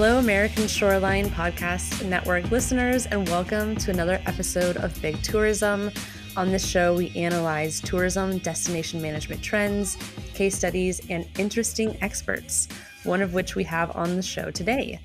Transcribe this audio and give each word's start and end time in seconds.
Hello, 0.00 0.18
American 0.18 0.68
Shoreline 0.68 1.28
Podcast 1.28 2.06
Network 2.08 2.52
listeners, 2.52 3.06
and 3.06 3.28
welcome 3.28 3.74
to 3.78 3.90
another 3.90 4.22
episode 4.26 4.76
of 4.76 5.02
Big 5.02 5.20
Tourism. 5.22 5.90
On 6.36 6.52
this 6.52 6.64
show, 6.64 6.94
we 6.94 7.10
analyze 7.16 7.80
tourism, 7.80 8.38
destination 8.38 9.02
management 9.02 9.42
trends, 9.42 9.98
case 10.34 10.56
studies, 10.56 11.00
and 11.10 11.26
interesting 11.36 12.00
experts, 12.00 12.68
one 13.02 13.20
of 13.20 13.34
which 13.34 13.56
we 13.56 13.64
have 13.64 13.90
on 13.96 14.14
the 14.14 14.22
show 14.22 14.52
today. 14.52 15.00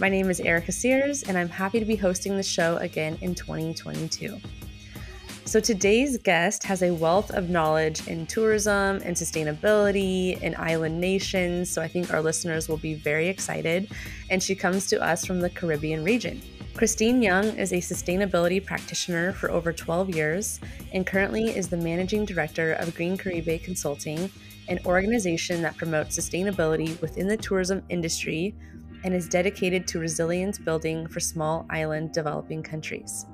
My 0.00 0.08
name 0.08 0.30
is 0.30 0.40
Erica 0.40 0.72
Sears, 0.72 1.24
and 1.24 1.36
I'm 1.36 1.50
happy 1.50 1.78
to 1.78 1.84
be 1.84 1.96
hosting 1.96 2.38
the 2.38 2.42
show 2.42 2.78
again 2.78 3.18
in 3.20 3.34
2022. 3.34 4.40
So, 5.48 5.60
today's 5.60 6.18
guest 6.18 6.62
has 6.64 6.82
a 6.82 6.92
wealth 6.92 7.30
of 7.30 7.48
knowledge 7.48 8.06
in 8.06 8.26
tourism 8.26 9.00
and 9.02 9.16
sustainability 9.16 10.38
in 10.42 10.54
island 10.56 11.00
nations. 11.00 11.70
So, 11.70 11.80
I 11.80 11.88
think 11.88 12.12
our 12.12 12.20
listeners 12.20 12.68
will 12.68 12.76
be 12.76 12.92
very 12.92 13.28
excited. 13.28 13.90
And 14.28 14.42
she 14.42 14.54
comes 14.54 14.88
to 14.88 15.02
us 15.02 15.24
from 15.24 15.40
the 15.40 15.48
Caribbean 15.48 16.04
region. 16.04 16.42
Christine 16.74 17.22
Young 17.22 17.46
is 17.56 17.72
a 17.72 17.78
sustainability 17.78 18.62
practitioner 18.62 19.32
for 19.32 19.50
over 19.50 19.72
12 19.72 20.14
years 20.14 20.60
and 20.92 21.06
currently 21.06 21.44
is 21.44 21.68
the 21.68 21.78
managing 21.78 22.26
director 22.26 22.74
of 22.74 22.94
Green 22.94 23.16
Caribe 23.16 23.62
Consulting, 23.62 24.30
an 24.68 24.78
organization 24.84 25.62
that 25.62 25.78
promotes 25.78 26.14
sustainability 26.14 27.00
within 27.00 27.26
the 27.26 27.38
tourism 27.38 27.82
industry 27.88 28.54
and 29.02 29.14
is 29.14 29.26
dedicated 29.26 29.88
to 29.88 29.98
resilience 29.98 30.58
building 30.58 31.08
for 31.08 31.20
small 31.20 31.64
island 31.70 32.12
developing 32.12 32.62
countries. 32.62 33.24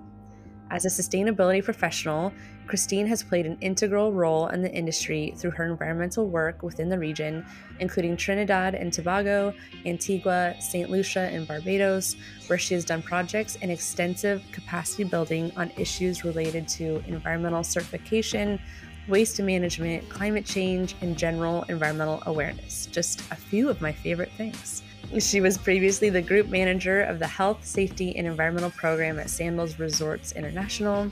As 0.70 0.84
a 0.84 0.88
sustainability 0.88 1.62
professional, 1.62 2.32
Christine 2.66 3.06
has 3.06 3.22
played 3.22 3.44
an 3.44 3.58
integral 3.60 4.12
role 4.12 4.48
in 4.48 4.62
the 4.62 4.72
industry 4.72 5.34
through 5.36 5.50
her 5.52 5.64
environmental 5.64 6.26
work 6.26 6.62
within 6.62 6.88
the 6.88 6.98
region, 6.98 7.44
including 7.78 8.16
Trinidad 8.16 8.74
and 8.74 8.92
Tobago, 8.92 9.52
Antigua, 9.84 10.54
St. 10.60 10.88
Lucia, 10.88 11.28
and 11.30 11.46
Barbados, 11.46 12.16
where 12.46 12.58
she 12.58 12.74
has 12.74 12.84
done 12.84 13.02
projects 13.02 13.58
and 13.60 13.70
extensive 13.70 14.42
capacity 14.50 15.04
building 15.04 15.52
on 15.56 15.70
issues 15.76 16.24
related 16.24 16.66
to 16.68 17.02
environmental 17.06 17.62
certification, 17.62 18.58
waste 19.06 19.40
management, 19.40 20.08
climate 20.08 20.46
change, 20.46 20.96
and 21.02 21.18
general 21.18 21.64
environmental 21.68 22.22
awareness. 22.24 22.86
Just 22.86 23.20
a 23.30 23.36
few 23.36 23.68
of 23.68 23.82
my 23.82 23.92
favorite 23.92 24.32
things. 24.38 24.82
She 25.20 25.40
was 25.40 25.56
previously 25.56 26.10
the 26.10 26.20
group 26.20 26.48
manager 26.48 27.02
of 27.02 27.20
the 27.20 27.26
Health, 27.26 27.64
Safety, 27.64 28.16
and 28.16 28.26
Environmental 28.26 28.70
Program 28.70 29.20
at 29.20 29.30
Sandals 29.30 29.78
Resorts 29.78 30.32
International, 30.32 31.08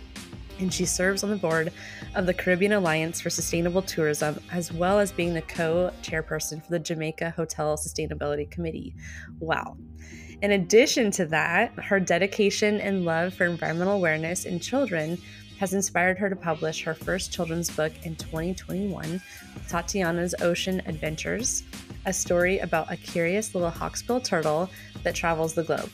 and 0.59 0.75
she 0.75 0.85
serves 0.85 1.23
on 1.23 1.31
the 1.31 1.37
board 1.37 1.73
of 2.17 2.27
the 2.27 2.35
Caribbean 2.35 2.73
Alliance 2.73 3.21
for 3.21 3.31
Sustainable 3.31 3.81
Tourism, 3.81 4.41
as 4.51 4.73
well 4.73 4.99
as 4.99 5.13
being 5.13 5.35
the 5.35 5.43
co 5.43 5.93
chairperson 6.03 6.65
for 6.65 6.71
the 6.71 6.81
Jamaica 6.81 7.31
Hotel 7.31 7.77
Sustainability 7.77 8.51
Committee. 8.51 8.93
Wow. 9.39 9.77
In 10.43 10.51
addition 10.51 11.13
to 11.13 11.27
that, 11.27 11.73
her 11.79 12.01
dedication 12.01 12.81
and 12.81 13.05
love 13.05 13.33
for 13.35 13.45
environmental 13.45 13.95
awareness 13.95 14.45
in 14.47 14.59
children 14.59 15.17
has 15.63 15.75
inspired 15.75 16.19
her 16.19 16.29
to 16.29 16.35
publish 16.35 16.83
her 16.83 16.93
first 16.93 17.33
children's 17.33 17.71
book 17.71 17.93
in 18.03 18.17
2021, 18.17 19.23
Tatiana's 19.69 20.35
Ocean 20.41 20.83
Adventures, 20.87 21.63
a 22.05 22.13
story 22.13 22.59
about 22.59 22.91
a 22.91 22.97
curious 22.97 23.55
little 23.55 23.71
hawksbill 23.71 24.25
turtle 24.25 24.69
that 25.05 25.15
travels 25.15 25.55
the 25.55 25.63
globe. 25.63 25.89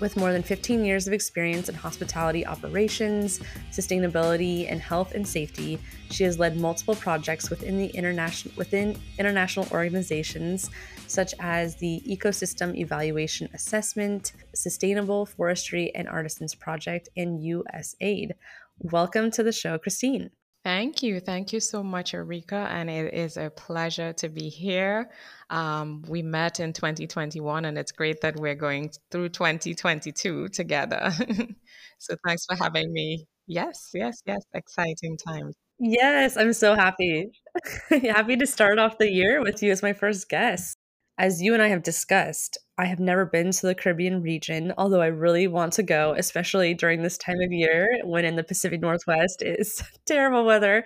With 0.00 0.16
more 0.16 0.32
than 0.32 0.44
15 0.44 0.84
years 0.84 1.08
of 1.08 1.12
experience 1.12 1.68
in 1.68 1.74
hospitality 1.74 2.46
operations, 2.46 3.40
sustainability, 3.72 4.70
and 4.70 4.80
health 4.80 5.12
and 5.12 5.26
safety, 5.26 5.80
she 6.10 6.22
has 6.22 6.38
led 6.38 6.56
multiple 6.56 6.94
projects 6.94 7.50
within 7.50 7.76
the 7.78 7.88
international 7.88 8.54
within 8.56 8.96
international 9.18 9.66
organizations 9.72 10.70
such 11.08 11.34
as 11.40 11.74
the 11.76 12.00
Ecosystem 12.06 12.76
Evaluation 12.76 13.48
Assessment, 13.54 14.34
Sustainable 14.54 15.26
Forestry 15.26 15.92
and 15.96 16.06
Artisans 16.06 16.54
Project, 16.54 17.08
and 17.16 17.40
USAID. 17.40 18.32
Welcome 18.78 19.32
to 19.32 19.42
the 19.42 19.52
show, 19.52 19.78
Christine. 19.78 20.30
Thank 20.68 21.02
you. 21.02 21.18
Thank 21.18 21.54
you 21.54 21.60
so 21.60 21.82
much, 21.82 22.12
Erika. 22.12 22.68
And 22.70 22.90
it 22.90 23.14
is 23.14 23.38
a 23.38 23.48
pleasure 23.48 24.12
to 24.12 24.28
be 24.28 24.50
here. 24.50 25.08
Um, 25.48 26.02
we 26.06 26.20
met 26.20 26.60
in 26.60 26.74
2021, 26.74 27.64
and 27.64 27.78
it's 27.78 27.90
great 27.90 28.20
that 28.20 28.36
we're 28.36 28.54
going 28.54 28.90
through 29.10 29.30
2022 29.30 30.48
together. 30.48 31.10
so 31.98 32.16
thanks 32.26 32.44
for 32.44 32.54
having 32.54 32.92
me. 32.92 33.24
Yes, 33.46 33.92
yes, 33.94 34.20
yes. 34.26 34.44
Exciting 34.52 35.16
times. 35.16 35.56
Yes, 35.78 36.36
I'm 36.36 36.52
so 36.52 36.74
happy. 36.74 37.30
happy 37.88 38.36
to 38.36 38.46
start 38.46 38.78
off 38.78 38.98
the 38.98 39.10
year 39.10 39.40
with 39.40 39.62
you 39.62 39.72
as 39.72 39.82
my 39.82 39.94
first 39.94 40.28
guest. 40.28 40.76
As 41.20 41.42
you 41.42 41.52
and 41.52 41.60
I 41.60 41.66
have 41.68 41.82
discussed, 41.82 42.58
I 42.78 42.84
have 42.84 43.00
never 43.00 43.26
been 43.26 43.50
to 43.50 43.66
the 43.66 43.74
Caribbean 43.74 44.22
region, 44.22 44.72
although 44.78 45.00
I 45.00 45.08
really 45.08 45.48
want 45.48 45.72
to 45.72 45.82
go, 45.82 46.14
especially 46.16 46.74
during 46.74 47.02
this 47.02 47.18
time 47.18 47.40
of 47.40 47.50
year 47.50 47.88
when 48.04 48.24
in 48.24 48.36
the 48.36 48.44
Pacific 48.44 48.80
Northwest 48.80 49.42
is 49.42 49.82
terrible 50.06 50.44
weather. 50.44 50.84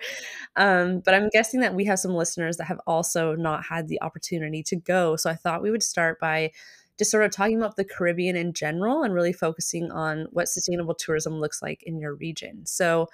Um, 0.55 1.01
but 1.05 1.13
I'm 1.13 1.29
guessing 1.29 1.59
that 1.59 1.75
we 1.75 1.85
have 1.85 1.99
some 1.99 2.15
listeners 2.15 2.57
that 2.57 2.65
have 2.65 2.81
also 2.87 3.35
not 3.35 3.63
had 3.65 3.87
the 3.87 4.01
opportunity 4.01 4.63
to 4.63 4.75
go. 4.75 5.15
So 5.17 5.29
I 5.29 5.35
thought 5.35 5.61
we 5.61 5.69
would 5.69 5.83
start 5.83 6.19
by 6.19 6.51
just 6.97 7.11
sort 7.11 7.25
of 7.25 7.31
talking 7.31 7.57
about 7.57 7.75
the 7.75 7.85
Caribbean 7.85 8.35
in 8.35 8.53
general 8.53 9.03
and 9.03 9.13
really 9.13 9.33
focusing 9.33 9.91
on 9.91 10.25
what 10.31 10.47
sustainable 10.47 10.95
tourism 10.95 11.39
looks 11.39 11.61
like 11.61 11.83
in 11.83 11.99
your 11.99 12.15
region. 12.15 12.65
So, 12.65 13.07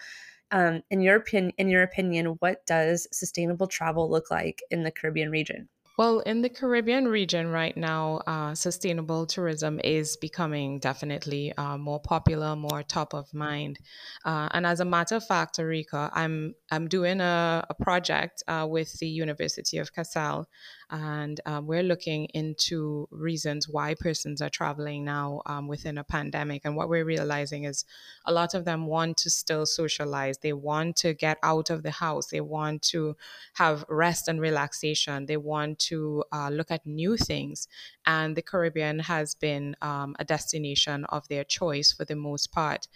um, 0.51 0.83
in 0.89 1.01
your 1.01 1.17
opinion, 1.17 1.53
in 1.57 1.69
your 1.69 1.83
opinion, 1.83 2.37
what 2.39 2.65
does 2.65 3.07
sustainable 3.11 3.67
travel 3.67 4.09
look 4.09 4.31
like 4.31 4.61
in 4.71 4.83
the 4.83 4.91
Caribbean 4.91 5.29
region? 5.31 5.69
Well, 5.99 6.19
in 6.19 6.41
the 6.41 6.47
Caribbean 6.47 7.09
region 7.09 7.49
right 7.49 7.75
now, 7.75 8.21
uh, 8.25 8.55
sustainable 8.55 9.25
tourism 9.25 9.81
is 9.83 10.15
becoming 10.15 10.79
definitely 10.79 11.51
uh, 11.57 11.77
more 11.77 11.99
popular, 11.99 12.55
more 12.55 12.83
top 12.83 13.13
of 13.13 13.33
mind. 13.33 13.79
Uh, 14.23 14.47
and 14.51 14.65
as 14.65 14.79
a 14.79 14.85
matter 14.85 15.15
of 15.17 15.25
fact, 15.25 15.59
Erika, 15.59 16.09
I'm 16.13 16.55
I'm 16.71 16.87
doing 16.87 17.19
a, 17.19 17.65
a 17.69 17.73
project 17.73 18.43
uh, 18.47 18.65
with 18.69 18.97
the 18.99 19.09
University 19.09 19.77
of 19.77 19.91
Casale 19.91 20.47
and 20.91 21.39
um, 21.45 21.67
we're 21.67 21.83
looking 21.83 22.25
into 22.33 23.07
reasons 23.11 23.69
why 23.69 23.93
persons 23.93 24.41
are 24.41 24.49
traveling 24.49 25.05
now 25.05 25.41
um, 25.45 25.67
within 25.67 25.97
a 25.97 26.03
pandemic. 26.03 26.61
And 26.65 26.75
what 26.75 26.89
we're 26.89 27.05
realizing 27.05 27.65
is 27.65 27.85
a 28.25 28.31
lot 28.31 28.55
of 28.55 28.65
them 28.65 28.87
want 28.87 29.17
to 29.17 29.29
still 29.29 29.65
socialize. 29.65 30.39
They 30.39 30.53
want 30.53 30.95
to 30.97 31.13
get 31.13 31.37
out 31.43 31.69
of 31.69 31.83
the 31.83 31.91
house. 31.91 32.27
They 32.27 32.41
want 32.41 32.81
to 32.83 33.15
have 33.53 33.85
rest 33.87 34.27
and 34.27 34.41
relaxation. 34.41 35.27
They 35.27 35.37
want 35.37 35.77
to 35.79 36.23
uh, 36.31 36.49
look 36.49 36.71
at 36.71 36.85
new 36.85 37.17
things. 37.17 37.67
And 38.07 38.35
the 38.35 38.41
Caribbean 38.41 38.99
has 38.99 39.35
been 39.35 39.75
um, 39.83 40.15
a 40.17 40.25
destination 40.25 41.05
of 41.05 41.27
their 41.27 41.43
choice 41.43 41.91
for 41.91 42.05
the 42.05 42.15
most 42.15 42.51
part. 42.51 42.87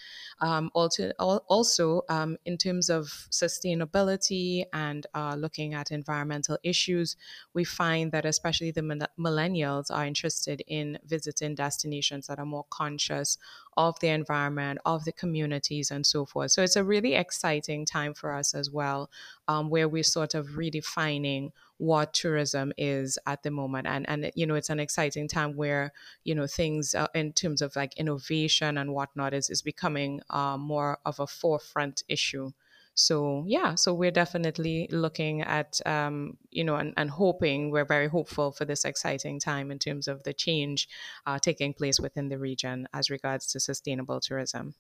Um, 0.42 0.72
also, 0.74 2.02
um, 2.10 2.38
in 2.46 2.58
terms 2.58 2.90
of 2.90 3.06
sustainability 3.30 4.66
and 4.74 5.06
uh, 5.14 5.36
looking 5.38 5.76
at 5.76 5.92
environmental 5.92 6.58
issues, 6.64 7.16
we 7.54 7.64
find 7.64 7.83
find 7.84 8.14
that 8.14 8.26
especially 8.26 8.72
the 8.72 9.08
millennials 9.20 9.92
are 9.92 10.06
interested 10.06 10.64
in 10.68 10.98
visiting 11.06 11.54
destinations 11.54 12.28
that 12.28 12.40
are 12.40 12.46
more 12.46 12.66
conscious 12.70 13.38
of 13.76 14.00
the 14.00 14.08
environment, 14.08 14.80
of 14.86 15.04
the 15.04 15.12
communities, 15.12 15.92
and 15.92 16.06
so 16.06 16.26
forth. 16.26 16.52
So 16.52 16.64
it's 16.64 16.78
a 16.78 16.84
really 16.94 17.14
exciting 17.16 17.86
time 17.86 18.14
for 18.14 18.32
us 18.40 18.54
as 18.54 18.70
well, 18.72 19.10
um, 19.50 19.70
where 19.70 19.90
we're 19.90 20.12
sort 20.20 20.34
of 20.34 20.48
redefining 20.62 21.52
what 21.78 22.14
tourism 22.14 22.72
is 22.78 23.20
at 23.26 23.44
the 23.44 23.52
moment 23.52 23.88
and 23.88 24.08
and 24.08 24.32
you 24.36 24.46
know 24.46 24.56
it's 24.56 24.70
an 24.70 24.80
exciting 24.80 25.28
time 25.28 25.52
where 25.62 25.92
you 26.24 26.34
know 26.36 26.48
things 26.48 26.96
uh, 26.96 27.08
in 27.16 27.34
terms 27.34 27.62
of 27.62 27.76
like 27.76 27.98
innovation 27.98 28.78
and 28.78 28.94
whatnot 28.94 29.34
is 29.34 29.50
is 29.50 29.62
becoming 29.62 30.22
uh, 30.30 30.56
more 30.56 31.00
of 31.04 31.20
a 31.20 31.28
forefront 31.28 32.04
issue 32.08 32.52
so 32.96 33.44
yeah, 33.48 33.76
so 33.76 33.94
we're 33.94 34.12
definitely 34.12 34.88
looking 34.92 35.42
at 35.42 35.80
um, 35.86 36.38
you 36.50 36.64
know 36.64 36.76
and, 36.76 36.94
and 36.98 37.10
hoping 37.10 37.72
we're 37.72 37.86
very 37.86 38.08
hopeful 38.08 38.52
for 38.52 38.66
this 38.66 38.86
exciting 38.86 39.40
time 39.40 39.72
in 39.72 39.80
terms 39.80 40.08
of 40.08 40.24
the 40.24 40.34
change 40.34 40.88
uh, 41.26 41.40
taking 41.40 41.74
place 41.74 42.00
within 42.00 42.30
the 42.30 42.38
region 42.38 42.88
as 42.94 43.10
regards 43.10 43.48
to 43.48 43.60
sustainable 43.60 44.20
tourism. 44.20 44.76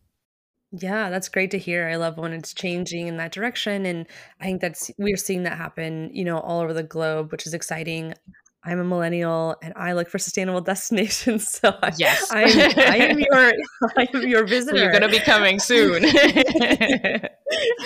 Yeah, 0.75 1.12
that's 1.12 1.30
great 1.30 1.51
to 1.51 1.60
hear. 1.60 1.88
I 1.88 1.98
love 1.98 2.18
when 2.18 2.33
it's 2.33 2.51
changing 2.51 3.07
in 3.07 3.18
that 3.18 3.31
direction. 3.31 3.86
And 3.86 4.07
I 4.42 4.45
think 4.45 4.59
that's, 4.59 4.89
we're 4.98 5.18
seeing 5.18 5.44
that 5.44 5.56
happen, 5.56 6.09
you 6.13 6.25
know, 6.25 6.39
all 6.39 6.62
over 6.62 6.74
the 6.74 6.81
globe, 6.81 7.31
which 7.31 7.45
is 7.45 7.54
exciting. 7.54 8.16
I'm 8.65 8.80
a 8.80 8.83
millennial 8.83 9.57
and 9.62 9.74
I 9.75 9.94
look 9.94 10.10
for 10.10 10.18
sustainable 10.18 10.62
destinations. 10.74 11.48
So 11.50 11.77
yes, 11.98 12.31
I, 12.31 12.44
I, 12.77 12.98
am 12.98 13.19
your 13.31 13.54
I 13.98 14.07
am 14.13 14.27
your 14.27 14.45
visitor. 14.45 14.77
You're 14.77 14.92
going 14.92 15.04
to 15.04 15.10
be 15.10 15.19
coming 15.19 15.60
soon. 15.60 16.04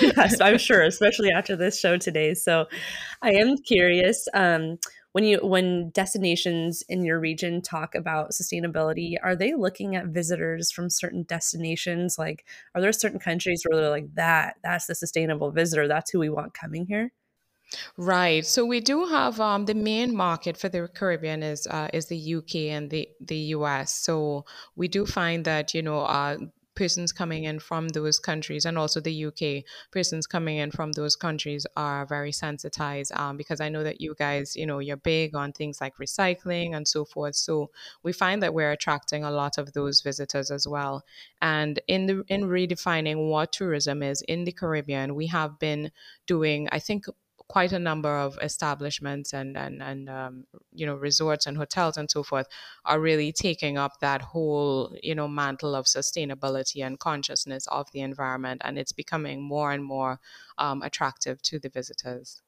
yes, 0.02 0.40
I'm 0.40 0.58
sure, 0.60 0.84
especially 0.84 1.32
after 1.32 1.56
this 1.56 1.80
show 1.80 1.98
today. 1.98 2.34
So 2.34 2.68
I 3.22 3.32
am 3.34 3.58
curious. 3.58 4.28
Um, 4.34 4.78
when 5.14 5.24
you 5.24 5.40
when 5.42 5.90
destinations 5.92 6.84
in 6.90 7.04
your 7.04 7.20
region 7.20 7.64
talk 7.64 7.96
about 7.96 8.32
sustainability, 8.32 9.16
are 9.24 9.36
they 9.36 9.56
looking 9.56 9.96
at 9.96 10.08
visitors 10.08 10.70
from 10.72 10.92
certain 10.92 11.24
destinations? 11.24 12.18
Like, 12.20 12.46
are 12.76 12.82
there 12.82 12.94
certain 12.94 13.18
countries 13.18 13.64
where 13.66 13.82
they're 13.82 13.90
like 13.90 14.14
that? 14.14 14.58
That's 14.64 14.86
the 14.86 14.94
sustainable 14.94 15.50
visitor. 15.50 15.88
That's 15.88 16.12
who 16.12 16.20
we 16.20 16.30
want 16.30 16.54
coming 16.54 16.86
here. 16.86 17.12
Right. 17.98 18.46
So 18.46 18.66
we 18.66 18.80
do 18.80 19.06
have 19.06 19.40
um, 19.40 19.66
the 19.66 19.74
main 19.76 20.16
market 20.16 20.58
for 20.58 20.70
the 20.70 20.88
Caribbean 20.88 21.44
is 21.44 21.68
uh, 21.68 21.90
is 21.94 22.06
the 22.08 22.36
UK 22.36 22.56
and 22.76 22.90
the 22.90 23.10
the 23.20 23.38
US. 23.58 23.94
So 23.94 24.46
we 24.76 24.88
do 24.88 25.06
find 25.06 25.44
that 25.46 25.74
you 25.74 25.82
know 25.82 26.00
uh, 26.00 26.38
persons 26.76 27.12
coming 27.12 27.44
in 27.46 27.60
from 27.60 27.88
those 27.90 28.20
countries 28.20 28.64
and 28.64 28.78
also 28.78 29.00
the 29.00 29.26
UK 29.26 29.64
persons 29.92 30.28
coming 30.28 30.58
in 30.58 30.70
from 30.70 30.92
those 30.92 31.16
countries 31.16 31.66
are 31.76 32.06
very 32.06 32.32
sensitized 32.32 33.12
um, 33.14 33.36
because 33.36 33.60
I 33.60 33.68
know 33.70 33.84
that 33.84 34.00
you 34.00 34.14
guys, 34.14 34.56
you 34.56 34.68
know, 34.68 34.78
you're 34.78 34.96
big 34.96 35.36
on 35.36 35.52
things 35.54 35.82
like 35.82 35.98
recycling 35.98 36.76
and 36.76 36.88
so 36.88 37.04
forth. 37.04 37.36
So 37.36 37.72
we 38.04 38.14
find 38.14 38.44
that 38.44 38.54
we're 38.54 38.72
attracting 38.72 39.24
a 39.24 39.32
lot 39.32 39.58
of 39.58 39.74
those 39.74 40.02
visitors 40.02 40.52
as 40.52 40.68
well. 40.68 41.04
And 41.42 41.80
in 41.88 42.06
the 42.06 42.24
in 42.28 42.44
redefining 42.44 43.28
what 43.30 43.52
tourism 43.52 44.04
is 44.04 44.22
in 44.22 44.44
the 44.44 44.52
Caribbean, 44.52 45.16
we 45.16 45.28
have 45.28 45.58
been 45.58 45.92
doing, 46.28 46.70
I 46.72 46.78
think, 46.80 47.06
quite 47.50 47.72
a 47.72 47.80
number 47.80 48.18
of 48.18 48.38
establishments 48.42 49.34
and 49.34 49.58
and 49.58 49.82
and 49.82 50.10
um, 50.10 50.44
you 50.74 50.86
know 50.86 50.96
resorts 50.96 51.46
and 51.46 51.58
hotels 51.58 51.98
and 51.98 52.12
so 52.12 52.24
forth 52.24 52.48
are 52.86 53.00
really 53.00 53.32
taking 53.32 53.78
up 53.78 53.94
that 54.02 54.22
whole 54.22 54.96
you 55.02 55.16
know 55.16 55.28
mantle 55.28 55.76
of 55.76 55.86
sustainability 55.86 56.86
and 56.86 57.00
consciousness 57.00 57.68
of 57.68 57.92
the 57.92 58.02
environment, 58.02 58.62
and 58.64 58.78
it's 58.78 58.92
becoming 58.92 59.42
more 59.42 59.72
and 59.72 59.84
more 59.84 60.20
um, 60.58 60.82
attractive 60.82 61.42
to 61.42 61.60
the 61.60 61.70
visitors. 61.70 62.42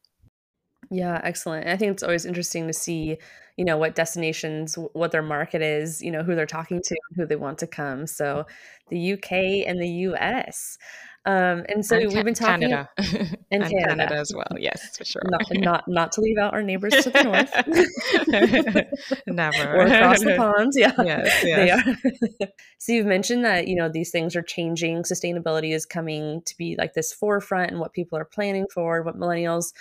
Yeah, 0.91 1.21
excellent. 1.23 1.67
I 1.67 1.77
think 1.77 1.91
it's 1.91 2.03
always 2.03 2.25
interesting 2.25 2.65
to 2.67 2.73
see, 2.73 3.17
you 3.57 3.65
know, 3.65 3.77
what 3.77 3.95
destinations, 3.95 4.75
what 4.93 5.11
their 5.11 5.21
market 5.21 5.61
is, 5.61 6.01
you 6.01 6.09
know, 6.09 6.23
who 6.23 6.35
they're 6.35 6.47
talking 6.47 6.81
to, 6.83 6.95
who 7.15 7.27
they 7.27 7.35
want 7.35 7.59
to 7.59 7.67
come. 7.67 8.07
So 8.07 8.45
the 8.89 9.13
UK 9.13 9.31
and 9.67 9.79
the 9.79 9.87
US. 9.87 10.77
Um, 11.25 11.65
and 11.67 11.85
so 11.85 11.97
and 11.97 12.11
we've 12.13 12.23
been 12.23 12.33
talking 12.33 12.69
Canada. 12.69 12.89
and, 12.97 13.37
and 13.51 13.63
Canada. 13.63 13.87
Canada 13.87 14.15
as 14.15 14.33
well. 14.33 14.57
Yes, 14.57 14.97
for 14.97 15.03
sure. 15.05 15.21
Not, 15.25 15.41
not 15.51 15.87
not 15.87 16.11
to 16.13 16.21
leave 16.21 16.37
out 16.37 16.53
our 16.53 16.63
neighbors 16.63 16.93
to 17.03 17.09
the 17.09 17.23
north. 17.23 17.51
Never. 19.27 19.75
or 19.75 19.85
across 19.85 20.23
the 20.23 20.35
pond. 20.37 20.71
Yeah. 20.75 20.93
Yes, 20.97 21.43
They 21.43 21.71
are. 21.71 22.47
so 22.77 22.93
you've 22.93 23.05
mentioned 23.05 23.43
that, 23.45 23.67
you 23.67 23.75
know, 23.75 23.89
these 23.89 24.11
things 24.11 24.35
are 24.35 24.41
changing. 24.41 25.03
Sustainability 25.03 25.73
is 25.73 25.85
coming 25.85 26.41
to 26.45 26.57
be 26.57 26.75
like 26.77 26.93
this 26.93 27.11
forefront 27.13 27.71
and 27.71 27.79
what 27.79 27.93
people 27.93 28.17
are 28.17 28.25
planning 28.25 28.65
for, 28.73 29.03
what 29.03 29.17
millennials 29.17 29.73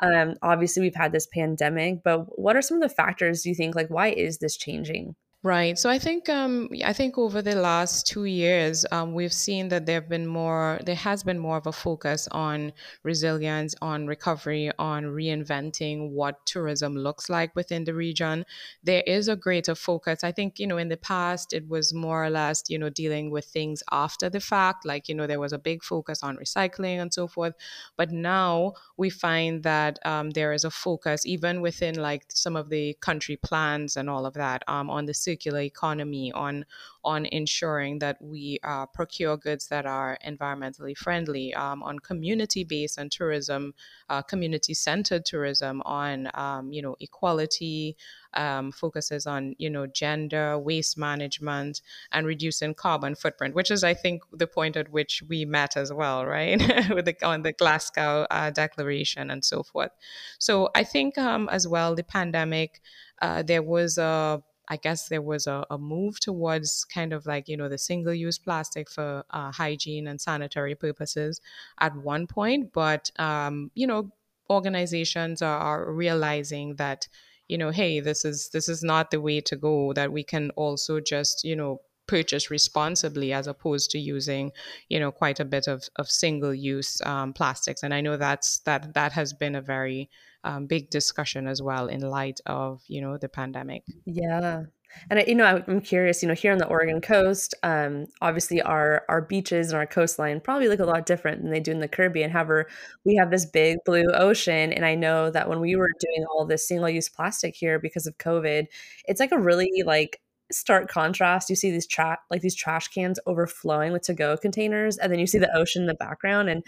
um, 0.00 0.34
obviously 0.42 0.82
we've 0.82 0.94
had 0.94 1.12
this 1.12 1.26
pandemic, 1.26 2.02
but 2.02 2.38
what 2.38 2.56
are 2.56 2.62
some 2.62 2.82
of 2.82 2.88
the 2.88 2.94
factors 2.94 3.42
do 3.42 3.48
you 3.48 3.54
think 3.54 3.74
like 3.74 3.88
why 3.88 4.08
is 4.08 4.38
this 4.38 4.56
changing? 4.56 5.14
Right. 5.46 5.78
So 5.78 5.90
I 5.90 5.98
think 5.98 6.30
um, 6.30 6.70
I 6.86 6.94
think 6.94 7.18
over 7.18 7.42
the 7.42 7.54
last 7.54 8.06
two 8.06 8.24
years, 8.24 8.86
um, 8.90 9.12
we've 9.12 9.30
seen 9.30 9.68
that 9.68 9.84
there 9.84 9.96
have 10.00 10.08
been 10.08 10.26
more. 10.26 10.80
There 10.86 10.94
has 10.94 11.22
been 11.22 11.38
more 11.38 11.58
of 11.58 11.66
a 11.66 11.72
focus 11.72 12.26
on 12.32 12.72
resilience, 13.02 13.74
on 13.82 14.06
recovery, 14.06 14.70
on 14.78 15.04
reinventing 15.04 16.12
what 16.12 16.46
tourism 16.46 16.96
looks 16.96 17.28
like 17.28 17.54
within 17.54 17.84
the 17.84 17.92
region. 17.92 18.46
There 18.82 19.02
is 19.06 19.28
a 19.28 19.36
greater 19.36 19.74
focus. 19.74 20.24
I 20.24 20.32
think 20.32 20.58
you 20.58 20.66
know 20.66 20.78
in 20.78 20.88
the 20.88 20.96
past 20.96 21.52
it 21.52 21.68
was 21.68 21.92
more 21.92 22.24
or 22.24 22.30
less 22.30 22.62
you 22.68 22.78
know 22.78 22.88
dealing 22.88 23.30
with 23.30 23.44
things 23.44 23.82
after 23.92 24.30
the 24.30 24.40
fact, 24.40 24.86
like 24.86 25.10
you 25.10 25.14
know 25.14 25.26
there 25.26 25.40
was 25.40 25.52
a 25.52 25.58
big 25.58 25.82
focus 25.84 26.22
on 26.22 26.38
recycling 26.38 27.02
and 27.02 27.12
so 27.12 27.26
forth. 27.28 27.52
But 27.96 28.10
now 28.12 28.74
we 28.96 29.10
find 29.10 29.62
that 29.62 29.98
um, 30.04 30.30
there 30.30 30.52
is 30.52 30.64
a 30.64 30.70
focus 30.70 31.26
even 31.26 31.60
within 31.60 31.96
like 31.96 32.24
some 32.28 32.56
of 32.56 32.68
the 32.68 32.94
country 33.00 33.36
plans 33.36 33.96
and 33.96 34.08
all 34.10 34.26
of 34.26 34.34
that 34.34 34.62
um, 34.68 34.90
on 34.90 35.04
the 35.06 35.14
circular 35.34 35.60
economy, 35.60 36.32
on 36.32 36.64
on 37.04 37.26
ensuring 37.26 37.98
that 37.98 38.16
we 38.22 38.58
uh, 38.64 38.86
procure 38.86 39.36
goods 39.36 39.68
that 39.68 39.84
are 39.84 40.16
environmentally 40.26 40.96
friendly, 40.96 41.52
um, 41.54 41.82
on 41.82 41.98
community 41.98 42.64
based 42.64 42.96
and 42.98 43.12
tourism, 43.12 43.74
uh, 44.08 44.22
community 44.22 44.72
centered 44.72 45.24
tourism, 45.24 45.82
on 45.84 46.30
um, 46.34 46.72
you 46.72 46.82
know 46.82 46.96
equality, 47.00 47.96
um, 48.34 48.72
focuses 48.72 49.26
on 49.26 49.54
you 49.58 49.70
know 49.70 49.86
gender, 49.86 50.58
waste 50.58 50.96
management, 50.96 51.82
and 52.12 52.26
reducing 52.26 52.74
carbon 52.74 53.14
footprint, 53.14 53.54
which 53.54 53.70
is 53.70 53.84
I 53.84 53.94
think 53.94 54.22
the 54.32 54.46
point 54.46 54.76
at 54.76 54.90
which 54.90 55.22
we 55.28 55.44
met 55.44 55.76
as 55.76 55.92
well, 55.92 56.24
right, 56.24 56.58
with 56.94 57.04
the 57.06 57.16
on 57.22 57.42
the 57.42 57.52
Glasgow 57.52 58.26
uh, 58.30 58.50
Declaration 58.50 59.30
and 59.30 59.44
so 59.44 59.62
forth. 59.62 59.90
So 60.38 60.70
I 60.74 60.84
think 60.84 61.18
um, 61.18 61.48
as 61.50 61.66
well 61.66 61.94
the 61.94 62.04
pandemic, 62.04 62.80
uh, 63.20 63.42
there 63.42 63.62
was 63.62 63.98
a 63.98 64.42
I 64.68 64.76
guess 64.76 65.08
there 65.08 65.22
was 65.22 65.46
a, 65.46 65.64
a, 65.70 65.78
move 65.78 66.20
towards 66.20 66.84
kind 66.84 67.12
of 67.12 67.26
like, 67.26 67.48
you 67.48 67.56
know, 67.56 67.68
the 67.68 67.78
single 67.78 68.14
use 68.14 68.38
plastic 68.38 68.90
for 68.90 69.24
uh, 69.30 69.52
hygiene 69.52 70.06
and 70.06 70.20
sanitary 70.20 70.74
purposes 70.74 71.40
at 71.80 71.94
one 71.96 72.26
point. 72.26 72.72
But, 72.72 73.10
um, 73.18 73.70
you 73.74 73.86
know, 73.86 74.10
organizations 74.50 75.42
are, 75.42 75.58
are, 75.58 75.92
realizing 75.92 76.76
that, 76.76 77.08
you 77.48 77.58
know, 77.58 77.70
hey, 77.70 78.00
this 78.00 78.24
is 78.24 78.48
this 78.50 78.68
is 78.68 78.82
not 78.82 79.10
the 79.10 79.20
way 79.20 79.40
to 79.42 79.56
go, 79.56 79.92
that 79.92 80.12
we 80.12 80.24
can 80.24 80.50
also 80.56 81.00
just, 81.00 81.44
you 81.44 81.56
know, 81.56 81.80
purchase 82.06 82.50
responsibly 82.50 83.32
as 83.32 83.46
opposed 83.46 83.90
to 83.90 83.98
using 83.98 84.52
you 84.90 85.00
know 85.00 85.10
quite 85.10 85.40
a 85.40 85.44
bit 85.44 85.66
of, 85.66 85.88
of 85.96 86.10
single 86.10 86.52
use 86.52 87.00
um, 87.06 87.32
plastics 87.32 87.82
and 87.82 87.94
i 87.94 88.00
know 88.02 88.16
that's 88.16 88.58
that 88.60 88.92
that 88.92 89.12
has 89.12 89.32
been 89.32 89.54
a 89.54 89.62
very 89.62 90.10
um, 90.44 90.66
big 90.66 90.90
discussion 90.90 91.46
as 91.46 91.60
well 91.60 91.88
in 91.88 92.00
light 92.00 92.40
of 92.46 92.82
you 92.86 93.00
know 93.00 93.16
the 93.16 93.28
pandemic. 93.28 93.82
Yeah. 94.04 94.64
And 95.10 95.18
I, 95.18 95.24
you 95.26 95.34
know, 95.34 95.44
I'm 95.44 95.80
curious. 95.80 96.22
You 96.22 96.28
know, 96.28 96.34
here 96.34 96.52
on 96.52 96.58
the 96.58 96.68
Oregon 96.68 97.00
coast, 97.00 97.54
um, 97.62 98.06
obviously 98.20 98.62
our 98.62 99.04
our 99.08 99.22
beaches 99.22 99.70
and 99.70 99.76
our 99.76 99.86
coastline 99.86 100.40
probably 100.40 100.68
look 100.68 100.80
a 100.80 100.84
lot 100.84 101.06
different 101.06 101.42
than 101.42 101.50
they 101.50 101.60
do 101.60 101.72
in 101.72 101.80
the 101.80 101.88
Caribbean. 101.88 102.30
However, 102.30 102.68
we 103.04 103.16
have 103.16 103.30
this 103.30 103.44
big 103.44 103.78
blue 103.84 104.06
ocean, 104.14 104.72
and 104.72 104.84
I 104.84 104.94
know 104.94 105.30
that 105.30 105.48
when 105.48 105.60
we 105.60 105.76
were 105.76 105.90
doing 105.98 106.24
all 106.26 106.46
this 106.46 106.68
single 106.68 106.88
use 106.88 107.08
plastic 107.08 107.56
here 107.56 107.78
because 107.78 108.06
of 108.06 108.18
COVID, 108.18 108.66
it's 109.06 109.20
like 109.20 109.32
a 109.32 109.38
really 109.38 109.82
like 109.84 110.20
stark 110.54 110.88
contrast. 110.88 111.50
You 111.50 111.56
see 111.56 111.70
these 111.70 111.86
trash 111.86 112.18
like 112.30 112.42
these 112.42 112.54
trash 112.54 112.88
cans 112.88 113.18
overflowing 113.26 113.92
with 113.92 114.02
to 114.02 114.14
go 114.14 114.36
containers, 114.36 114.96
and 114.98 115.12
then 115.12 115.18
you 115.18 115.26
see 115.26 115.38
the 115.38 115.54
ocean 115.56 115.82
in 115.82 115.86
the 115.86 115.94
background. 115.94 116.48
And 116.48 116.64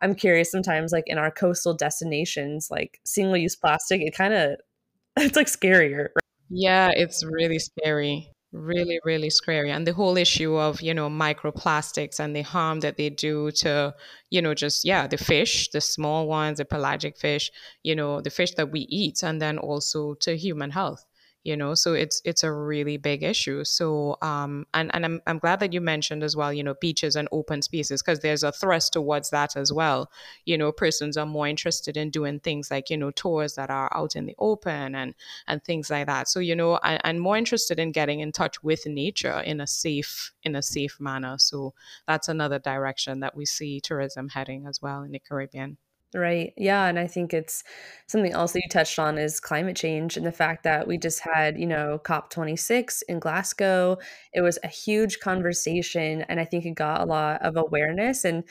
I'm 0.00 0.14
curious 0.14 0.50
sometimes, 0.50 0.92
like 0.92 1.04
in 1.06 1.18
our 1.18 1.30
coastal 1.30 1.74
destinations, 1.74 2.70
like 2.70 3.00
single 3.04 3.36
use 3.36 3.56
plastic, 3.56 4.00
it 4.02 4.14
kind 4.14 4.34
of 4.34 4.56
it's 5.16 5.36
like 5.36 5.46
scarier. 5.46 6.08
Right? 6.14 6.22
Yeah, 6.48 6.90
it's 6.94 7.24
really 7.24 7.58
scary. 7.58 8.30
Really, 8.52 9.00
really 9.04 9.28
scary. 9.28 9.70
And 9.70 9.86
the 9.86 9.92
whole 9.92 10.16
issue 10.16 10.56
of, 10.56 10.80
you 10.80 10.94
know, 10.94 11.10
microplastics 11.10 12.20
and 12.20 12.34
the 12.34 12.42
harm 12.42 12.80
that 12.80 12.96
they 12.96 13.10
do 13.10 13.50
to, 13.50 13.94
you 14.30 14.40
know, 14.40 14.54
just, 14.54 14.84
yeah, 14.84 15.06
the 15.06 15.18
fish, 15.18 15.68
the 15.70 15.80
small 15.80 16.26
ones, 16.26 16.58
the 16.58 16.64
pelagic 16.64 17.18
fish, 17.18 17.50
you 17.82 17.94
know, 17.94 18.20
the 18.20 18.30
fish 18.30 18.52
that 18.54 18.70
we 18.70 18.80
eat, 18.88 19.22
and 19.22 19.42
then 19.42 19.58
also 19.58 20.14
to 20.20 20.36
human 20.36 20.70
health 20.70 21.04
you 21.46 21.56
know 21.56 21.74
so 21.74 21.94
it's 21.94 22.20
it's 22.24 22.42
a 22.42 22.52
really 22.52 22.96
big 22.96 23.22
issue. 23.22 23.62
So 23.64 24.16
um 24.20 24.66
and 24.74 24.90
and 24.94 25.04
i'm, 25.04 25.20
I'm 25.26 25.38
glad 25.38 25.60
that 25.60 25.72
you 25.72 25.80
mentioned 25.80 26.24
as 26.24 26.34
well 26.34 26.52
you 26.52 26.64
know 26.64 26.74
beaches 26.80 27.14
and 27.14 27.28
open 27.30 27.62
spaces 27.62 28.02
because 28.02 28.20
there's 28.20 28.42
a 28.42 28.50
thrust 28.50 28.92
towards 28.94 29.30
that 29.30 29.56
as 29.56 29.72
well. 29.72 30.10
You 30.44 30.58
know 30.58 30.72
persons 30.72 31.16
are 31.16 31.26
more 31.26 31.46
interested 31.46 31.96
in 31.96 32.10
doing 32.10 32.40
things 32.40 32.70
like 32.70 32.90
you 32.90 32.96
know 32.96 33.12
tours 33.12 33.54
that 33.54 33.70
are 33.70 33.90
out 33.96 34.16
in 34.16 34.26
the 34.26 34.34
open 34.38 34.94
and 34.96 35.14
and 35.46 35.62
things 35.62 35.88
like 35.88 36.06
that. 36.06 36.28
So 36.28 36.40
you 36.40 36.56
know 36.56 36.78
and, 36.82 37.00
i'm 37.04 37.18
more 37.18 37.36
interested 37.36 37.78
in 37.78 37.92
getting 37.92 38.20
in 38.20 38.32
touch 38.32 38.62
with 38.64 38.86
nature 38.86 39.40
in 39.40 39.60
a 39.60 39.66
safe 39.66 40.32
in 40.42 40.56
a 40.56 40.62
safe 40.62 40.98
manner. 41.00 41.36
So 41.38 41.74
that's 42.08 42.28
another 42.28 42.58
direction 42.58 43.20
that 43.20 43.36
we 43.36 43.46
see 43.46 43.80
tourism 43.80 44.28
heading 44.30 44.66
as 44.66 44.82
well 44.82 45.02
in 45.02 45.12
the 45.12 45.20
caribbean 45.20 45.78
Right. 46.16 46.54
Yeah. 46.56 46.86
And 46.86 46.98
I 46.98 47.06
think 47.06 47.34
it's 47.34 47.62
something 48.06 48.32
else 48.32 48.52
that 48.52 48.62
you 48.64 48.70
touched 48.70 48.98
on 48.98 49.18
is 49.18 49.38
climate 49.38 49.76
change 49.76 50.16
and 50.16 50.24
the 50.24 50.32
fact 50.32 50.62
that 50.62 50.86
we 50.86 50.96
just 50.96 51.20
had, 51.20 51.58
you 51.58 51.66
know, 51.66 52.00
COP26 52.04 53.02
in 53.06 53.18
Glasgow. 53.18 53.98
It 54.32 54.40
was 54.40 54.58
a 54.64 54.68
huge 54.68 55.20
conversation 55.20 56.22
and 56.22 56.40
I 56.40 56.46
think 56.46 56.64
it 56.64 56.70
got 56.74 57.02
a 57.02 57.04
lot 57.04 57.42
of 57.42 57.56
awareness. 57.58 58.24
And 58.24 58.44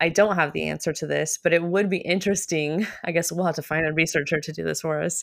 I 0.00 0.08
don't 0.08 0.34
have 0.34 0.52
the 0.52 0.68
answer 0.68 0.92
to 0.94 1.06
this, 1.06 1.38
but 1.40 1.52
it 1.52 1.62
would 1.62 1.88
be 1.88 1.98
interesting. 1.98 2.88
I 3.04 3.12
guess 3.12 3.30
we'll 3.30 3.46
have 3.46 3.54
to 3.54 3.62
find 3.62 3.86
a 3.86 3.92
researcher 3.92 4.40
to 4.40 4.52
do 4.52 4.64
this 4.64 4.80
for 4.80 5.00
us 5.00 5.22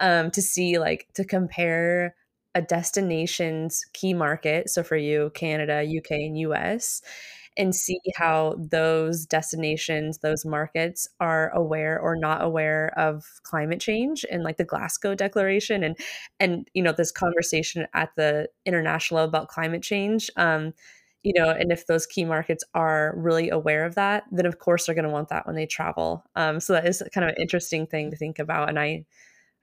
um, 0.00 0.30
to 0.32 0.42
see, 0.42 0.78
like, 0.78 1.06
to 1.14 1.24
compare 1.24 2.14
a 2.54 2.60
destination's 2.60 3.86
key 3.94 4.12
market. 4.12 4.68
So 4.68 4.82
for 4.82 4.96
you, 4.96 5.30
Canada, 5.34 5.82
UK, 5.82 6.10
and 6.26 6.36
US 6.38 7.00
and 7.58 7.74
see 7.74 7.98
how 8.16 8.54
those 8.58 9.26
destinations, 9.26 10.18
those 10.18 10.44
markets 10.44 11.08
are 11.20 11.50
aware 11.50 11.98
or 12.00 12.16
not 12.16 12.42
aware 12.42 12.92
of 12.96 13.24
climate 13.42 13.80
change 13.80 14.24
and 14.30 14.44
like 14.44 14.56
the 14.56 14.64
Glasgow 14.64 15.14
Declaration 15.14 15.82
and 15.84 15.96
and 16.40 16.68
you 16.74 16.82
know 16.82 16.92
this 16.92 17.12
conversation 17.12 17.86
at 17.94 18.10
the 18.16 18.48
international 18.64 19.20
about 19.24 19.48
climate 19.48 19.82
change. 19.82 20.30
Um, 20.36 20.72
you 21.24 21.32
know, 21.34 21.50
and 21.50 21.72
if 21.72 21.86
those 21.86 22.06
key 22.06 22.24
markets 22.24 22.62
are 22.74 23.12
really 23.16 23.50
aware 23.50 23.84
of 23.84 23.96
that, 23.96 24.24
then 24.30 24.46
of 24.46 24.58
course 24.60 24.86
they're 24.86 24.94
going 24.94 25.04
to 25.04 25.10
want 25.10 25.28
that 25.30 25.46
when 25.46 25.56
they 25.56 25.66
travel. 25.66 26.24
Um, 26.36 26.60
so 26.60 26.74
that 26.74 26.86
is 26.86 27.02
kind 27.12 27.24
of 27.28 27.30
an 27.34 27.42
interesting 27.42 27.86
thing 27.86 28.10
to 28.12 28.16
think 28.16 28.38
about, 28.38 28.68
and 28.68 28.78
I 28.78 29.04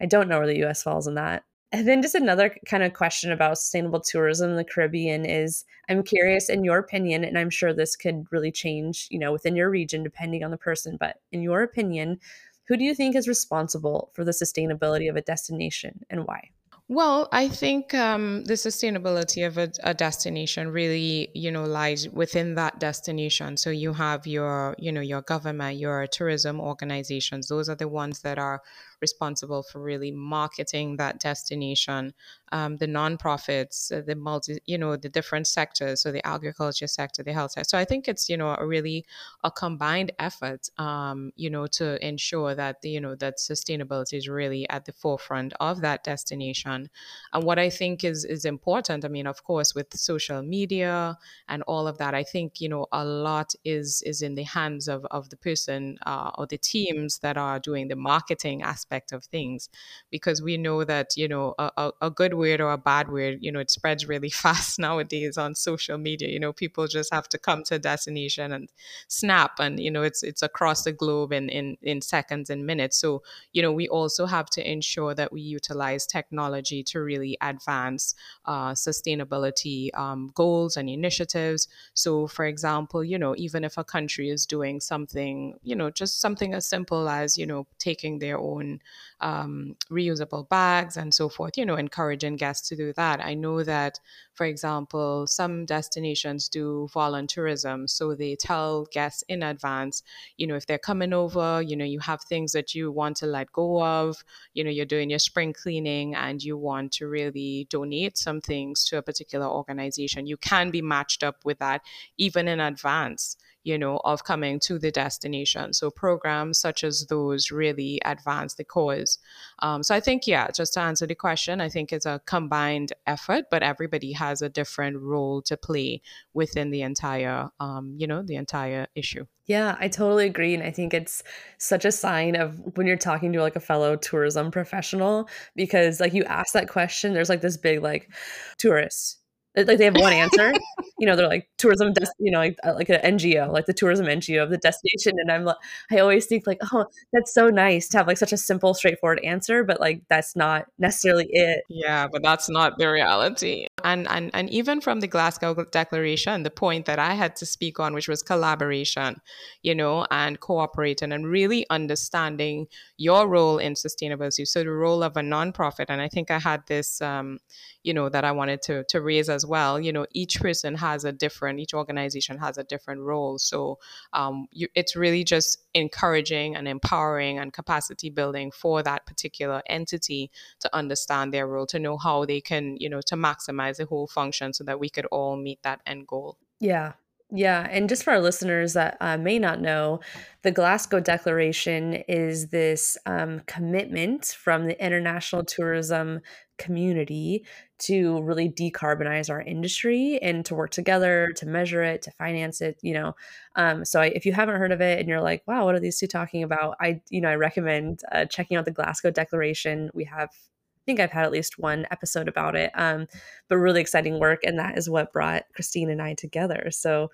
I 0.02 0.06
don't 0.08 0.28
know 0.30 0.40
where 0.40 0.48
the 0.48 0.58
U.S. 0.60 0.84
falls 0.84 1.08
in 1.08 1.16
that. 1.16 1.44
And 1.72 1.88
then 1.88 2.02
just 2.02 2.16
another 2.16 2.56
kind 2.66 2.84
of 2.84 2.94
question 2.94 3.32
about 3.32 3.58
sustainable 3.58 4.00
tourism 4.00 4.52
in 4.52 4.56
the 4.56 4.64
Caribbean 4.64 5.26
is 5.26 5.66
I'm 5.90 6.04
curious 6.04 6.50
in 6.50 6.64
your 6.64 6.78
opinion 6.78 7.24
and 7.24 7.38
I'm 7.38 7.50
sure 7.50 7.74
this 7.74 7.96
could 7.96 8.26
really 8.32 8.52
change, 8.52 9.08
you 9.10 9.20
know, 9.20 9.32
within 9.32 9.56
your 9.56 9.70
region 9.70 10.04
depending 10.04 10.44
on 10.44 10.52
the 10.52 10.58
person, 10.58 10.98
but 11.00 11.18
in 11.32 11.42
your 11.42 11.64
opinion, 11.64 12.20
who 12.68 12.78
do 12.78 12.84
you 12.84 12.96
think 12.96 13.16
is 13.16 13.28
responsible 13.28 14.12
for 14.14 14.24
the 14.24 14.32
sustainability 14.32 15.10
of 15.10 15.16
a 15.16 15.22
destination 15.22 16.06
and 16.10 16.26
why? 16.26 16.50
Well, 16.88 17.30
I 17.32 17.48
think 17.48 17.96
um, 17.96 18.44
the 18.44 18.54
sustainability 18.54 19.46
of 19.46 19.58
a, 19.58 19.72
a, 19.84 19.96
destination 19.96 20.70
really, 20.70 21.32
you 21.34 21.50
know, 21.50 21.66
lies 21.66 22.08
within 22.10 22.54
that 22.56 22.80
destination. 22.80 23.58
So 23.58 23.72
you 23.72 23.92
have 23.94 24.28
your, 24.28 24.76
you 24.78 24.92
know, 24.92 25.02
your 25.02 25.24
government, 25.24 25.80
your 25.80 26.06
tourism 26.06 26.62
organizations. 26.62 27.48
Those 27.48 27.70
are 27.70 27.76
the 27.76 27.88
ones 27.88 28.22
that 28.22 28.38
are 28.38 28.62
responsible 29.02 29.64
for 29.64 29.82
really 29.82 30.12
marketing 30.12 30.98
that 30.98 31.20
destination. 31.20 32.14
Um, 32.52 32.78
the 32.78 32.88
nonprofits, 32.88 33.92
uh, 33.92 34.02
the 34.02 34.16
multi, 34.16 34.60
you 34.66 34.78
know, 34.78 34.96
the 34.96 35.10
different 35.10 35.48
sectors, 35.48 36.02
so 36.02 36.12
the 36.12 36.26
agriculture 36.26 36.88
sector, 36.88 37.24
the 37.24 37.34
health 37.34 37.52
sector. 37.52 37.68
So 37.68 37.78
I 37.78 37.86
think 37.86 38.08
it's 38.08 38.30
you 38.30 38.38
know 38.38 38.56
a 38.58 38.66
really 38.66 39.06
a 39.44 39.52
combined 39.52 40.12
effort, 40.20 40.70
um, 40.78 41.32
you 41.36 41.50
know, 41.50 41.68
to 41.68 42.06
ensure 42.06 42.56
that 42.56 42.78
you 42.84 43.02
know 43.02 43.16
that 43.16 43.38
sustainability 43.40 44.14
is 44.14 44.30
really 44.30 44.70
at 44.70 44.86
the 44.86 44.94
forefront 44.94 45.54
of 45.60 45.82
that 45.82 46.04
destination. 46.04 46.90
And 47.34 47.44
what 47.44 47.60
I 47.60 47.70
think 47.70 48.04
is 48.04 48.24
is 48.26 48.46
important. 48.46 49.06
I 49.06 49.08
mean, 49.08 49.28
of 49.28 49.44
course, 49.44 49.74
with 49.76 49.94
social 49.98 50.42
media 50.42 51.18
and 51.50 51.64
all 51.64 51.88
of 51.88 51.98
that, 51.98 52.14
I 52.14 52.24
think 52.24 52.62
you 52.62 52.70
know 52.70 52.88
a 52.92 53.04
lot 53.04 53.54
is 53.66 54.02
is 54.06 54.22
in 54.22 54.36
the 54.36 54.44
hands 54.44 54.88
of 54.88 55.06
of 55.12 55.30
the 55.30 55.38
person 55.38 55.98
uh, 56.06 56.32
or 56.38 56.46
the 56.48 56.58
teams 56.58 57.20
that 57.20 57.38
are 57.38 57.60
doing 57.60 57.88
the 57.88 57.96
marketing 57.96 58.62
aspect 58.62 58.85
aspect 58.86 59.12
of 59.12 59.24
things 59.26 59.70
because 60.12 60.42
we 60.42 60.58
know 60.58 60.84
that 60.84 61.08
you 61.16 61.28
know 61.28 61.56
a, 61.58 61.92
a 62.02 62.10
good 62.10 62.34
word 62.34 62.62
or 62.62 62.72
a 62.72 62.78
bad 62.78 63.10
word 63.10 63.38
you 63.42 63.52
know 63.52 63.60
it 63.60 63.72
spreads 63.72 64.08
really 64.08 64.30
fast 64.46 64.80
nowadays 64.80 65.38
on 65.38 65.56
social 65.56 65.98
media. 65.98 66.30
You 66.30 66.40
know 66.40 66.54
people 66.54 66.88
just 66.88 67.14
have 67.14 67.28
to 67.30 67.38
come 67.38 67.64
to 67.64 67.76
a 67.76 67.80
destination 67.80 68.52
and 68.52 68.70
snap 69.08 69.54
and 69.60 69.80
you 69.80 69.92
know 69.92 70.04
it's 70.04 70.24
it's 70.24 70.42
across 70.44 70.84
the 70.84 70.92
globe 70.92 71.34
in 71.34 71.50
in, 71.50 71.78
in 71.82 72.02
seconds 72.02 72.50
and 72.50 72.66
minutes. 72.66 72.98
So 72.98 73.24
you 73.54 73.62
know 73.62 73.72
we 73.72 73.88
also 73.88 74.26
have 74.26 74.50
to 74.52 74.72
ensure 74.72 75.14
that 75.16 75.32
we 75.32 75.42
utilize 75.42 76.06
technology 76.06 76.84
to 76.84 77.00
really 77.00 77.38
advance 77.42 78.14
uh, 78.46 78.72
sustainability 78.72 79.90
um, 79.98 80.32
goals 80.34 80.78
and 80.78 80.90
initiatives. 80.90 81.68
So 81.94 82.28
for 82.28 82.46
example 82.46 83.04
you 83.04 83.18
know 83.18 83.36
even 83.38 83.64
if 83.64 83.78
a 83.78 83.84
country 83.84 84.30
is 84.30 84.46
doing 84.46 84.80
something 84.80 85.56
you 85.64 85.76
know 85.76 85.90
just 85.90 86.22
something 86.22 86.54
as 86.54 86.66
simple 86.68 87.10
as 87.10 87.38
you 87.38 87.46
know 87.46 87.68
taking 87.80 88.20
their 88.20 88.38
own 88.38 88.75
um, 89.22 89.76
reusable 89.90 90.48
bags 90.50 90.98
and 90.98 91.14
so 91.14 91.30
forth, 91.30 91.58
you 91.58 91.66
know, 91.66 91.76
encouraging 91.76 92.36
guests 92.36 92.68
to 92.70 92.76
do 92.76 92.94
that. 92.94 93.24
I 93.24 93.34
know 93.34 93.64
that, 93.64 94.00
for 94.34 94.46
example, 94.46 95.28
some 95.28 95.66
destinations 95.66 96.50
do 96.50 96.88
volunteerism. 96.94 97.90
So 97.90 98.14
they 98.16 98.36
tell 98.36 98.86
guests 98.92 99.24
in 99.28 99.44
advance, 99.44 100.04
you 100.38 100.48
know, 100.48 100.56
if 100.56 100.66
they're 100.66 100.78
coming 100.78 101.14
over, 101.14 101.62
you 101.62 101.76
know, 101.76 101.86
you 101.86 102.00
have 102.00 102.22
things 102.24 102.52
that 102.52 102.76
you 102.76 102.92
want 102.92 103.18
to 103.18 103.26
let 103.26 103.52
go 103.52 103.84
of, 103.84 104.24
you 104.54 104.64
know, 104.64 104.72
you're 104.72 104.86
doing 104.86 105.10
your 105.10 105.20
spring 105.20 105.54
cleaning 105.54 106.16
and 106.16 106.44
you 106.44 106.58
want 106.58 106.92
to 106.94 107.08
really 107.08 107.68
donate 107.70 108.18
some 108.18 108.42
things 108.42 108.84
to 108.86 108.98
a 108.98 109.02
particular 109.02 109.48
organization. 109.48 110.28
You 110.28 110.38
can 110.38 110.72
be 110.72 110.82
matched 110.82 111.24
up 111.24 111.46
with 111.46 111.60
that 111.60 111.82
even 112.18 112.48
in 112.48 112.60
advance 112.60 113.38
you 113.66 113.78
know, 113.78 114.00
of 114.06 114.24
coming 114.24 114.60
to 114.60 114.80
the 114.80 114.92
destination. 114.92 115.74
So 115.74 115.90
programs 115.90 116.60
such 116.60 116.84
as 116.84 117.08
those 117.08 117.52
really 117.52 118.00
advance 118.06 118.54
the 118.54 118.64
cause. 118.64 119.18
Um, 119.60 119.82
so 119.82 119.96
I 119.96 120.00
think, 120.00 120.28
yeah, 120.28 120.50
just 120.52 120.76
to 120.76 120.82
answer 120.82 121.08
the 121.08 121.16
question, 121.16 121.60
I 121.60 121.68
think 121.68 121.92
it's 121.92 122.06
a 122.06 122.22
combined 122.26 122.94
effort, 123.08 123.46
but 123.50 123.64
everybody 123.64 124.14
has 124.14 124.42
a 124.42 124.50
different 124.50 124.98
role 125.00 125.42
to 125.42 125.58
play 125.58 126.02
within 126.34 126.70
the 126.70 126.84
entire, 126.84 127.50
um, 127.60 127.96
you 127.98 128.06
know, 128.06 128.22
the 128.22 128.36
entire 128.36 128.88
issue. 128.96 129.26
Yeah, 129.48 129.76
I 129.80 129.88
totally 129.88 130.26
agree. 130.26 130.54
And 130.54 130.64
I 130.64 130.72
think 130.72 130.94
it's 130.94 131.24
such 131.58 131.86
a 131.86 131.92
sign 131.92 132.36
of 132.36 132.60
when 132.78 132.88
you're 132.88 132.98
talking 132.98 133.34
to 133.34 133.42
like 133.42 133.56
a 133.56 133.60
fellow 133.60 133.96
tourism 133.96 134.52
professional, 134.52 135.28
because 135.56 136.00
like 136.00 136.14
you 136.14 136.24
ask 136.24 136.54
that 136.54 136.70
question, 136.70 137.14
there's 137.14 137.30
like 137.30 137.42
this 137.42 137.58
big 137.58 137.82
like 137.82 138.10
tourists 138.58 139.18
like 139.56 139.78
they 139.78 139.86
have 139.86 139.98
one 139.98 140.14
answer 140.14 140.54
you 141.00 141.08
know 141.08 141.16
they're 141.16 141.28
like 141.28 141.48
tourism 141.58 141.94
des- 141.94 142.06
you 142.20 142.32
know 142.32 142.40
like, 142.40 142.58
uh, 142.64 142.74
like 142.74 142.90
an 142.90 143.00
ngo 143.18 143.52
like 143.52 143.66
the 143.66 143.74
tourism 143.74 144.06
ngo 144.06 144.42
of 144.42 144.50
the 144.50 144.58
destination. 144.58 145.14
And 145.20 145.32
i'm 145.32 145.46
like 145.46 145.58
i 145.92 146.00
always 146.00 146.26
think 146.26 146.48
like 146.48 146.60
oh 146.72 146.86
that's 147.14 147.34
so 147.34 147.50
nice 147.50 147.88
to 147.90 147.98
have 147.98 148.08
like 148.08 148.18
such 148.18 148.34
a 148.34 148.38
simple 148.38 148.74
straightforward 148.74 149.20
answer 149.24 149.64
but 149.64 149.80
like 149.80 150.02
that's 150.10 150.36
not 150.36 150.66
necessarily 150.80 151.28
it. 151.30 151.64
Yeah 151.70 152.08
but 152.08 152.24
that's 152.24 152.50
not 152.50 152.78
the 152.78 152.90
reality. 152.90 153.68
And 153.84 154.08
and 154.10 154.32
and 154.34 154.50
even 154.50 154.82
from 154.82 155.00
the 155.00 155.08
glasgow 155.08 155.54
declaration 155.72 156.44
the 156.44 156.50
point 156.50 156.86
that 156.86 157.00
i 157.00 157.14
had 157.14 157.36
to 157.38 157.46
speak 157.46 157.80
on 157.80 157.94
which 157.94 158.08
was 158.08 158.22
collaboration 158.22 159.22
you 159.64 159.76
know 159.76 160.06
and 160.12 160.40
cooperating 160.40 161.12
and 161.12 161.28
really 161.28 161.66
understanding 161.70 162.68
your 162.98 163.28
role 163.28 163.58
in 163.58 163.74
sustainability. 163.74 164.48
So 164.48 164.64
the 164.64 164.70
role 164.70 165.04
of 165.04 165.18
a 165.18 165.22
nonprofit 165.22 165.86
and 165.90 166.02
i 166.02 166.08
think 166.08 166.32
i 166.32 166.40
had 166.40 166.64
this 166.68 167.02
um, 167.02 167.40
you 167.84 167.94
know 167.94 168.10
that 168.10 168.24
i 168.24 168.32
wanted 168.32 168.62
to 168.64 168.84
to 168.90 169.02
raise 169.02 169.30
as 169.30 169.45
well 169.46 169.80
you 169.80 169.92
know 169.92 170.06
each 170.12 170.40
person 170.40 170.76
has 170.76 171.06
a 171.06 171.12
different 171.12 171.60
each 171.60 171.74
organization 171.74 172.38
has 172.38 172.58
a 172.58 172.64
different 172.64 173.02
role. 173.02 173.38
So 173.38 173.80
um, 174.14 174.48
you, 174.52 174.68
it's 174.76 174.96
really 174.96 175.24
just 175.24 175.64
encouraging 175.74 176.56
and 176.56 176.68
empowering 176.68 177.40
and 177.40 177.54
capacity 177.54 178.10
building 178.10 178.52
for 178.52 178.84
that 178.84 179.06
particular 179.06 179.62
entity 179.68 180.32
to 180.60 180.76
understand 180.76 181.34
their 181.34 181.48
role 181.48 181.66
to 181.68 181.80
know 181.80 181.98
how 181.98 182.26
they 182.26 182.42
can 182.42 182.78
you 182.78 182.90
know 182.90 183.02
to 183.02 183.16
maximize 183.16 183.78
the 183.78 183.86
whole 183.86 184.08
function 184.08 184.54
so 184.54 184.64
that 184.64 184.80
we 184.80 184.90
could 184.90 185.06
all 185.08 185.36
meet 185.36 185.62
that 185.64 185.82
end 185.86 186.08
goal. 186.08 186.38
Yeah. 186.60 186.94
Yeah, 187.32 187.68
and 187.72 187.90
just 187.90 188.04
for 188.04 188.12
our 188.12 188.22
listeners 188.22 188.74
that 188.74 188.98
uh, 189.02 189.18
may 189.18 189.40
not 189.40 189.60
know, 189.60 190.00
the 190.44 190.52
Glasgow 190.52 191.00
Declaration 191.00 191.96
is 192.08 192.50
this 192.50 192.98
um, 193.08 193.42
commitment 193.48 194.26
from 194.26 194.68
the 194.68 194.84
international 194.84 195.44
tourism 195.44 196.22
community 196.58 197.44
to 197.78 198.22
really 198.24 198.50
decarbonize 198.50 199.30
our 199.30 199.42
industry 199.42 200.20
and 200.22 200.46
to 200.46 200.56
work 200.56 200.72
together 200.72 201.32
to 201.36 201.46
measure 201.46 201.84
it 201.84 202.02
to 202.02 202.12
finance 202.12 202.62
it 202.62 202.78
you 202.82 202.94
know? 202.94 203.16
Um, 203.56 203.86
so 203.86 204.02
I, 204.02 204.08
if 204.08 204.26
you 204.26 204.34
haven't 204.34 204.58
heard 204.58 204.72
of 204.72 204.82
it 204.82 205.00
and 205.00 205.10
you're 205.10 205.22
like 205.22 205.44
wow 205.48 205.66
what 205.66 205.76
are 205.76 205.80
these 205.80 206.00
two 206.00 206.08
talking 206.08 206.44
about? 206.44 206.76
I 206.80 207.02
you 207.10 207.22
know 207.22 207.30
i 207.30 207.36
recommend 207.36 208.02
uh, 208.12 208.26
checking 208.26 208.58
out 208.58 208.66
the 208.66 208.72
glasgow 208.72 209.12
declaration. 209.12 209.90
We 209.94 210.06
have 210.06 210.30
i 210.30 210.84
think 210.86 211.00
i've 211.00 211.12
had 211.12 211.26
at 211.26 211.32
least 211.32 211.58
one 211.58 211.88
episode 211.90 212.28
about 212.28 212.56
it 212.56 212.72
um, 212.76 213.08
but 213.50 213.58
really 213.58 213.82
exciting 213.82 214.20
work 214.20 214.42
and 214.44 214.60
that 214.60 214.78
is 214.78 214.90
what 214.90 215.12
brought 215.12 215.44
christine 215.54 215.90
and 215.90 216.02
i 216.02 216.14
together. 216.14 216.70
So 216.72 217.10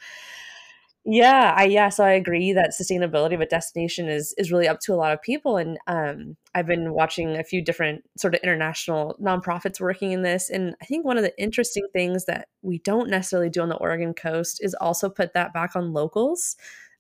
yeah, 1.03 1.53
I 1.57 1.63
yeah, 1.65 1.89
so 1.89 2.03
I 2.03 2.11
agree 2.11 2.53
that 2.53 2.73
sustainability 2.79 3.33
of 3.33 3.41
a 3.41 3.45
destination 3.47 4.07
is 4.07 4.35
is 4.37 4.51
really 4.51 4.67
up 4.67 4.79
to 4.81 4.93
a 4.93 4.95
lot 4.95 5.13
of 5.13 5.21
people, 5.21 5.57
and 5.57 5.79
um, 5.87 6.37
I've 6.53 6.67
been 6.67 6.93
watching 6.93 7.37
a 7.37 7.43
few 7.43 7.63
different 7.63 8.03
sort 8.17 8.35
of 8.35 8.41
international 8.43 9.15
nonprofits 9.19 9.79
working 9.79 10.11
in 10.11 10.21
this, 10.21 10.51
and 10.51 10.75
I 10.79 10.85
think 10.85 11.03
one 11.03 11.17
of 11.17 11.23
the 11.23 11.35
interesting 11.41 11.87
things 11.91 12.25
that 12.25 12.49
we 12.61 12.79
don't 12.79 13.09
necessarily 13.09 13.49
do 13.49 13.61
on 13.61 13.69
the 13.69 13.77
Oregon 13.77 14.13
coast 14.13 14.59
is 14.63 14.75
also 14.75 15.09
put 15.09 15.33
that 15.33 15.53
back 15.53 15.75
on 15.75 15.91
locals 15.91 16.55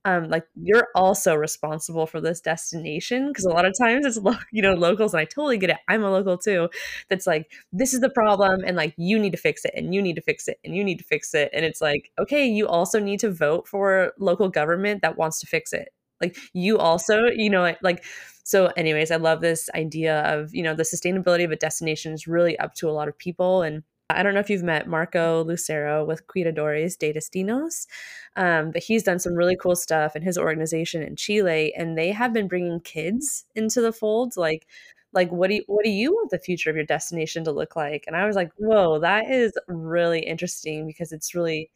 um, 0.05 0.29
like 0.29 0.45
you're 0.55 0.87
also 0.95 1.35
responsible 1.35 2.07
for 2.07 2.19
this 2.19 2.41
destination 2.41 3.27
because 3.27 3.45
a 3.45 3.49
lot 3.49 3.65
of 3.65 3.73
times 3.79 4.05
it's 4.05 4.17
lo- 4.17 4.35
you 4.51 4.61
know 4.61 4.73
locals 4.73 5.13
and 5.13 5.21
I 5.21 5.25
totally 5.25 5.57
get 5.57 5.69
it. 5.69 5.77
I'm 5.87 6.03
a 6.03 6.11
local 6.11 6.37
too. 6.37 6.69
That's 7.09 7.27
like 7.27 7.51
this 7.71 7.93
is 7.93 7.99
the 8.01 8.09
problem 8.09 8.63
and 8.65 8.75
like 8.75 8.93
you 8.97 9.19
need 9.19 9.31
to 9.31 9.37
fix 9.37 9.63
it 9.65 9.73
and 9.75 9.93
you 9.93 10.01
need 10.01 10.15
to 10.15 10.21
fix 10.21 10.47
it 10.47 10.57
and 10.65 10.75
you 10.75 10.83
need 10.83 10.97
to 10.99 11.05
fix 11.05 11.33
it 11.33 11.49
and 11.53 11.63
it's 11.63 11.81
like 11.81 12.11
okay, 12.19 12.45
you 12.47 12.67
also 12.67 12.99
need 12.99 13.19
to 13.19 13.31
vote 13.31 13.67
for 13.67 14.13
local 14.19 14.49
government 14.49 15.01
that 15.01 15.17
wants 15.17 15.39
to 15.41 15.47
fix 15.47 15.73
it. 15.73 15.89
Like 16.19 16.37
you 16.53 16.77
also, 16.77 17.25
you 17.25 17.49
know, 17.49 17.75
like 17.81 18.03
so 18.43 18.67
anyways, 18.77 19.11
I 19.11 19.17
love 19.17 19.41
this 19.41 19.69
idea 19.75 20.21
of, 20.21 20.53
you 20.53 20.63
know, 20.63 20.73
the 20.73 20.83
sustainability 20.83 21.45
of 21.45 21.51
a 21.51 21.55
destination 21.55 22.13
is 22.13 22.27
really 22.27 22.57
up 22.59 22.73
to 22.75 22.89
a 22.89 22.91
lot 22.91 23.07
of 23.07 23.17
people 23.17 23.61
and 23.61 23.83
I 24.15 24.23
don't 24.23 24.33
know 24.33 24.39
if 24.39 24.49
you've 24.49 24.63
met 24.63 24.87
Marco 24.87 25.43
Lucero 25.43 26.05
with 26.05 26.27
Cuidadores 26.27 26.97
de 26.97 27.13
Destinos, 27.13 27.87
um, 28.35 28.71
but 28.71 28.83
he's 28.83 29.03
done 29.03 29.19
some 29.19 29.33
really 29.33 29.55
cool 29.55 29.75
stuff 29.75 30.15
in 30.15 30.21
his 30.21 30.37
organization 30.37 31.01
in 31.03 31.15
Chile, 31.15 31.73
and 31.75 31.97
they 31.97 32.11
have 32.11 32.33
been 32.33 32.47
bringing 32.47 32.79
kids 32.81 33.45
into 33.55 33.81
the 33.81 33.93
fold. 33.93 34.37
Like, 34.37 34.67
like 35.13 35.31
what 35.31 35.49
do 35.49 35.55
you 35.55 35.63
what 35.67 35.83
do 35.83 35.89
you 35.91 36.13
want 36.13 36.31
the 36.31 36.39
future 36.39 36.69
of 36.69 36.75
your 36.75 36.85
destination 36.85 37.43
to 37.45 37.51
look 37.51 37.75
like? 37.75 38.05
And 38.07 38.15
I 38.15 38.25
was 38.25 38.35
like, 38.35 38.51
whoa, 38.57 38.99
that 38.99 39.29
is 39.29 39.53
really 39.67 40.21
interesting 40.21 40.87
because 40.87 41.11
it's 41.11 41.35
really 41.35 41.69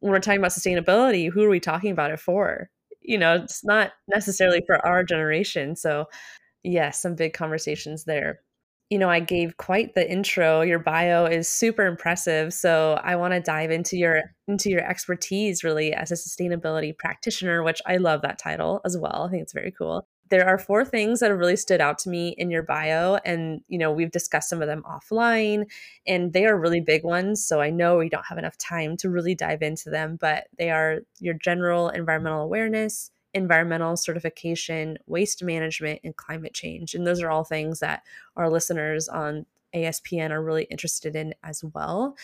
when 0.00 0.12
we're 0.12 0.20
talking 0.20 0.40
about 0.40 0.50
sustainability, 0.52 1.30
who 1.30 1.44
are 1.44 1.48
we 1.48 1.60
talking 1.60 1.92
about 1.92 2.10
it 2.10 2.20
for? 2.20 2.70
You 3.02 3.18
know, 3.18 3.36
it's 3.36 3.64
not 3.64 3.92
necessarily 4.08 4.62
for 4.66 4.84
our 4.86 5.04
generation. 5.04 5.76
So, 5.76 6.06
yes, 6.64 6.72
yeah, 6.74 6.90
some 6.90 7.14
big 7.14 7.32
conversations 7.34 8.04
there 8.04 8.40
you 8.90 8.98
know, 8.98 9.08
I 9.08 9.20
gave 9.20 9.56
quite 9.56 9.94
the 9.94 10.10
intro. 10.10 10.60
Your 10.60 10.78
bio 10.78 11.24
is 11.24 11.48
super 11.48 11.86
impressive. 11.86 12.52
So 12.52 13.00
I 13.02 13.16
want 13.16 13.32
to 13.32 13.40
dive 13.40 13.70
into 13.70 13.96
your 13.96 14.34
into 14.48 14.68
your 14.68 14.86
expertise 14.86 15.64
really 15.64 15.94
as 15.94 16.10
a 16.10 16.14
sustainability 16.14 16.96
practitioner, 16.96 17.62
which 17.62 17.80
I 17.86 17.96
love 17.96 18.20
that 18.22 18.38
title 18.38 18.82
as 18.84 18.98
well. 18.98 19.24
I 19.26 19.30
think 19.30 19.42
it's 19.42 19.54
very 19.54 19.72
cool. 19.72 20.06
There 20.28 20.46
are 20.46 20.58
four 20.58 20.84
things 20.84 21.20
that 21.20 21.30
have 21.30 21.38
really 21.38 21.56
stood 21.56 21.80
out 21.80 21.98
to 22.00 22.10
me 22.10 22.34
in 22.38 22.50
your 22.50 22.62
bio 22.62 23.16
and 23.24 23.60
you 23.68 23.78
know, 23.78 23.92
we've 23.92 24.10
discussed 24.10 24.48
some 24.48 24.62
of 24.62 24.68
them 24.68 24.82
offline 24.86 25.64
and 26.06 26.32
they 26.32 26.46
are 26.46 26.58
really 26.58 26.80
big 26.80 27.04
ones, 27.04 27.46
so 27.46 27.60
I 27.60 27.70
know 27.70 27.98
we 27.98 28.08
don't 28.08 28.26
have 28.26 28.38
enough 28.38 28.56
time 28.58 28.96
to 28.98 29.10
really 29.10 29.34
dive 29.34 29.62
into 29.62 29.90
them, 29.90 30.16
but 30.20 30.48
they 30.58 30.70
are 30.70 31.00
your 31.18 31.34
general 31.34 31.88
environmental 31.90 32.42
awareness, 32.42 33.10
environmental 33.34 33.96
certification, 33.96 34.98
waste 35.06 35.42
management, 35.42 36.00
and 36.04 36.16
climate 36.16 36.54
change. 36.54 36.94
And 36.94 37.06
those 37.06 37.22
are 37.22 37.30
all 37.30 37.44
things 37.44 37.80
that 37.80 38.02
our 38.36 38.50
listeners 38.50 39.08
on 39.08 39.46
ASPN 39.74 40.30
are 40.30 40.42
really 40.42 40.64
interested 40.64 41.16
in 41.16 41.34
as 41.42 41.64
well. 41.64 42.16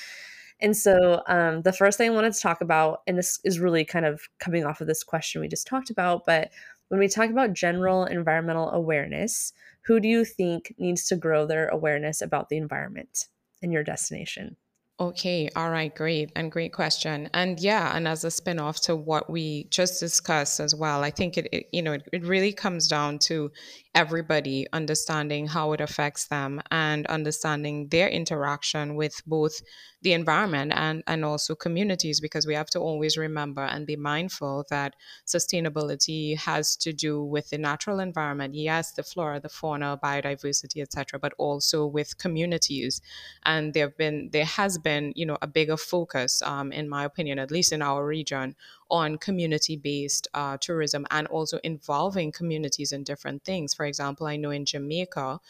And 0.60 0.76
so, 0.76 1.22
um, 1.28 1.62
the 1.62 1.72
first 1.72 1.98
thing 1.98 2.10
I 2.10 2.14
wanted 2.14 2.34
to 2.34 2.40
talk 2.40 2.60
about, 2.60 3.02
and 3.06 3.16
this 3.16 3.38
is 3.44 3.60
really 3.60 3.84
kind 3.84 4.04
of 4.04 4.22
coming 4.40 4.64
off 4.64 4.80
of 4.80 4.88
this 4.88 5.04
question 5.04 5.40
we 5.40 5.48
just 5.48 5.66
talked 5.66 5.88
about, 5.88 6.26
but 6.26 6.50
when 6.88 6.98
we 6.98 7.08
talk 7.08 7.30
about 7.30 7.52
general 7.52 8.04
environmental 8.06 8.70
awareness, 8.70 9.52
who 9.82 10.00
do 10.00 10.08
you 10.08 10.24
think 10.24 10.74
needs 10.78 11.06
to 11.06 11.16
grow 11.16 11.46
their 11.46 11.68
awareness 11.68 12.20
about 12.20 12.48
the 12.48 12.56
environment 12.56 13.28
and 13.62 13.72
your 13.72 13.84
destination? 13.84 14.56
Okay, 15.00 15.48
all 15.54 15.70
right, 15.70 15.94
great, 15.94 16.32
and 16.34 16.50
great 16.50 16.72
question. 16.72 17.30
And 17.32 17.60
yeah, 17.60 17.96
and 17.96 18.08
as 18.08 18.24
a 18.24 18.32
spin-off 18.32 18.80
to 18.82 18.96
what 18.96 19.30
we 19.30 19.68
just 19.70 20.00
discussed 20.00 20.58
as 20.58 20.74
well, 20.74 21.04
I 21.04 21.10
think 21.12 21.38
it, 21.38 21.46
it 21.52 21.66
you 21.72 21.82
know, 21.82 21.92
it, 21.92 22.08
it 22.12 22.24
really 22.24 22.52
comes 22.52 22.88
down 22.88 23.20
to 23.20 23.52
everybody 23.94 24.66
understanding 24.72 25.46
how 25.46 25.72
it 25.72 25.80
affects 25.80 26.26
them 26.26 26.60
and 26.72 27.06
understanding 27.06 27.86
their 27.90 28.08
interaction 28.08 28.96
with 28.96 29.14
both 29.24 29.60
the 30.02 30.12
environment 30.12 30.72
and, 30.74 31.02
and 31.06 31.24
also 31.24 31.54
communities 31.54 32.20
because 32.20 32.46
we 32.46 32.54
have 32.54 32.68
to 32.70 32.78
always 32.78 33.16
remember 33.16 33.62
and 33.62 33.86
be 33.86 33.96
mindful 33.96 34.64
that 34.70 34.94
sustainability 35.26 36.36
has 36.36 36.76
to 36.76 36.92
do 36.92 37.22
with 37.22 37.50
the 37.50 37.58
natural 37.58 37.98
environment 37.98 38.54
yes 38.54 38.92
the 38.92 39.02
flora 39.02 39.40
the 39.40 39.48
fauna 39.48 39.98
biodiversity 40.02 40.80
etc 40.80 41.18
but 41.18 41.32
also 41.38 41.84
with 41.84 42.16
communities 42.18 43.00
and 43.44 43.74
there 43.74 43.86
have 43.86 43.96
been 43.96 44.30
there 44.32 44.44
has 44.44 44.78
been 44.78 45.12
you 45.16 45.26
know 45.26 45.38
a 45.42 45.46
bigger 45.46 45.76
focus 45.76 46.42
um, 46.42 46.72
in 46.72 46.88
my 46.88 47.04
opinion 47.04 47.38
at 47.38 47.50
least 47.50 47.72
in 47.72 47.82
our 47.82 48.06
region 48.06 48.54
on 48.90 49.18
community 49.18 49.76
based 49.76 50.28
uh, 50.34 50.56
tourism 50.58 51.06
and 51.10 51.26
also 51.28 51.58
involving 51.64 52.32
communities 52.32 52.92
in 52.92 53.04
different 53.04 53.44
things. 53.44 53.74
For 53.74 53.84
example, 53.84 54.26
I 54.26 54.36
know 54.36 54.50
in 54.50 54.64
Jamaica, 54.64 55.40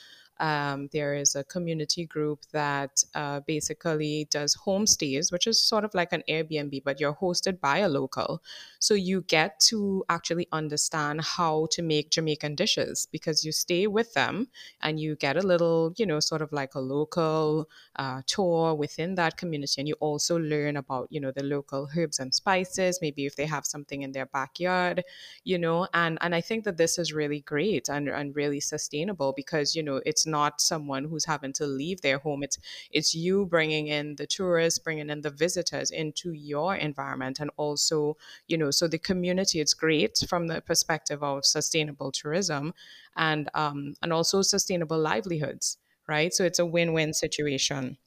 um, 0.41 0.89
there 0.93 1.15
is 1.15 1.35
a 1.35 1.45
community 1.45 2.07
group 2.07 2.41
that 2.53 3.03
uh, 3.15 3.41
basically 3.41 4.29
does 4.31 4.57
homestays, 4.57 5.33
which 5.33 5.47
is 5.47 5.61
sort 5.61 5.85
of 5.85 5.95
like 5.95 6.13
an 6.13 6.23
Airbnb, 6.29 6.85
but 6.85 7.01
you're 7.01 7.15
hosted 7.15 7.61
by 7.61 7.79
a 7.79 7.89
local. 7.89 8.43
So 8.79 8.95
you 8.95 9.23
get 9.23 9.59
to 9.61 10.05
actually 10.09 10.47
understand 10.53 11.23
how 11.23 11.67
to 11.73 11.83
make 11.83 12.11
Jamaican 12.11 12.55
dishes 12.55 13.09
because 13.11 13.45
you 13.45 13.53
stay 13.53 13.87
with 13.87 14.15
them 14.15 14.49
and 14.81 15.01
you 15.01 15.17
get 15.17 15.37
a 15.37 15.47
little, 15.47 15.93
you 15.97 16.07
know, 16.07 16.21
sort 16.21 16.43
of 16.43 16.53
like 16.53 16.75
a 16.75 16.81
local 16.81 17.69
uh, 17.97 18.23
tour 18.27 18.75
within 18.75 19.17
that 19.17 19.37
community. 19.37 19.81
And 19.81 19.89
you 19.89 19.95
also 20.01 20.39
learn 20.39 20.77
about, 20.77 21.09
you 21.11 21.21
know, 21.21 21.33
the 21.33 21.43
local 21.43 21.89
herbs 21.97 22.21
and 22.21 22.33
spices, 22.35 23.01
maybe 23.03 23.27
if 23.27 23.35
they 23.37 23.47
have 23.47 23.67
something 23.67 24.03
in 24.03 24.13
their 24.13 24.27
backyard, 24.27 25.03
you 25.45 25.59
know, 25.59 25.89
and, 25.95 26.19
and 26.21 26.35
I 26.35 26.41
think 26.41 26.65
that 26.65 26.77
this 26.77 26.99
is 26.99 27.13
really 27.13 27.41
great 27.41 27.89
and, 27.89 28.09
and 28.09 28.37
really 28.37 28.61
sustainable 28.61 29.33
because, 29.37 29.75
you 29.75 29.83
know, 29.83 30.01
it's 30.07 30.27
not 30.29 30.61
someone 30.61 31.05
who's 31.05 31.25
having 31.25 31.53
to 31.55 31.67
leave 31.67 32.03
their 32.03 32.19
home. 32.19 32.43
It's 32.45 32.59
it's 32.93 33.15
you 33.15 33.47
bringing 33.47 33.89
in 33.89 34.17
the 34.17 34.27
tourists, 34.27 34.79
bringing 34.79 35.11
in 35.11 35.23
the 35.23 35.31
visitors 35.31 35.91
into 35.91 36.33
your 36.33 36.77
environment, 36.77 37.41
and 37.41 37.51
also 37.57 38.17
you 38.47 38.57
know 38.57 38.71
so 38.71 38.87
the 38.87 38.99
community. 38.99 39.61
It's 39.61 39.75
great 39.75 40.19
from 40.29 40.47
the 40.47 40.61
perspective 40.61 41.23
of 41.23 41.45
sustainable 41.45 42.13
tourism, 42.13 42.75
and 43.17 43.49
um, 43.55 43.95
and 44.03 44.13
also 44.13 44.43
sustainable 44.43 44.99
livelihoods. 44.99 45.79
Right, 46.07 46.33
so 46.33 46.45
it's 46.45 46.59
a 46.59 46.65
win-win 46.65 47.13
situation. 47.13 47.99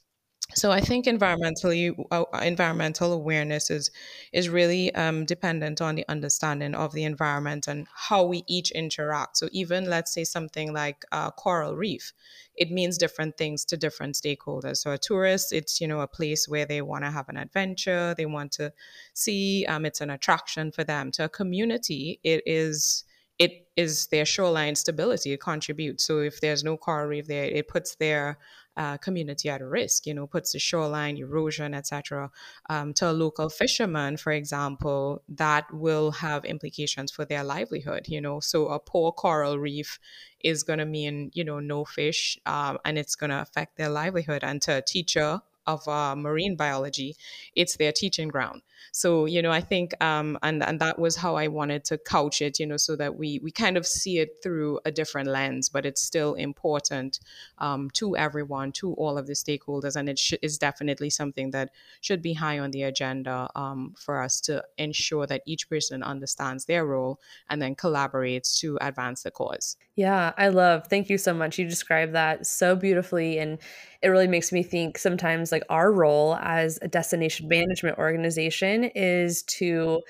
So 0.54 0.70
I 0.72 0.82
think 0.82 1.06
environmentally 1.06 1.96
uh, 2.12 2.26
environmental 2.42 3.14
awareness 3.14 3.70
is 3.70 3.90
is 4.34 4.50
really 4.50 4.94
um, 4.96 5.24
dependent 5.24 5.80
on 5.80 5.96
the 5.96 6.04
understanding 6.10 6.76
of 6.76 6.92
the 6.92 7.06
environment 7.06 7.68
and 7.70 7.88
how 7.94 8.24
we 8.26 8.44
each 8.48 8.70
interact. 8.72 9.38
So 9.38 9.48
even 9.54 9.86
let's 9.90 10.14
say 10.14 10.26
something 10.26 10.74
like 10.74 11.06
uh, 11.14 11.32
coral 11.32 11.78
reef, 11.78 12.12
it 12.56 12.70
means 12.70 12.98
different 12.98 13.38
things 13.38 13.64
to 13.66 13.78
different 13.78 14.16
stakeholders. 14.16 14.78
So 14.78 14.92
a 14.92 14.98
tourist, 14.98 15.54
it's 15.54 15.80
you 15.80 15.88
know 15.88 16.02
a 16.02 16.08
place 16.08 16.50
where 16.50 16.66
they 16.66 16.82
want 16.82 17.06
to 17.06 17.12
have 17.12 17.30
an 17.30 17.38
adventure, 17.38 18.14
they 18.18 18.26
want 18.26 18.52
to 18.54 18.74
see. 19.14 19.66
Um, 19.68 19.86
it's 19.86 20.02
an 20.02 20.10
attraction 20.10 20.72
for 20.74 20.84
them. 20.84 21.12
To 21.12 21.26
a 21.26 21.30
community, 21.30 22.20
it 22.24 22.44
is 22.46 23.06
it 23.40 23.68
is 23.78 24.08
their 24.08 24.26
shoreline 24.26 24.76
stability. 24.76 25.32
It 25.32 25.40
contributes. 25.40 26.04
So 26.04 26.20
if 26.20 26.42
there's 26.42 26.64
no 26.64 26.76
coral 26.78 27.08
reef 27.08 27.28
there, 27.28 27.46
it 27.46 27.68
puts 27.70 27.96
their 27.96 28.38
uh, 28.78 28.98
community 28.98 29.50
at 29.50 29.62
risk, 29.62 30.06
you 30.06 30.14
know, 30.14 30.28
puts 30.28 30.54
the 30.54 30.60
shoreline, 30.60 31.18
erosion, 31.18 31.74
etc. 31.74 32.32
Um, 32.70 32.94
to 32.94 33.12
a 33.12 33.14
local 33.14 33.50
fisherman, 33.50 34.18
for 34.18 34.32
example, 34.32 35.24
that 35.30 35.66
will 35.74 36.12
have 36.12 36.46
implications 36.46 37.12
for 37.12 37.26
their 37.26 37.44
livelihood, 37.44 38.08
you 38.08 38.22
know. 38.22 38.40
So 38.40 38.68
a 38.68 38.80
poor 38.80 39.12
coral 39.12 39.60
reef 39.60 40.00
is 40.44 40.64
going 40.64 40.80
to 40.80 40.86
mean, 40.86 41.32
you 41.34 41.44
know, 41.44 41.60
no 41.60 41.86
fish 41.86 42.38
um, 42.46 42.78
and 42.86 42.98
it's 42.98 43.16
going 43.16 43.30
to 43.30 43.42
affect 43.42 43.78
their 43.78 43.90
livelihood. 43.90 44.44
And 44.44 44.62
to 44.64 44.78
a 44.78 44.82
teacher 44.82 45.42
of 45.68 45.88
uh, 45.88 46.16
marine 46.16 46.56
biology, 46.56 47.16
it's 47.56 47.78
their 47.78 47.92
teaching 47.92 48.28
ground. 48.28 48.62
So, 48.92 49.26
you 49.26 49.42
know, 49.42 49.52
I 49.52 49.62
think, 49.62 49.94
um, 50.04 50.38
and, 50.42 50.64
and 50.64 50.80
that 50.80 51.00
was 51.00 51.16
how 51.16 51.36
I 51.36 51.48
wanted 51.48 51.86
to 51.86 51.98
couch 51.98 52.42
it, 52.42 52.60
you 52.60 52.66
know, 52.66 52.78
so 52.78 52.96
that 52.96 53.16
we, 53.16 53.40
we 53.44 53.52
kind 53.52 53.78
of 53.78 53.88
see 53.88 54.20
it 54.20 54.38
through 54.44 54.80
a 54.86 54.92
different 54.92 55.30
lens, 55.30 55.70
but 55.70 55.86
it's 55.86 56.02
still 56.02 56.34
important 56.34 57.20
um, 57.60 57.90
to 57.92 58.18
everyone, 58.18 58.72
to 58.74 58.94
all 58.94 59.18
of 59.18 59.28
the 59.28 59.34
stakeholders. 59.34 59.96
And 59.96 60.10
it 60.10 60.20
sh- 60.20 60.34
is 60.42 60.58
definitely 60.58 61.10
something 61.10 61.52
that 61.52 61.70
should 62.02 62.22
be 62.22 62.34
high 62.34 62.60
on 62.60 62.72
the 62.72 62.84
agenda 62.84 63.50
um, 63.56 63.94
for 63.98 64.22
us 64.22 64.42
to 64.42 64.64
ensure 64.78 65.28
that 65.28 65.44
each 65.46 65.70
person 65.70 66.04
understands 66.04 66.66
their 66.66 66.86
role 66.86 67.20
and 67.50 67.62
then 67.62 67.76
collaborates 67.76 68.60
to 68.60 68.78
advance 68.82 69.24
the 69.24 69.32
cause. 69.32 69.78
Yeah, 69.96 70.34
I 70.38 70.50
love. 70.50 70.88
Thank 70.88 71.10
you 71.10 71.18
so 71.18 71.34
much. 71.34 71.60
You 71.60 71.68
described 71.68 72.14
that 72.14 72.46
so 72.46 72.76
beautifully 72.76 73.40
and 73.40 73.60
it 74.02 74.10
really 74.10 74.28
makes 74.28 74.52
me 74.52 74.64
think 74.64 74.98
sometimes 74.98 75.51
like 75.52 75.64
our 75.70 75.92
role 75.92 76.36
as 76.36 76.80
a 76.82 76.88
destination 76.88 77.48
management 77.48 77.98
organization 77.98 78.86
is 78.96 79.44
to 79.44 80.02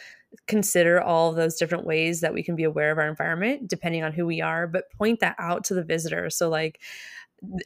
consider 0.47 1.01
all 1.01 1.33
those 1.33 1.57
different 1.57 1.85
ways 1.85 2.21
that 2.21 2.33
we 2.33 2.43
can 2.43 2.55
be 2.55 2.63
aware 2.63 2.91
of 2.91 2.97
our 2.97 3.07
environment 3.07 3.67
depending 3.67 4.03
on 4.03 4.13
who 4.13 4.25
we 4.25 4.41
are 4.41 4.65
but 4.65 4.91
point 4.97 5.19
that 5.19 5.35
out 5.37 5.63
to 5.65 5.73
the 5.73 5.83
visitor. 5.83 6.29
So 6.29 6.49
like 6.49 6.79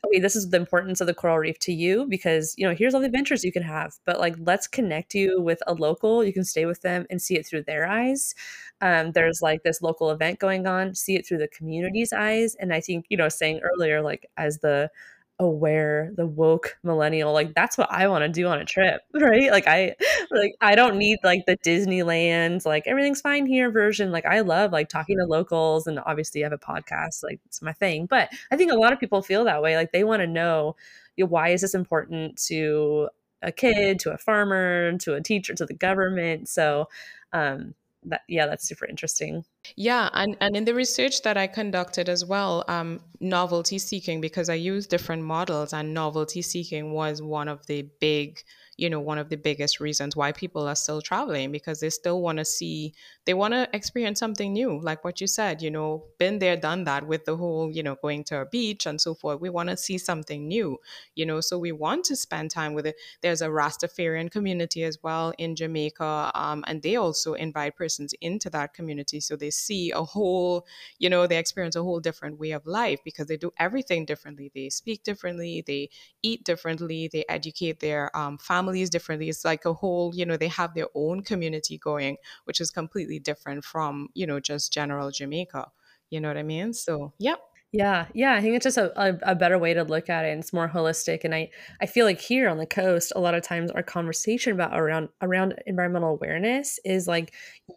okay 0.06 0.20
this 0.20 0.38
is 0.38 0.50
the 0.50 0.58
importance 0.58 1.02
of 1.02 1.08
the 1.08 1.14
coral 1.14 1.38
reef 1.38 1.60
to 1.60 1.74
you 1.74 2.06
because 2.08 2.54
you 2.58 2.66
know 2.66 2.74
here's 2.74 2.94
all 2.94 3.02
the 3.02 3.08
adventures 3.08 3.44
you 3.44 3.52
can 3.52 3.64
have 3.64 3.94
but 4.06 4.20
like 4.20 4.34
let's 4.40 4.68
connect 4.68 5.14
you 5.14 5.42
with 5.42 5.62
a 5.68 5.74
local 5.74 6.24
you 6.24 6.32
can 6.32 6.46
stay 6.46 6.66
with 6.66 6.82
them 6.82 7.06
and 7.10 7.22
see 7.22 7.36
it 7.36 7.46
through 7.46 7.62
their 7.64 7.86
eyes. 7.86 8.34
Um, 8.82 9.12
there's 9.12 9.42
like 9.42 9.64
this 9.64 9.82
local 9.82 10.12
event 10.12 10.40
going 10.40 10.66
on 10.66 10.96
see 10.96 11.16
it 11.16 11.28
through 11.28 11.40
the 11.40 11.50
community's 11.50 12.14
eyes 12.14 12.56
and 12.56 12.74
i 12.74 12.80
think 12.80 13.06
you 13.10 13.18
know 13.18 13.30
saying 13.30 13.60
earlier 13.64 14.02
like 14.02 14.30
as 14.38 14.60
the 14.60 14.90
aware 15.40 16.12
the 16.16 16.26
woke 16.26 16.78
millennial 16.82 17.34
like 17.34 17.54
that's 17.54 17.78
what 17.78 17.92
i 17.92 18.08
want 18.08 18.24
to 18.24 18.30
do 18.30 18.48
on 18.48 18.60
a 18.60 18.64
trip 18.64 19.02
right? 19.14 19.52
Like 19.52 19.68
i 19.68 19.94
like 20.32 20.54
i 20.62 20.76
don't 20.76 20.98
need 20.98 21.20
like 21.26 21.46
the 21.46 21.58
disneyland 21.58 22.66
like 22.66 22.88
everything's 22.88 23.20
fine 23.20 23.46
here 23.46 23.70
version 23.70 24.12
like 24.14 24.26
i 24.26 24.40
love 24.40 24.72
like 24.72 24.88
talking 24.88 25.18
to 25.18 25.26
locals 25.26 25.88
and 25.88 26.00
obviously 26.06 26.42
i 26.42 26.46
have 26.46 26.54
a 26.54 26.58
podcast 26.58 27.22
like 27.22 27.42
it's 27.46 27.62
my 27.62 27.74
thing 27.74 28.06
but 28.06 28.30
i 28.50 28.56
think 28.56 28.72
a 28.72 28.76
lot 28.76 28.94
of 28.94 29.00
people 29.00 29.22
feel 29.22 29.44
that 29.44 29.62
way 29.62 29.76
like 29.76 29.92
they 29.92 30.06
want 30.06 30.22
to 30.22 30.28
know 30.28 30.76
you 31.18 31.26
know, 31.26 31.30
why 31.30 31.50
is 31.50 31.62
this 31.62 31.76
important 31.76 32.38
to 32.48 33.10
a 33.42 33.52
kid 33.52 34.00
to 34.00 34.12
a 34.12 34.18
farmer 34.18 34.98
to 34.98 35.14
a 35.14 35.22
teacher 35.22 35.54
to 35.54 35.66
the 35.66 35.74
government? 35.74 36.50
So 36.50 36.88
um 37.34 37.74
that 38.06 38.22
yeah 38.28 38.46
that's 38.48 38.68
super 38.68 38.86
interesting. 38.86 39.44
Yeah, 39.76 40.10
and, 40.14 40.38
and 40.40 40.56
in 40.56 40.66
the 40.66 40.74
research 40.74 41.24
that 41.24 41.38
I 41.38 41.48
conducted 41.48 42.08
as 42.08 42.24
well, 42.24 42.64
um, 42.68 43.00
novelty 43.20 43.80
seeking, 43.80 44.22
because 44.22 44.50
I 44.50 44.54
used 44.54 44.90
different 44.90 45.24
models, 45.24 45.74
and 45.74 45.94
novelty 45.94 46.42
seeking 46.42 46.92
was 46.92 47.22
one 47.22 47.48
of 47.48 47.66
the 47.68 47.90
big 48.00 48.42
you 48.78 48.90
know 48.90 49.00
one 49.00 49.18
of 49.18 49.30
the 49.30 49.38
biggest 49.38 49.80
reasons 49.80 50.16
why 50.16 50.32
people 50.32 50.68
are 50.68 50.76
still 50.76 51.02
traveling 51.02 51.52
because 51.52 51.80
they 51.80 51.90
still 51.90 52.22
want 52.22 52.38
to 52.38 52.46
see 52.46 52.94
they 53.26 53.34
want 53.34 53.54
to 53.54 53.68
experience 53.74 54.20
something 54.20 54.54
new 54.54 54.80
like 54.82 55.04
what 55.04 55.20
you 55.20 55.28
said 55.28 55.62
you 55.62 55.72
know 55.72 56.04
been 56.20 56.40
there 56.40 56.56
done 56.56 56.84
that 56.84 57.08
with 57.08 57.26
the 57.26 57.36
whole 57.36 57.72
you 57.72 57.82
know 57.84 57.96
going 57.96 58.24
to 58.24 58.40
a 58.40 58.46
beach 58.46 58.86
and 58.86 59.00
so 59.02 59.14
forth. 59.14 59.40
We 59.42 59.50
want 59.50 59.70
to 59.70 59.78
see 59.78 59.98
something 59.98 60.48
new 60.48 60.78
you 61.16 61.26
know 61.26 61.42
so 61.42 61.58
we 61.58 61.72
want 61.72 62.06
to 62.06 62.16
spend 62.16 62.52
time 62.52 62.74
with 62.74 62.86
it. 62.86 62.96
There's 63.22 63.42
a 63.42 63.48
rastafarian 63.48 64.32
community 64.32 64.84
as 64.84 65.02
well 65.02 65.34
in 65.38 65.56
jamaica 65.56 66.32
um, 66.36 66.64
and 66.68 66.82
they 66.82 66.96
also 66.96 67.34
invite 67.34 67.76
persons 67.76 68.14
into 68.22 68.50
that 68.52 68.74
community. 68.74 69.20
So 69.20 69.36
they 69.36 69.52
see 69.52 69.92
a 69.92 70.04
whole 70.04 70.66
you 71.00 71.10
know 71.10 71.28
they 71.28 71.38
experience 71.38 71.76
a 71.76 71.84
whole 71.84 72.00
different 72.00 72.40
way 72.40 72.52
of 72.52 72.66
life 72.66 73.00
because 73.04 73.28
they 73.28 73.38
do 73.38 73.52
everything 73.58 74.06
differently. 74.06 74.52
They 74.54 74.70
speak 74.70 75.04
differently 75.04 75.64
they 75.66 75.90
eat 76.22 76.44
differently 76.44 77.10
they 77.12 77.26
educate 77.30 77.80
their 77.80 78.16
um, 78.16 78.38
families 78.38 78.90
differently. 78.90 79.30
It's 79.30 79.46
like 79.46 79.66
a 79.66 79.74
whole, 79.74 80.14
you 80.16 80.26
know, 80.26 80.38
they 80.38 80.48
have 80.48 80.74
their 80.74 80.88
own 80.96 81.22
community 81.22 81.78
going, 81.78 82.18
which 82.46 82.60
is 82.62 82.72
completely 82.72 83.15
different 83.20 83.64
from, 83.64 84.10
you 84.14 84.28
know, 84.28 84.40
just 84.40 84.74
general 84.74 85.12
Jamaica. 85.12 85.68
You 86.10 86.22
know 86.22 86.28
what 86.28 86.38
I 86.38 86.44
mean? 86.44 86.74
So, 86.74 87.14
yeah. 87.18 87.36
Yeah, 87.72 88.06
yeah, 88.14 88.36
I 88.36 88.42
think 88.42 88.56
it's 88.56 88.64
just 88.64 88.78
a, 88.78 88.94
a, 88.98 89.32
a, 89.34 89.36
better 89.36 89.60
way 89.60 89.74
to 89.74 89.84
look 89.84 90.10
at 90.10 90.24
it. 90.24 90.30
And 90.30 90.40
it's 90.40 90.54
more 90.54 90.70
holistic, 90.70 91.26
and 91.26 91.36
I 91.36 91.50
I 91.82 91.88
feel 91.88 92.06
like 92.06 92.22
here 92.22 92.48
on 92.48 92.58
the 92.58 92.66
coast, 92.66 93.12
a 93.14 93.20
lot 93.20 93.34
of 93.34 93.44
times 93.44 93.70
our 93.72 93.84
conversation 93.84 94.54
about 94.54 94.80
around 94.80 95.10
around 95.22 95.56
environmental 95.66 96.12
awareness 96.12 96.80
is 96.86 97.06
like 97.06 97.34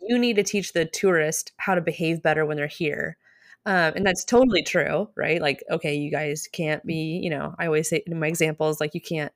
you 0.09 0.17
need 0.17 0.37
to 0.37 0.45
teach 0.45 0.73
the 0.73 0.85
tourist 0.85 1.51
how 1.57 1.75
to 1.75 1.81
behave 1.81 2.23
better 2.23 2.47
when 2.47 2.57
they're 2.59 2.69
here, 2.69 3.17
um, 3.67 3.95
and 3.97 4.07
that's 4.07 4.25
totally 4.25 4.63
true, 4.63 5.09
right? 5.17 5.43
Like, 5.43 5.65
okay, 5.69 5.97
you 5.97 6.13
guys 6.13 6.49
can't 6.53 6.85
be, 6.87 7.21
you 7.23 7.31
know, 7.31 7.55
I 7.59 7.67
always 7.67 7.89
say 7.89 8.05
in 8.07 8.21
my 8.21 8.29
examples, 8.29 8.81
like 8.81 8.95
you 8.95 9.01
can't 9.01 9.33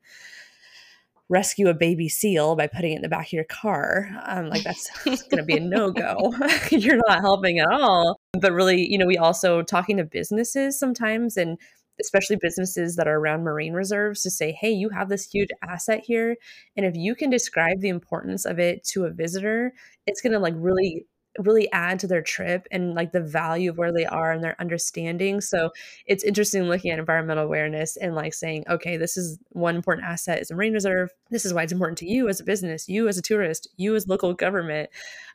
rescue 1.33 1.68
a 1.68 1.75
baby 1.75 2.11
seal 2.11 2.55
by 2.55 2.66
putting 2.66 2.92
it 2.92 2.97
in 2.97 3.03
the 3.03 3.09
back 3.09 3.29
of 3.29 3.33
your 3.33 3.45
car. 3.45 4.11
Um, 4.27 4.51
like 4.51 4.62
that's, 4.62 4.90
that's 5.05 5.23
going 5.23 5.38
to 5.38 5.45
be 5.45 5.57
a 5.57 5.61
no 5.61 5.90
go. 5.90 6.35
You're 6.71 7.01
not 7.09 7.23
helping 7.23 7.59
at 7.59 7.73
all. 7.73 8.21
But 8.38 8.53
really, 8.53 8.87
you 8.87 8.99
know, 8.99 9.07
we 9.07 9.16
also 9.16 9.62
talking 9.62 9.97
to 9.97 10.05
businesses 10.05 10.79
sometimes 10.79 11.38
and 11.38 11.59
especially 12.01 12.37
businesses 12.40 12.97
that 12.97 13.09
are 13.09 13.16
around 13.16 13.45
marine 13.45 13.73
reserves 13.73 14.23
to 14.23 14.31
say, 14.31 14.53
hey, 14.53 14.71
you 14.71 14.90
have 14.90 15.09
this 15.09 15.29
huge 15.31 15.51
asset 15.66 16.03
here. 16.05 16.37
And 16.77 16.85
if 16.85 16.97
you 16.97 17.14
can 17.14 17.31
describe 17.31 17.81
the 17.81 17.88
importance 17.88 18.45
of 18.45 18.59
it 18.59 18.85
to 18.88 19.05
a 19.05 19.11
visitor, 19.11 19.73
it's 20.07 20.21
going 20.21 20.33
to 20.33 20.38
like 20.38 20.55
really 20.57 21.07
really 21.38 21.71
add 21.73 21.99
to 22.01 22.07
their 22.07 22.23
trip 22.23 22.66
and 22.71 22.95
like 22.95 23.12
the 23.12 23.21
value 23.21 23.71
of 23.71 23.79
where 23.79 23.92
they 23.92 24.05
are 24.05 24.33
and 24.33 24.45
their 24.45 24.61
understanding. 24.61 25.40
So 25.40 25.71
it's 26.07 26.25
interesting 26.25 26.64
looking 26.64 26.90
at 26.90 26.99
environmental 26.99 27.45
awareness 27.45 27.97
and 27.97 28.14
like 28.14 28.35
saying, 28.35 28.64
okay, 28.68 28.97
this 28.97 29.16
is 29.16 29.38
one 29.51 29.77
important 29.77 30.07
asset 30.07 30.40
is 30.40 30.51
a 30.51 30.55
marine 30.55 30.75
reserve. 30.75 31.11
This 31.31 31.45
is 31.45 31.55
why 31.55 31.62
it's 31.62 31.73
important 31.73 31.99
to 31.99 32.07
you 32.07 32.29
as 32.29 32.40
a 32.40 32.45
business, 32.45 32.88
you 32.88 33.09
as 33.09 33.18
a 33.18 33.23
tourist, 33.23 33.68
you 33.77 33.95
as 33.97 34.09
local 34.09 34.35
government. 34.35 34.90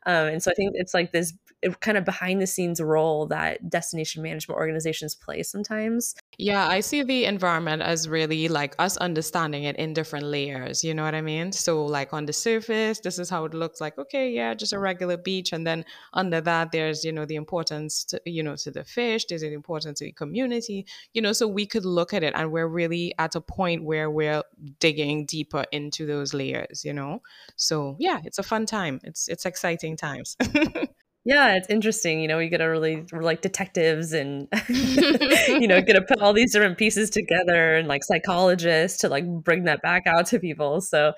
Um, 0.06 0.28
and 0.28 0.44
so 0.44 0.52
I 0.52 0.54
think 0.54 0.74
it's 0.76 0.94
like 0.94 1.12
this 1.12 1.34
kind 1.80 1.98
of 1.98 2.06
behind 2.06 2.42
the 2.42 2.48
scenes 2.48 2.80
role 2.80 3.26
that 3.28 3.70
destination 3.70 4.22
management 4.22 4.58
organizations 4.58 5.16
play 5.16 5.42
sometimes. 5.44 6.16
Yeah, 6.39 6.67
I 6.67 6.82
see 6.82 7.02
the 7.02 7.26
environment 7.26 7.82
as 7.82 8.08
really 8.08 8.47
like 8.47 8.76
us 8.78 8.95
understanding 8.97 9.63
it 9.63 9.76
in 9.78 9.93
different 9.93 10.23
layers. 10.26 10.84
You 10.84 10.93
know 10.93 11.04
what 11.04 11.15
I 11.15 11.21
mean? 11.21 11.52
So, 11.52 11.84
like 11.84 12.13
on 12.13 12.28
the 12.28 12.34
surface, 12.34 13.00
this 13.00 13.17
is 13.17 13.28
how 13.28 13.45
it 13.45 13.56
looks 13.56 13.82
like. 13.82 13.97
Okay, 13.97 14.30
yeah, 14.30 14.54
just 14.54 14.71
a 14.71 14.78
regular 14.78 15.17
beach, 15.17 15.52
and 15.52 15.65
then 15.65 15.84
under 16.13 16.39
that, 16.41 16.71
there's 16.71 17.04
you 17.04 17.12
know 17.12 17.26
the 17.26 17.38
importance 17.38 18.04
to 18.06 18.21
you 18.23 18.43
know 18.43 18.56
to 18.58 18.69
the 18.69 18.84
fish. 18.84 19.26
There's 19.26 19.41
an 19.41 19.52
importance 19.52 19.97
to 20.00 20.06
the 20.06 20.12
community. 20.12 20.86
You 21.15 21.23
know, 21.23 21.34
so 21.34 21.47
we 21.47 21.65
could 21.65 21.86
look 21.86 22.13
at 22.13 22.21
it, 22.21 22.34
and 22.36 22.52
we're 22.52 22.67
really 22.67 23.15
at 23.17 23.34
a 23.36 23.41
point 23.41 23.84
where 23.84 24.12
we're 24.12 24.43
digging 24.80 25.26
deeper 25.26 25.65
into 25.71 26.06
those 26.06 26.36
layers. 26.36 26.86
You 26.86 26.93
know, 26.93 27.23
so 27.56 27.95
yeah, 28.00 28.19
it's 28.23 28.38
a 28.38 28.43
fun 28.43 28.67
time. 28.67 29.00
It's 29.04 29.28
it's 29.28 29.47
exciting 29.47 29.97
times. 29.97 30.38
Yeah, 31.28 31.56
it's 31.56 31.68
interesting. 31.70 32.22
You 32.22 32.30
know, 32.30 32.38
we 32.38 32.48
get 32.48 32.60
to 32.60 32.63
really 32.63 33.04
we're 33.12 33.22
like 33.22 33.42
detectives 33.42 34.13
and 34.13 34.48
you 34.70 35.68
know, 35.68 35.82
get 35.82 35.94
to 35.96 36.02
put 36.02 36.22
all 36.22 36.32
these 36.32 36.54
different 36.54 36.78
pieces 36.78 37.10
together 37.10 37.76
and 37.76 37.86
like 37.90 38.06
psychologists 38.06 39.00
to 39.00 39.10
like 39.10 39.26
bring 39.44 39.66
that 39.66 39.82
back 39.82 40.08
out 40.08 40.26
to 40.28 40.40
people. 40.40 40.80
So 40.80 41.12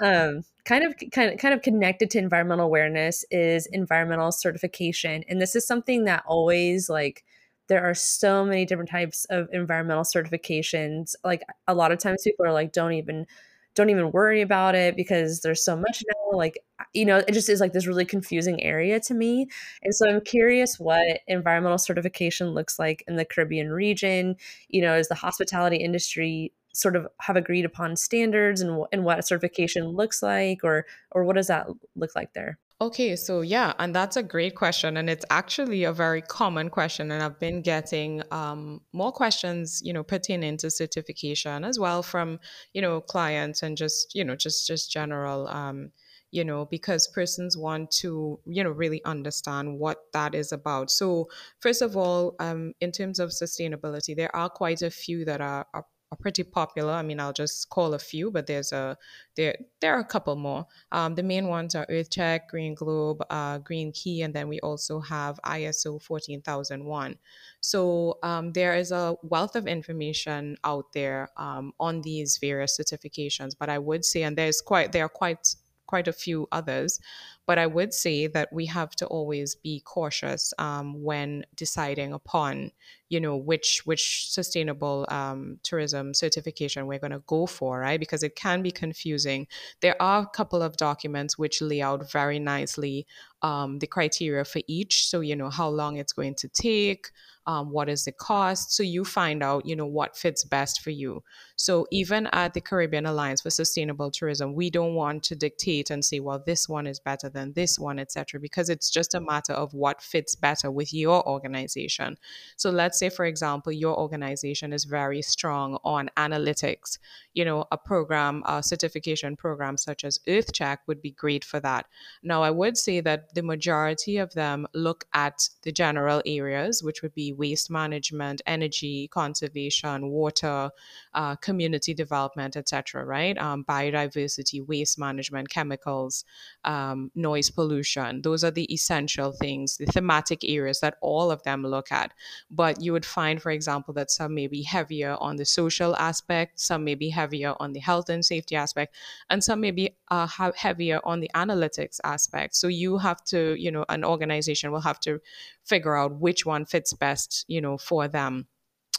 um 0.00 0.42
kind 0.64 0.84
of 0.84 0.94
kind 1.12 1.32
of 1.32 1.38
kind 1.40 1.54
of 1.54 1.62
connected 1.62 2.08
to 2.10 2.18
environmental 2.18 2.66
awareness 2.66 3.24
is 3.32 3.66
environmental 3.72 4.30
certification. 4.30 5.24
And 5.28 5.42
this 5.42 5.56
is 5.56 5.66
something 5.66 6.04
that 6.04 6.22
always 6.24 6.88
like 6.88 7.24
there 7.68 7.82
are 7.82 7.94
so 7.94 8.44
many 8.44 8.64
different 8.64 8.90
types 8.90 9.24
of 9.28 9.48
environmental 9.52 10.04
certifications. 10.04 11.16
Like 11.24 11.42
a 11.66 11.74
lot 11.74 11.90
of 11.90 11.98
times 11.98 12.22
people 12.22 12.46
are 12.46 12.52
like 12.52 12.72
don't 12.72 12.92
even 12.92 13.26
don't 13.74 13.90
even 13.90 14.12
worry 14.12 14.40
about 14.40 14.74
it 14.74 14.96
because 14.96 15.40
there's 15.40 15.64
so 15.64 15.76
much 15.76 16.02
now 16.06 16.36
like 16.36 16.58
you 16.92 17.04
know 17.04 17.18
it 17.18 17.32
just 17.32 17.48
is 17.48 17.60
like 17.60 17.72
this 17.72 17.86
really 17.86 18.04
confusing 18.04 18.62
area 18.62 19.00
to 19.00 19.14
me. 19.14 19.46
And 19.82 19.94
so 19.94 20.08
i'm 20.08 20.20
curious 20.20 20.78
what 20.78 21.20
environmental 21.26 21.78
certification 21.78 22.48
looks 22.48 22.78
like 22.78 23.04
in 23.06 23.16
the 23.16 23.24
caribbean 23.24 23.70
region 23.70 24.36
you 24.68 24.82
know 24.82 24.96
is 24.96 25.08
the 25.08 25.14
hospitality 25.14 25.76
industry 25.76 26.52
sort 26.74 26.96
of 26.96 27.06
have 27.20 27.36
agreed 27.36 27.64
upon 27.66 27.96
standards 27.96 28.60
and, 28.60 28.84
and 28.92 29.04
what 29.04 29.18
a 29.18 29.22
certification 29.22 29.88
looks 29.88 30.22
like 30.22 30.60
or 30.64 30.86
or 31.10 31.24
what 31.24 31.36
does 31.36 31.48
that 31.48 31.66
look 31.96 32.14
like 32.16 32.32
there 32.32 32.58
Okay, 32.82 33.14
so 33.14 33.42
yeah, 33.42 33.74
and 33.78 33.94
that's 33.94 34.16
a 34.16 34.24
great 34.24 34.56
question, 34.56 34.96
and 34.96 35.08
it's 35.08 35.24
actually 35.30 35.84
a 35.84 35.92
very 35.92 36.20
common 36.20 36.68
question, 36.68 37.12
and 37.12 37.22
I've 37.22 37.38
been 37.38 37.62
getting 37.62 38.24
um, 38.32 38.80
more 38.92 39.12
questions, 39.12 39.80
you 39.84 39.92
know, 39.92 40.02
pertaining 40.02 40.56
to 40.56 40.68
certification 40.68 41.62
as 41.62 41.78
well 41.78 42.02
from, 42.02 42.40
you 42.74 42.82
know, 42.82 43.00
clients 43.00 43.62
and 43.62 43.76
just, 43.76 44.16
you 44.16 44.24
know, 44.24 44.34
just 44.34 44.66
just 44.66 44.90
general, 44.90 45.46
um, 45.46 45.92
you 46.32 46.44
know, 46.44 46.64
because 46.64 47.06
persons 47.06 47.56
want 47.56 47.92
to, 48.00 48.40
you 48.46 48.64
know, 48.64 48.70
really 48.70 49.00
understand 49.04 49.78
what 49.78 49.98
that 50.12 50.34
is 50.34 50.50
about. 50.50 50.90
So, 50.90 51.28
first 51.60 51.82
of 51.82 51.96
all, 51.96 52.34
um, 52.40 52.72
in 52.80 52.90
terms 52.90 53.20
of 53.20 53.30
sustainability, 53.30 54.16
there 54.16 54.34
are 54.34 54.48
quite 54.50 54.82
a 54.82 54.90
few 54.90 55.24
that 55.26 55.40
are, 55.40 55.68
are 55.72 55.86
are 56.12 56.16
pretty 56.16 56.42
popular. 56.42 56.92
I 56.92 57.02
mean, 57.02 57.18
I'll 57.18 57.32
just 57.32 57.70
call 57.70 57.94
a 57.94 57.98
few, 57.98 58.30
but 58.30 58.46
there's 58.46 58.70
a 58.70 58.98
there 59.34 59.56
there 59.80 59.94
are 59.94 60.00
a 60.00 60.04
couple 60.04 60.36
more. 60.36 60.66
Um, 60.92 61.14
the 61.14 61.22
main 61.22 61.48
ones 61.48 61.74
are 61.74 61.86
EarthCheck, 61.86 62.48
Green 62.48 62.74
Globe, 62.74 63.22
uh, 63.30 63.58
Green 63.58 63.92
Key, 63.92 64.20
and 64.22 64.34
then 64.34 64.46
we 64.46 64.60
also 64.60 65.00
have 65.00 65.40
ISO 65.44 66.00
14001. 66.00 67.18
So 67.60 68.18
um, 68.22 68.52
there 68.52 68.76
is 68.76 68.92
a 68.92 69.16
wealth 69.22 69.56
of 69.56 69.66
information 69.66 70.58
out 70.64 70.92
there 70.92 71.30
um, 71.38 71.72
on 71.80 72.02
these 72.02 72.36
various 72.38 72.78
certifications. 72.78 73.52
But 73.58 73.70
I 73.70 73.78
would 73.78 74.04
say, 74.04 74.22
and 74.22 74.36
there's 74.36 74.60
quite 74.60 74.92
there 74.92 75.06
are 75.06 75.08
quite 75.08 75.56
quite 75.92 76.08
a 76.08 76.12
few 76.12 76.48
others. 76.52 76.98
But 77.46 77.58
I 77.58 77.66
would 77.66 77.92
say 77.92 78.26
that 78.28 78.48
we 78.50 78.64
have 78.66 78.92
to 78.96 79.06
always 79.06 79.56
be 79.56 79.80
cautious 79.84 80.54
um, 80.58 81.02
when 81.02 81.44
deciding 81.54 82.14
upon, 82.14 82.70
you 83.12 83.20
know, 83.20 83.36
which 83.36 83.82
which 83.84 84.30
sustainable 84.30 85.04
um, 85.10 85.58
tourism 85.62 86.14
certification 86.14 86.86
we're 86.86 86.98
going 86.98 87.12
to 87.12 87.22
go 87.26 87.44
for, 87.44 87.80
right? 87.80 88.00
Because 88.00 88.22
it 88.22 88.34
can 88.36 88.62
be 88.62 88.70
confusing. 88.70 89.46
There 89.82 90.00
are 90.00 90.22
a 90.22 90.26
couple 90.26 90.62
of 90.62 90.78
documents 90.78 91.36
which 91.36 91.60
lay 91.60 91.82
out 91.82 92.10
very 92.10 92.38
nicely 92.38 93.06
um, 93.42 93.80
the 93.80 93.86
criteria 93.86 94.44
for 94.44 94.62
each. 94.66 95.06
So 95.08 95.20
you 95.20 95.36
know 95.36 95.50
how 95.50 95.68
long 95.68 95.98
it's 95.98 96.14
going 96.14 96.36
to 96.36 96.48
take, 96.48 97.10
um, 97.46 97.70
what 97.70 97.88
is 97.88 98.04
the 98.04 98.12
cost, 98.12 98.72
so 98.72 98.82
you 98.82 99.04
find 99.04 99.42
out, 99.42 99.66
you 99.66 99.74
know, 99.74 99.86
what 99.86 100.16
fits 100.16 100.44
best 100.44 100.80
for 100.80 100.90
you. 100.90 101.22
So 101.56 101.86
even 101.90 102.28
at 102.32 102.54
the 102.54 102.60
Caribbean 102.60 103.04
Alliance 103.04 103.40
for 103.40 103.50
Sustainable 103.50 104.10
Tourism, 104.12 104.54
we 104.54 104.70
don't 104.70 104.94
want 104.94 105.24
to 105.24 105.34
dictate 105.34 105.90
and 105.90 106.04
say, 106.04 106.20
well, 106.20 106.42
this 106.44 106.68
one 106.68 106.86
is 106.86 107.00
better 107.00 107.28
than 107.28 107.52
this 107.54 107.78
one, 107.78 107.98
etc., 107.98 108.40
because 108.40 108.68
it's 108.68 108.90
just 108.90 109.14
a 109.14 109.20
matter 109.20 109.52
of 109.52 109.74
what 109.74 110.00
fits 110.00 110.36
better 110.36 110.70
with 110.70 110.94
your 110.94 111.28
organization. 111.28 112.16
So 112.56 112.70
let's 112.70 112.98
say, 113.02 113.08
for 113.08 113.24
example, 113.24 113.72
your 113.72 113.98
organization 113.98 114.72
is 114.72 114.84
very 114.84 115.22
strong 115.22 115.78
on 115.82 116.08
analytics. 116.16 116.98
You 117.34 117.44
know, 117.44 117.64
a 117.72 117.78
program, 117.78 118.42
a 118.46 118.62
certification 118.62 119.36
program 119.36 119.76
such 119.76 120.04
as 120.04 120.18
EarthCheck 120.28 120.78
would 120.86 121.00
be 121.00 121.12
great 121.12 121.44
for 121.44 121.60
that. 121.60 121.86
Now, 122.22 122.42
I 122.42 122.50
would 122.50 122.76
say 122.76 123.00
that 123.00 123.34
the 123.34 123.42
majority 123.42 124.18
of 124.18 124.32
them 124.34 124.66
look 124.74 125.04
at 125.14 125.48
the 125.62 125.72
general 125.72 126.22
areas, 126.26 126.82
which 126.82 127.02
would 127.02 127.14
be 127.14 127.32
waste 127.32 127.70
management, 127.70 128.42
energy 128.46 129.08
conservation, 129.08 130.10
water, 130.10 130.70
uh, 131.14 131.36
community 131.36 131.94
development, 131.94 132.56
etc. 132.56 133.04
Right? 133.04 133.36
Um, 133.38 133.64
biodiversity, 133.64 134.66
waste 134.66 134.98
management, 134.98 135.48
chemicals, 135.48 136.24
um, 136.64 137.10
noise 137.14 137.50
pollution. 137.50 138.22
Those 138.22 138.44
are 138.44 138.50
the 138.50 138.72
essential 138.72 139.32
things, 139.32 139.76
the 139.76 139.86
thematic 139.86 140.40
areas 140.44 140.80
that 140.80 140.96
all 141.00 141.30
of 141.30 141.42
them 141.44 141.62
look 141.62 141.90
at. 141.90 142.12
But 142.50 142.80
you 142.80 142.92
would 142.92 143.06
find, 143.06 143.40
for 143.40 143.50
example, 143.50 143.94
that 143.94 144.10
some 144.10 144.34
may 144.34 144.46
be 144.46 144.62
heavier 144.62 145.16
on 145.20 145.36
the 145.36 145.44
social 145.44 145.96
aspect, 145.96 146.60
some 146.60 146.84
may 146.84 146.94
be 146.94 147.08
heavier 147.08 147.21
on 147.60 147.72
the 147.72 147.80
health 147.80 148.08
and 148.08 148.24
safety 148.24 148.56
aspect, 148.56 148.94
and 149.30 149.42
some 149.42 149.60
may 149.60 149.70
be 149.70 149.96
uh, 150.10 150.26
heavier 150.56 151.00
on 151.04 151.20
the 151.20 151.30
analytics 151.34 152.00
aspect. 152.04 152.54
So 152.54 152.68
you 152.68 152.98
have 152.98 153.22
to, 153.24 153.54
you 153.58 153.70
know, 153.70 153.84
an 153.88 154.04
organization 154.04 154.72
will 154.72 154.80
have 154.80 155.00
to 155.00 155.20
figure 155.64 155.96
out 155.96 156.20
which 156.20 156.46
one 156.46 156.64
fits 156.64 156.92
best, 156.92 157.44
you 157.48 157.60
know, 157.60 157.78
for 157.78 158.08
them 158.08 158.46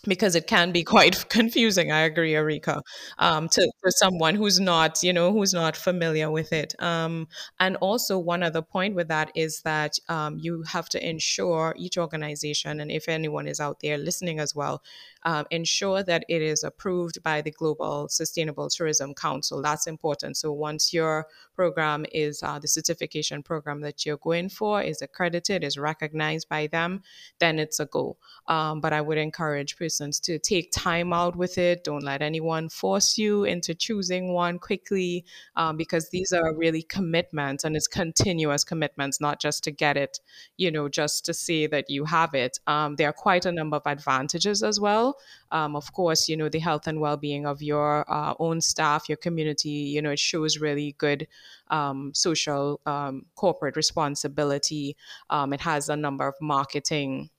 because 0.06 0.36
it 0.36 0.48
can 0.48 0.72
be 0.72 0.84
quite 0.84 1.26
confusing. 1.30 1.92
I 1.92 2.02
agree, 2.02 2.36
Erika, 2.36 2.82
um, 3.20 3.48
to 3.50 3.72
for 3.82 3.92
someone 3.92 4.36
who's 4.36 4.60
not, 4.60 5.02
you 5.04 5.14
know, 5.14 5.32
who's 5.32 5.54
not 5.54 5.78
familiar 5.78 6.30
with 6.30 6.52
it. 6.54 6.76
Um, 6.80 7.28
and 7.60 7.76
also, 7.78 8.18
one 8.18 8.44
other 8.44 8.62
point 8.62 8.96
with 8.96 9.08
that 9.08 9.32
is 9.36 9.62
that 9.62 9.98
um, 10.10 10.38
you 10.40 10.64
have 10.64 10.90
to 10.90 11.10
ensure 11.10 11.76
each 11.78 11.98
organization, 11.98 12.80
and 12.80 12.92
if 12.92 13.08
anyone 13.08 13.48
is 13.48 13.60
out 13.60 13.80
there 13.82 13.98
listening 13.98 14.40
as 14.40 14.54
well, 14.56 14.84
um, 15.24 15.46
ensure 15.52 16.04
that 16.04 16.26
it 16.28 16.42
is 16.42 16.64
approved 16.64 17.22
by 17.24 17.42
the 17.42 17.52
Global 17.52 18.10
Sustainable 18.10 18.70
Tourism 18.70 19.14
Council. 19.14 19.62
That's 19.62 19.88
important. 19.88 20.38
So 20.38 20.52
once 20.52 20.94
your 20.94 21.28
program 21.56 22.06
is 22.12 22.44
uh, 22.44 22.60
the 22.60 22.68
certification 22.68 23.44
program 23.44 23.82
that 23.82 24.06
you're 24.06 24.18
going 24.18 24.50
for 24.50 24.82
is 24.82 25.02
accredited, 25.02 25.64
is 25.64 25.78
recognized 25.78 26.50
by 26.50 26.68
them, 26.68 27.04
then 27.40 27.60
it's 27.60 27.80
a 27.80 27.86
go. 27.86 28.18
Um, 28.48 28.82
but 28.82 28.94
I 28.94 29.02
would 29.02 29.18
encourage 29.18 29.78
persons 29.94 30.20
to 30.20 30.40
take 30.40 30.72
time 30.72 31.14
out 31.14 31.36
with 31.36 31.60
it. 31.60 31.84
Don't 31.84 32.04
let 32.04 32.24
anyone 32.24 32.68
force 32.68 33.16
you 33.16 33.44
into 33.44 33.76
choosing 33.76 34.34
one 34.34 34.58
quickly 34.58 35.24
um, 35.56 35.78
because 35.78 36.10
these 36.10 36.32
are 36.34 36.56
really 36.56 36.82
commitments 36.82 37.64
and 37.64 37.76
it's 37.76 37.88
continuous 37.88 38.64
commitments, 38.64 39.22
not 39.22 39.40
just 39.40 39.64
to 39.66 39.72
get 39.72 39.96
it, 39.96 40.20
you 40.58 40.72
know, 40.72 40.90
just 40.90 41.26
to 41.26 41.34
say 41.34 41.68
that 41.68 41.92
you 41.92 42.06
have 42.06 42.34
it. 42.34 42.60
Um, 42.66 42.96
there 42.96 43.08
are 43.10 43.14
quite 43.14 43.46
a 43.46 43.52
number 43.52 43.78
of 43.78 43.84
advantages 43.86 44.64
as 44.64 44.80
well. 44.80 45.18
Um, 45.52 45.76
of 45.76 45.94
course, 45.94 46.28
you 46.28 46.38
know, 46.38 46.50
the 46.50 46.60
health 46.60 46.88
and 46.88 47.00
well 47.00 47.18
being 47.18 47.46
of 47.46 47.62
your 47.62 48.04
uh, 48.12 48.34
own 48.40 48.62
staff, 48.62 49.08
your 49.08 49.18
community, 49.18 49.70
you 49.70 50.02
know, 50.02 50.12
it 50.12 50.20
shows 50.20 50.58
really 50.58 50.96
good 50.98 51.28
um, 51.68 52.12
social 52.16 52.82
um, 52.88 53.28
corporate 53.36 53.76
responsibility. 53.76 54.98
Um, 55.30 55.54
it 55.54 55.62
has 55.62 55.90
a 55.90 55.96
number 55.96 56.28
of 56.28 56.34
marketing 56.42 57.30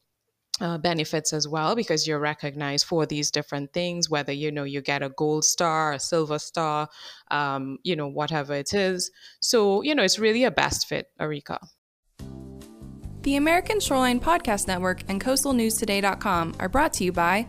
uh, 0.60 0.78
benefits 0.78 1.32
as 1.32 1.48
well 1.48 1.74
because 1.74 2.06
you're 2.06 2.18
recognized 2.18 2.86
for 2.86 3.06
these 3.06 3.30
different 3.30 3.72
things 3.72 4.08
whether 4.08 4.32
you 4.32 4.52
know 4.52 4.64
you 4.64 4.80
get 4.80 5.02
a 5.02 5.08
gold 5.10 5.44
star 5.44 5.92
a 5.92 5.98
silver 5.98 6.38
star 6.38 6.88
um, 7.30 7.78
you 7.82 7.96
know 7.96 8.08
whatever 8.08 8.54
it 8.54 8.72
is. 8.72 9.10
So 9.40 9.82
you 9.82 9.94
know 9.94 10.02
it's 10.02 10.18
really 10.18 10.44
a 10.44 10.50
best 10.50 10.86
fit 10.86 11.08
arika. 11.20 11.58
The 13.22 13.36
american 13.36 13.80
shoreline 13.80 14.20
podcast 14.20 14.66
network 14.66 15.02
and 15.08 15.20
coastalnewstoday.com 15.20 16.56
are 16.58 16.68
brought 16.68 16.92
to 16.94 17.04
you 17.04 17.12
by 17.12 17.46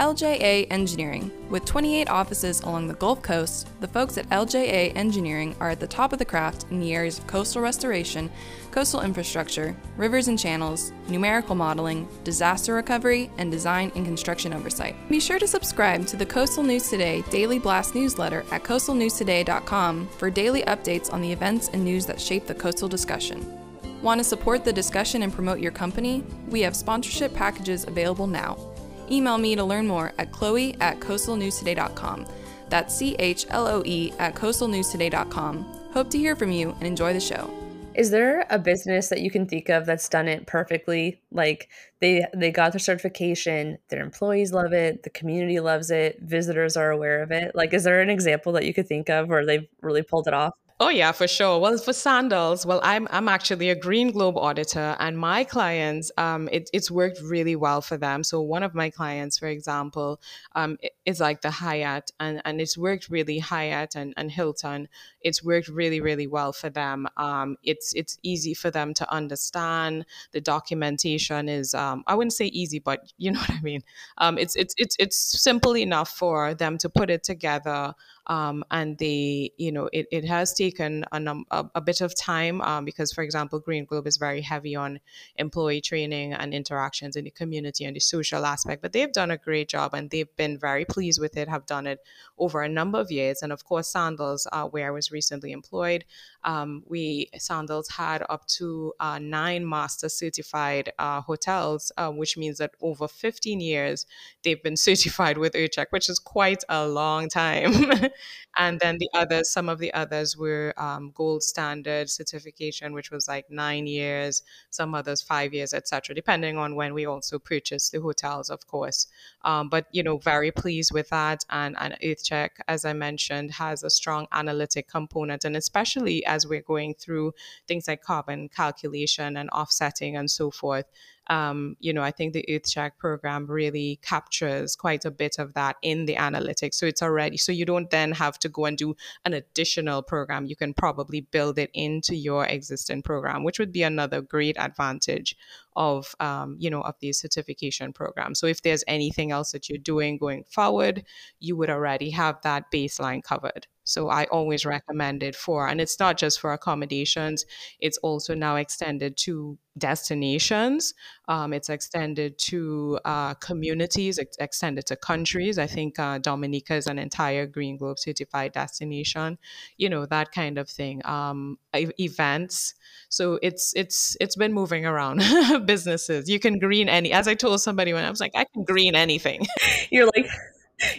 LJA 0.00 0.66
Engineering. 0.70 1.30
With 1.48 1.64
28 1.64 2.08
offices 2.08 2.60
along 2.62 2.88
the 2.88 2.94
Gulf 2.94 3.22
Coast, 3.22 3.68
the 3.80 3.86
folks 3.86 4.18
at 4.18 4.28
LJA 4.30 4.94
Engineering 4.96 5.54
are 5.60 5.70
at 5.70 5.78
the 5.78 5.86
top 5.86 6.12
of 6.12 6.18
the 6.18 6.24
craft 6.24 6.66
in 6.70 6.80
the 6.80 6.92
areas 6.92 7.18
of 7.18 7.28
coastal 7.28 7.62
restoration, 7.62 8.28
coastal 8.72 9.02
infrastructure, 9.02 9.76
rivers 9.96 10.26
and 10.26 10.36
channels, 10.36 10.92
numerical 11.08 11.54
modeling, 11.54 12.08
disaster 12.24 12.74
recovery, 12.74 13.30
and 13.38 13.52
design 13.52 13.92
and 13.94 14.04
construction 14.04 14.52
oversight. 14.52 14.96
Be 15.08 15.20
sure 15.20 15.38
to 15.38 15.46
subscribe 15.46 16.06
to 16.08 16.16
the 16.16 16.26
Coastal 16.26 16.64
News 16.64 16.90
Today 16.90 17.22
Daily 17.30 17.60
Blast 17.60 17.94
newsletter 17.94 18.44
at 18.50 18.64
coastalnewstoday.com 18.64 20.08
for 20.08 20.28
daily 20.28 20.62
updates 20.62 21.12
on 21.12 21.22
the 21.22 21.30
events 21.30 21.68
and 21.72 21.84
news 21.84 22.04
that 22.06 22.20
shape 22.20 22.46
the 22.46 22.54
coastal 22.54 22.88
discussion. 22.88 23.60
Want 24.02 24.18
to 24.18 24.24
support 24.24 24.64
the 24.64 24.72
discussion 24.72 25.22
and 25.22 25.32
promote 25.32 25.60
your 25.60 25.72
company? 25.72 26.24
We 26.48 26.62
have 26.62 26.74
sponsorship 26.74 27.32
packages 27.32 27.84
available 27.86 28.26
now. 28.26 28.73
Email 29.10 29.38
me 29.38 29.54
to 29.56 29.64
learn 29.64 29.86
more 29.86 30.12
at 30.18 30.32
chloe 30.32 30.76
at 30.80 31.00
coastalnewstoday.com. 31.00 32.26
That's 32.68 32.94
C 32.94 33.14
H 33.18 33.46
L 33.50 33.66
O 33.66 33.82
E 33.84 34.12
at 34.18 34.34
coastalnewstoday.com. 34.34 35.64
Hope 35.92 36.10
to 36.10 36.18
hear 36.18 36.34
from 36.34 36.50
you 36.50 36.70
and 36.70 36.84
enjoy 36.84 37.12
the 37.12 37.20
show. 37.20 37.50
Is 37.94 38.10
there 38.10 38.44
a 38.50 38.58
business 38.58 39.08
that 39.08 39.20
you 39.20 39.30
can 39.30 39.46
think 39.46 39.68
of 39.68 39.86
that's 39.86 40.08
done 40.08 40.26
it 40.26 40.46
perfectly? 40.46 41.20
Like 41.30 41.68
they 42.00 42.26
they 42.34 42.50
got 42.50 42.72
their 42.72 42.80
certification, 42.80 43.78
their 43.88 44.02
employees 44.02 44.52
love 44.52 44.72
it, 44.72 45.04
the 45.04 45.10
community 45.10 45.60
loves 45.60 45.92
it, 45.92 46.18
visitors 46.20 46.76
are 46.76 46.90
aware 46.90 47.22
of 47.22 47.30
it. 47.30 47.54
Like 47.54 47.72
is 47.72 47.84
there 47.84 48.00
an 48.00 48.10
example 48.10 48.52
that 48.54 48.64
you 48.64 48.74
could 48.74 48.88
think 48.88 49.08
of 49.08 49.28
where 49.28 49.46
they've 49.46 49.68
really 49.80 50.02
pulled 50.02 50.26
it 50.26 50.34
off? 50.34 50.54
Oh 50.86 50.90
yeah, 50.90 51.12
for 51.12 51.26
sure. 51.26 51.58
Well, 51.58 51.78
for 51.78 51.94
sandals, 51.94 52.66
well, 52.66 52.78
I'm 52.82 53.08
I'm 53.10 53.26
actually 53.26 53.70
a 53.70 53.74
Green 53.74 54.10
Globe 54.10 54.36
auditor, 54.36 54.96
and 55.00 55.16
my 55.18 55.42
clients, 55.42 56.12
um, 56.18 56.46
it, 56.52 56.68
it's 56.74 56.90
worked 56.90 57.22
really 57.22 57.56
well 57.56 57.80
for 57.80 57.96
them. 57.96 58.22
So 58.22 58.42
one 58.42 58.62
of 58.62 58.74
my 58.74 58.90
clients, 58.90 59.38
for 59.38 59.46
example, 59.48 60.20
um, 60.54 60.76
is 61.06 61.20
like 61.20 61.40
the 61.40 61.50
Hyatt, 61.50 62.10
and 62.20 62.42
and 62.44 62.60
it's 62.60 62.76
worked 62.76 63.08
really 63.08 63.38
Hyatt 63.38 63.96
and, 63.96 64.12
and 64.18 64.30
Hilton. 64.30 64.88
It's 65.22 65.42
worked 65.42 65.68
really 65.68 66.02
really 66.02 66.26
well 66.26 66.52
for 66.52 66.68
them. 66.68 67.08
Um, 67.16 67.56
it's 67.62 67.94
it's 67.94 68.18
easy 68.22 68.52
for 68.52 68.70
them 68.70 68.92
to 68.92 69.10
understand. 69.10 70.04
The 70.32 70.42
documentation 70.42 71.48
is, 71.48 71.72
um, 71.72 72.04
I 72.06 72.14
wouldn't 72.14 72.34
say 72.34 72.48
easy, 72.48 72.78
but 72.78 73.10
you 73.16 73.32
know 73.32 73.40
what 73.40 73.52
I 73.52 73.60
mean. 73.62 73.84
Um, 74.18 74.36
it's 74.36 74.54
it's 74.54 74.74
it's 74.76 74.96
it's 74.98 75.16
simple 75.16 75.78
enough 75.78 76.10
for 76.10 76.52
them 76.52 76.76
to 76.76 76.90
put 76.90 77.08
it 77.08 77.24
together 77.24 77.94
um, 78.26 78.64
and 78.70 78.96
they, 78.98 79.52
you 79.58 79.70
know, 79.70 79.88
it, 79.92 80.06
it 80.10 80.24
has 80.24 80.54
taken 80.54 81.04
a, 81.12 81.20
num- 81.20 81.44
a, 81.50 81.66
a 81.74 81.80
bit 81.80 82.00
of 82.00 82.16
time 82.16 82.60
um, 82.62 82.84
because, 82.84 83.12
for 83.12 83.22
example, 83.22 83.60
Green 83.60 83.84
Globe 83.84 84.06
is 84.06 84.16
very 84.16 84.40
heavy 84.40 84.74
on 84.74 85.00
employee 85.36 85.80
training 85.80 86.32
and 86.32 86.54
interactions 86.54 87.16
in 87.16 87.24
the 87.24 87.30
community 87.30 87.84
and 87.84 87.94
the 87.94 88.00
social 88.00 88.46
aspect. 88.46 88.80
But 88.80 88.92
they've 88.92 89.12
done 89.12 89.30
a 89.30 89.36
great 89.36 89.68
job 89.68 89.92
and 89.94 90.08
they've 90.08 90.34
been 90.36 90.58
very 90.58 90.84
pleased 90.84 91.20
with 91.20 91.36
it, 91.36 91.48
have 91.48 91.66
done 91.66 91.86
it 91.86 92.00
over 92.38 92.62
a 92.62 92.68
number 92.68 92.98
of 92.98 93.10
years. 93.10 93.42
And 93.42 93.52
of 93.52 93.64
course, 93.64 93.88
Sandals, 93.88 94.46
uh, 94.52 94.64
where 94.66 94.86
I 94.86 94.90
was 94.90 95.12
recently 95.12 95.52
employed, 95.52 96.04
um, 96.44 96.82
we 96.86 97.28
Sandals 97.38 97.88
had 97.88 98.22
up 98.28 98.46
to 98.46 98.92
uh, 99.00 99.18
nine 99.18 99.68
master 99.68 100.08
certified 100.08 100.92
uh, 100.98 101.20
hotels, 101.20 101.90
uh, 101.96 102.10
which 102.10 102.36
means 102.36 102.58
that 102.58 102.72
over 102.80 103.08
15 103.08 103.60
years 103.60 104.06
they've 104.42 104.62
been 104.62 104.76
certified 104.88 105.38
with 105.38 105.54
EarthCheck, 105.54 105.86
which 105.90 106.08
is 106.08 106.18
quite 106.18 106.62
a 106.68 106.86
long 106.86 107.28
time. 107.28 107.90
and 108.58 108.78
then 108.80 108.98
the 108.98 109.08
others, 109.14 109.50
some 109.50 109.68
of 109.68 109.78
the 109.78 109.92
others 109.94 110.36
were 110.36 110.74
um, 110.76 111.12
gold 111.14 111.42
standard 111.42 112.10
certification, 112.10 112.92
which 112.92 113.10
was 113.10 113.26
like 113.26 113.50
nine 113.50 113.86
years, 113.86 114.42
some 114.70 114.94
others 114.94 115.22
five 115.22 115.54
years, 115.54 115.72
etc., 115.72 116.14
depending 116.14 116.58
on 116.58 116.74
when 116.74 116.94
we 116.94 117.06
also 117.06 117.38
purchased 117.38 117.92
the 117.92 118.00
hotels, 118.00 118.50
of 118.50 118.66
course. 118.66 119.06
Um, 119.42 119.68
but 119.68 119.86
you 119.92 120.02
know, 120.02 120.18
very 120.18 120.50
pleased 120.50 120.92
with 120.92 121.08
that, 121.10 121.44
and 121.50 121.76
and 121.78 121.96
EarthCheck, 122.02 122.50
as 122.68 122.84
I 122.84 122.92
mentioned, 122.92 123.52
has 123.52 123.82
a 123.82 123.90
strong 123.90 124.26
analytic 124.32 124.88
component, 124.88 125.44
and 125.44 125.56
especially 125.56 126.24
as 126.34 126.46
we're 126.46 126.68
going 126.74 126.94
through 126.94 127.32
things 127.68 127.88
like 127.88 128.02
carbon 128.02 128.48
calculation 128.48 129.36
and 129.36 129.48
offsetting 129.50 130.16
and 130.16 130.30
so 130.30 130.50
forth 130.50 130.86
um, 131.28 131.76
you 131.80 131.92
know, 131.92 132.02
I 132.02 132.10
think 132.10 132.32
the 132.32 132.44
EarthCheck 132.48 132.98
program 132.98 133.46
really 133.46 133.98
captures 134.02 134.76
quite 134.76 135.04
a 135.04 135.10
bit 135.10 135.38
of 135.38 135.54
that 135.54 135.76
in 135.82 136.04
the 136.04 136.16
analytics. 136.16 136.74
So 136.74 136.86
it's 136.86 137.02
already, 137.02 137.36
so 137.36 137.52
you 137.52 137.64
don't 137.64 137.90
then 137.90 138.12
have 138.12 138.38
to 138.40 138.48
go 138.48 138.66
and 138.66 138.76
do 138.76 138.94
an 139.24 139.32
additional 139.32 140.02
program. 140.02 140.46
You 140.46 140.56
can 140.56 140.74
probably 140.74 141.22
build 141.22 141.58
it 141.58 141.70
into 141.72 142.14
your 142.14 142.44
existing 142.46 143.02
program, 143.02 143.42
which 143.42 143.58
would 143.58 143.72
be 143.72 143.82
another 143.82 144.20
great 144.20 144.56
advantage 144.58 145.36
of, 145.76 146.14
um, 146.20 146.56
you 146.58 146.70
know, 146.70 146.82
of 146.82 146.94
these 147.00 147.18
certification 147.20 147.92
programs. 147.92 148.38
So 148.38 148.46
if 148.46 148.62
there's 148.62 148.84
anything 148.86 149.32
else 149.32 149.52
that 149.52 149.68
you're 149.68 149.78
doing 149.78 150.18
going 150.18 150.44
forward, 150.44 151.04
you 151.40 151.56
would 151.56 151.70
already 151.70 152.10
have 152.10 152.40
that 152.42 152.70
baseline 152.70 153.22
covered. 153.22 153.66
So 153.84 154.08
I 154.08 154.24
always 154.24 154.64
recommend 154.64 155.22
it 155.22 155.36
for, 155.36 155.68
and 155.68 155.80
it's 155.80 155.98
not 156.00 156.16
just 156.18 156.40
for 156.40 156.52
accommodations, 156.52 157.44
it's 157.80 157.98
also 157.98 158.34
now 158.34 158.56
extended 158.56 159.16
to 159.18 159.58
destinations. 159.76 160.94
Um, 161.28 161.52
it's 161.52 161.68
extended 161.68 162.38
to 162.38 162.98
uh, 163.04 163.34
communities, 163.34 164.18
it's 164.18 164.36
extended 164.38 164.86
to 164.86 164.96
countries. 164.96 165.58
I 165.58 165.66
think 165.66 165.98
uh, 165.98 166.18
Dominica 166.18 166.74
is 166.74 166.86
an 166.86 166.98
entire 166.98 167.46
Green 167.46 167.76
Globe 167.76 167.98
certified 167.98 168.52
destination, 168.52 169.38
you 169.76 169.88
know, 169.88 170.06
that 170.06 170.32
kind 170.32 170.58
of 170.58 170.68
thing. 170.68 171.02
Um, 171.04 171.58
events. 171.98 172.74
So 173.08 173.38
it's 173.42 173.72
it's 173.76 174.16
it's 174.20 174.36
been 174.36 174.52
moving 174.52 174.86
around 174.86 175.22
businesses. 175.66 176.28
You 176.28 176.38
can 176.40 176.58
green 176.58 176.88
any 176.88 177.12
as 177.12 177.28
I 177.28 177.34
told 177.34 177.60
somebody 177.60 177.92
when 177.92 178.04
I 178.04 178.10
was 178.10 178.20
like, 178.20 178.32
I 178.34 178.44
can 178.52 178.64
green 178.64 178.94
anything. 178.94 179.46
You're 179.90 180.06
like 180.06 180.26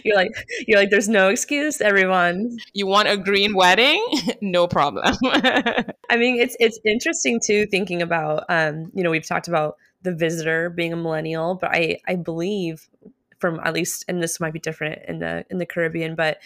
you're 0.04 0.16
like 0.16 0.30
you're 0.66 0.78
like 0.78 0.90
there's 0.90 1.08
no 1.08 1.28
excuse 1.28 1.80
everyone. 1.80 2.58
You 2.72 2.86
want 2.86 3.08
a 3.08 3.16
green 3.16 3.54
wedding? 3.54 4.04
No 4.42 4.66
problem. 4.68 5.16
I 5.24 6.16
mean 6.16 6.40
it's 6.40 6.56
it's 6.60 6.78
interesting 6.84 7.40
too 7.40 7.66
thinking 7.66 8.02
about 8.02 8.44
um 8.48 8.90
you 8.94 9.02
know 9.02 9.10
we've 9.10 9.26
talked 9.26 9.48
about 9.48 9.76
the 10.02 10.14
visitor 10.14 10.70
being 10.70 10.92
a 10.92 10.96
millennial 10.96 11.56
but 11.56 11.70
i 11.74 11.98
i 12.06 12.14
believe 12.14 12.88
from 13.38 13.58
at 13.64 13.74
least 13.74 14.04
and 14.08 14.22
this 14.22 14.38
might 14.38 14.52
be 14.52 14.60
different 14.60 15.00
in 15.08 15.18
the 15.18 15.44
in 15.50 15.58
the 15.58 15.66
caribbean 15.66 16.14
but 16.14 16.38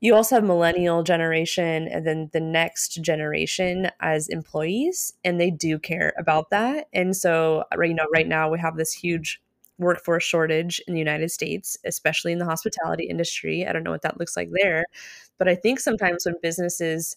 you 0.00 0.14
also 0.14 0.36
have 0.36 0.44
millennial 0.44 1.02
generation 1.02 1.88
and 1.88 2.06
then 2.06 2.28
the 2.32 2.40
next 2.40 3.02
generation 3.02 3.90
as 4.00 4.28
employees 4.28 5.14
and 5.24 5.40
they 5.40 5.50
do 5.50 5.78
care 5.78 6.12
about 6.18 6.50
that. 6.50 6.88
And 6.92 7.16
so 7.16 7.64
right 7.74 7.88
you 7.88 7.94
know 7.94 8.06
right 8.12 8.28
now 8.28 8.50
we 8.50 8.58
have 8.58 8.76
this 8.76 8.92
huge 8.92 9.40
workforce 9.78 10.24
shortage 10.24 10.80
in 10.86 10.94
the 10.94 10.98
United 10.98 11.30
States, 11.30 11.76
especially 11.84 12.32
in 12.32 12.38
the 12.38 12.44
hospitality 12.44 13.04
industry. 13.04 13.66
I 13.66 13.72
don't 13.72 13.84
know 13.84 13.90
what 13.90 14.02
that 14.02 14.18
looks 14.18 14.36
like 14.36 14.48
there, 14.52 14.84
but 15.38 15.48
I 15.48 15.54
think 15.54 15.80
sometimes 15.80 16.24
when 16.24 16.36
businesses 16.42 17.16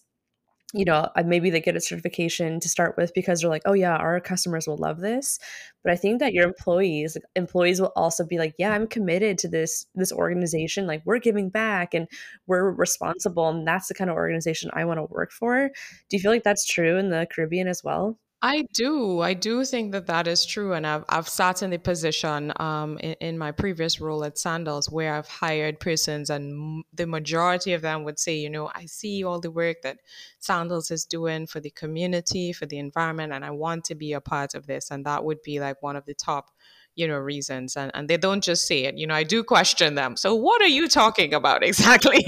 you 0.72 0.84
know, 0.84 1.08
maybe 1.24 1.50
they 1.50 1.60
get 1.60 1.76
a 1.76 1.80
certification 1.80 2.60
to 2.60 2.68
start 2.68 2.96
with 2.96 3.12
because 3.14 3.40
they're 3.40 3.50
like, 3.50 3.62
oh 3.66 3.72
yeah, 3.72 3.96
our 3.96 4.20
customers 4.20 4.66
will 4.68 4.76
love 4.76 5.00
this. 5.00 5.38
But 5.82 5.92
I 5.92 5.96
think 5.96 6.20
that 6.20 6.32
your 6.32 6.44
employees, 6.44 7.16
employees 7.34 7.80
will 7.80 7.92
also 7.96 8.24
be 8.24 8.38
like, 8.38 8.54
yeah, 8.58 8.72
I'm 8.72 8.86
committed 8.86 9.38
to 9.38 9.48
this 9.48 9.86
this 9.94 10.12
organization. 10.12 10.86
Like 10.86 11.02
we're 11.04 11.18
giving 11.18 11.48
back 11.48 11.94
and 11.94 12.06
we're 12.46 12.70
responsible, 12.70 13.48
and 13.48 13.66
that's 13.66 13.88
the 13.88 13.94
kind 13.94 14.10
of 14.10 14.16
organization 14.16 14.70
I 14.72 14.84
want 14.84 14.98
to 14.98 15.12
work 15.12 15.32
for. 15.32 15.70
Do 16.08 16.16
you 16.16 16.20
feel 16.20 16.30
like 16.30 16.44
that's 16.44 16.66
true 16.66 16.98
in 16.98 17.10
the 17.10 17.26
Caribbean 17.34 17.66
as 17.68 17.82
well? 17.82 18.18
I 18.42 18.62
do. 18.72 19.20
I 19.20 19.34
do 19.34 19.66
think 19.66 19.92
that 19.92 20.06
that 20.06 20.26
is 20.26 20.46
true. 20.46 20.72
And 20.72 20.86
I've, 20.86 21.04
I've 21.10 21.28
sat 21.28 21.62
in 21.62 21.68
the 21.68 21.78
position 21.78 22.54
um, 22.56 22.96
in, 22.98 23.14
in, 23.20 23.38
my 23.38 23.52
previous 23.52 24.00
role 24.00 24.24
at 24.24 24.38
Sandals 24.38 24.88
where 24.88 25.14
I've 25.14 25.28
hired 25.28 25.78
persons, 25.78 26.30
and 26.30 26.82
the 26.94 27.06
majority 27.06 27.74
of 27.74 27.82
them 27.82 28.02
would 28.04 28.18
say, 28.18 28.36
you 28.36 28.48
know, 28.48 28.70
I 28.74 28.86
see 28.86 29.24
all 29.24 29.40
the 29.40 29.50
work 29.50 29.82
that 29.82 29.98
Sandals 30.38 30.90
is 30.90 31.04
doing 31.04 31.46
for 31.46 31.60
the 31.60 31.68
community, 31.68 32.54
for 32.54 32.64
the 32.64 32.78
environment, 32.78 33.34
and 33.34 33.44
I 33.44 33.50
want 33.50 33.84
to 33.86 33.94
be 33.94 34.14
a 34.14 34.22
part 34.22 34.54
of 34.54 34.66
this. 34.66 34.90
And 34.90 35.04
that 35.04 35.22
would 35.22 35.42
be 35.42 35.60
like 35.60 35.82
one 35.82 35.96
of 35.96 36.06
the 36.06 36.14
top 36.14 36.50
you 37.00 37.08
know 37.08 37.18
reasons 37.18 37.76
and, 37.76 37.90
and 37.94 38.08
they 38.08 38.16
don't 38.16 38.44
just 38.44 38.66
say 38.66 38.84
it. 38.84 38.96
You 38.98 39.06
know 39.06 39.14
i 39.14 39.24
do 39.24 39.42
question 39.42 39.94
them. 39.94 40.16
So 40.16 40.34
what 40.34 40.60
are 40.62 40.74
you 40.78 40.88
talking 40.88 41.34
about 41.34 41.62
exactly? 41.70 42.22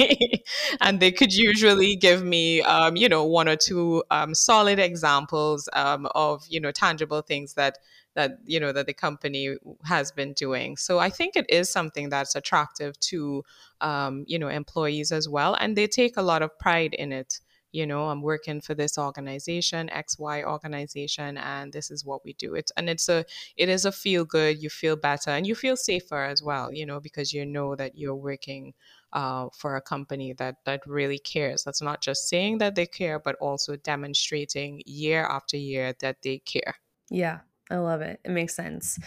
And 0.81 1.01
they 1.01 1.13
could 1.13 1.33
usually 1.33 1.97
give 1.97 2.25
me 2.25 2.63
um, 2.63 2.97
you 2.97 3.09
know 3.09 3.25
one 3.25 3.49
or 3.49 3.57
two 3.57 4.03
um, 4.11 4.35
solid 4.35 4.79
examples 4.79 5.69
um, 5.75 6.07
of 6.15 6.45
you 6.49 6.61
know 6.61 6.73
tangible 6.73 7.23
things 7.23 7.55
that 7.55 7.79
that 8.15 8.33
you 8.45 8.61
know 8.61 8.73
that 8.73 8.87
the 8.87 8.95
company 8.95 9.57
has 9.85 10.13
been 10.13 10.33
doing. 10.33 10.77
So 10.77 10.99
i 10.99 11.11
think 11.11 11.37
it 11.37 11.47
is 11.49 11.71
something 11.71 12.09
that's 12.09 12.35
attractive 12.35 12.99
to 13.11 13.45
um, 13.81 14.25
you 14.27 14.39
know 14.39 14.49
employees 14.49 15.13
as 15.13 15.29
well 15.29 15.55
and 15.61 15.77
they 15.77 15.87
take 15.87 16.17
a 16.17 16.23
lot 16.23 16.43
of 16.43 16.59
pride 16.59 16.95
in 16.95 17.13
it 17.13 17.41
you 17.73 17.87
know 17.87 18.09
i'm 18.09 18.23
working 18.23 18.61
for 18.61 18.75
this 18.75 18.99
organization 18.99 19.91
xy 19.95 20.45
organization 20.45 21.37
and 21.39 21.73
this 21.73 21.91
is 21.91 22.05
what 22.05 22.25
we 22.25 22.35
do. 22.35 22.55
It 22.55 22.71
and 22.77 22.89
it's 22.89 23.09
a 23.09 23.25
it 23.57 23.69
is 23.69 23.85
a 23.85 23.93
feel 23.93 24.25
good 24.25 24.63
you 24.63 24.71
feel 24.71 24.97
better 24.97 25.31
and 25.31 25.47
you 25.47 25.55
feel 25.55 25.77
safer 25.77 26.23
as 26.23 26.43
well 26.43 26.73
you 26.73 26.87
know 26.87 27.01
because 27.01 27.33
you 27.33 27.45
know 27.45 27.75
that 27.77 27.97
you're 27.97 28.15
working 28.15 28.75
uh, 29.13 29.49
for 29.55 29.77
a 29.77 29.83
company 29.83 30.33
that 30.33 30.57
that 30.65 30.81
really 30.87 31.19
cares. 31.19 31.65
That's 31.65 31.83
not 31.83 32.01
just 32.01 32.29
saying 32.29 32.59
that 32.59 32.75
they 32.75 32.87
care 32.87 33.19
but 33.19 33.37
also 33.37 33.77
demonstrating 33.77 34.83
year 34.87 35.25
after 35.25 35.57
year 35.57 35.95
that 36.01 36.23
they 36.23 36.39
care. 36.39 36.77
Yeah 37.11 37.41
i 37.71 37.77
love 37.77 38.03
it. 38.03 38.21
It 38.25 38.31
makes 38.31 38.55
sense. 38.55 38.99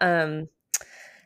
Um 0.00 0.48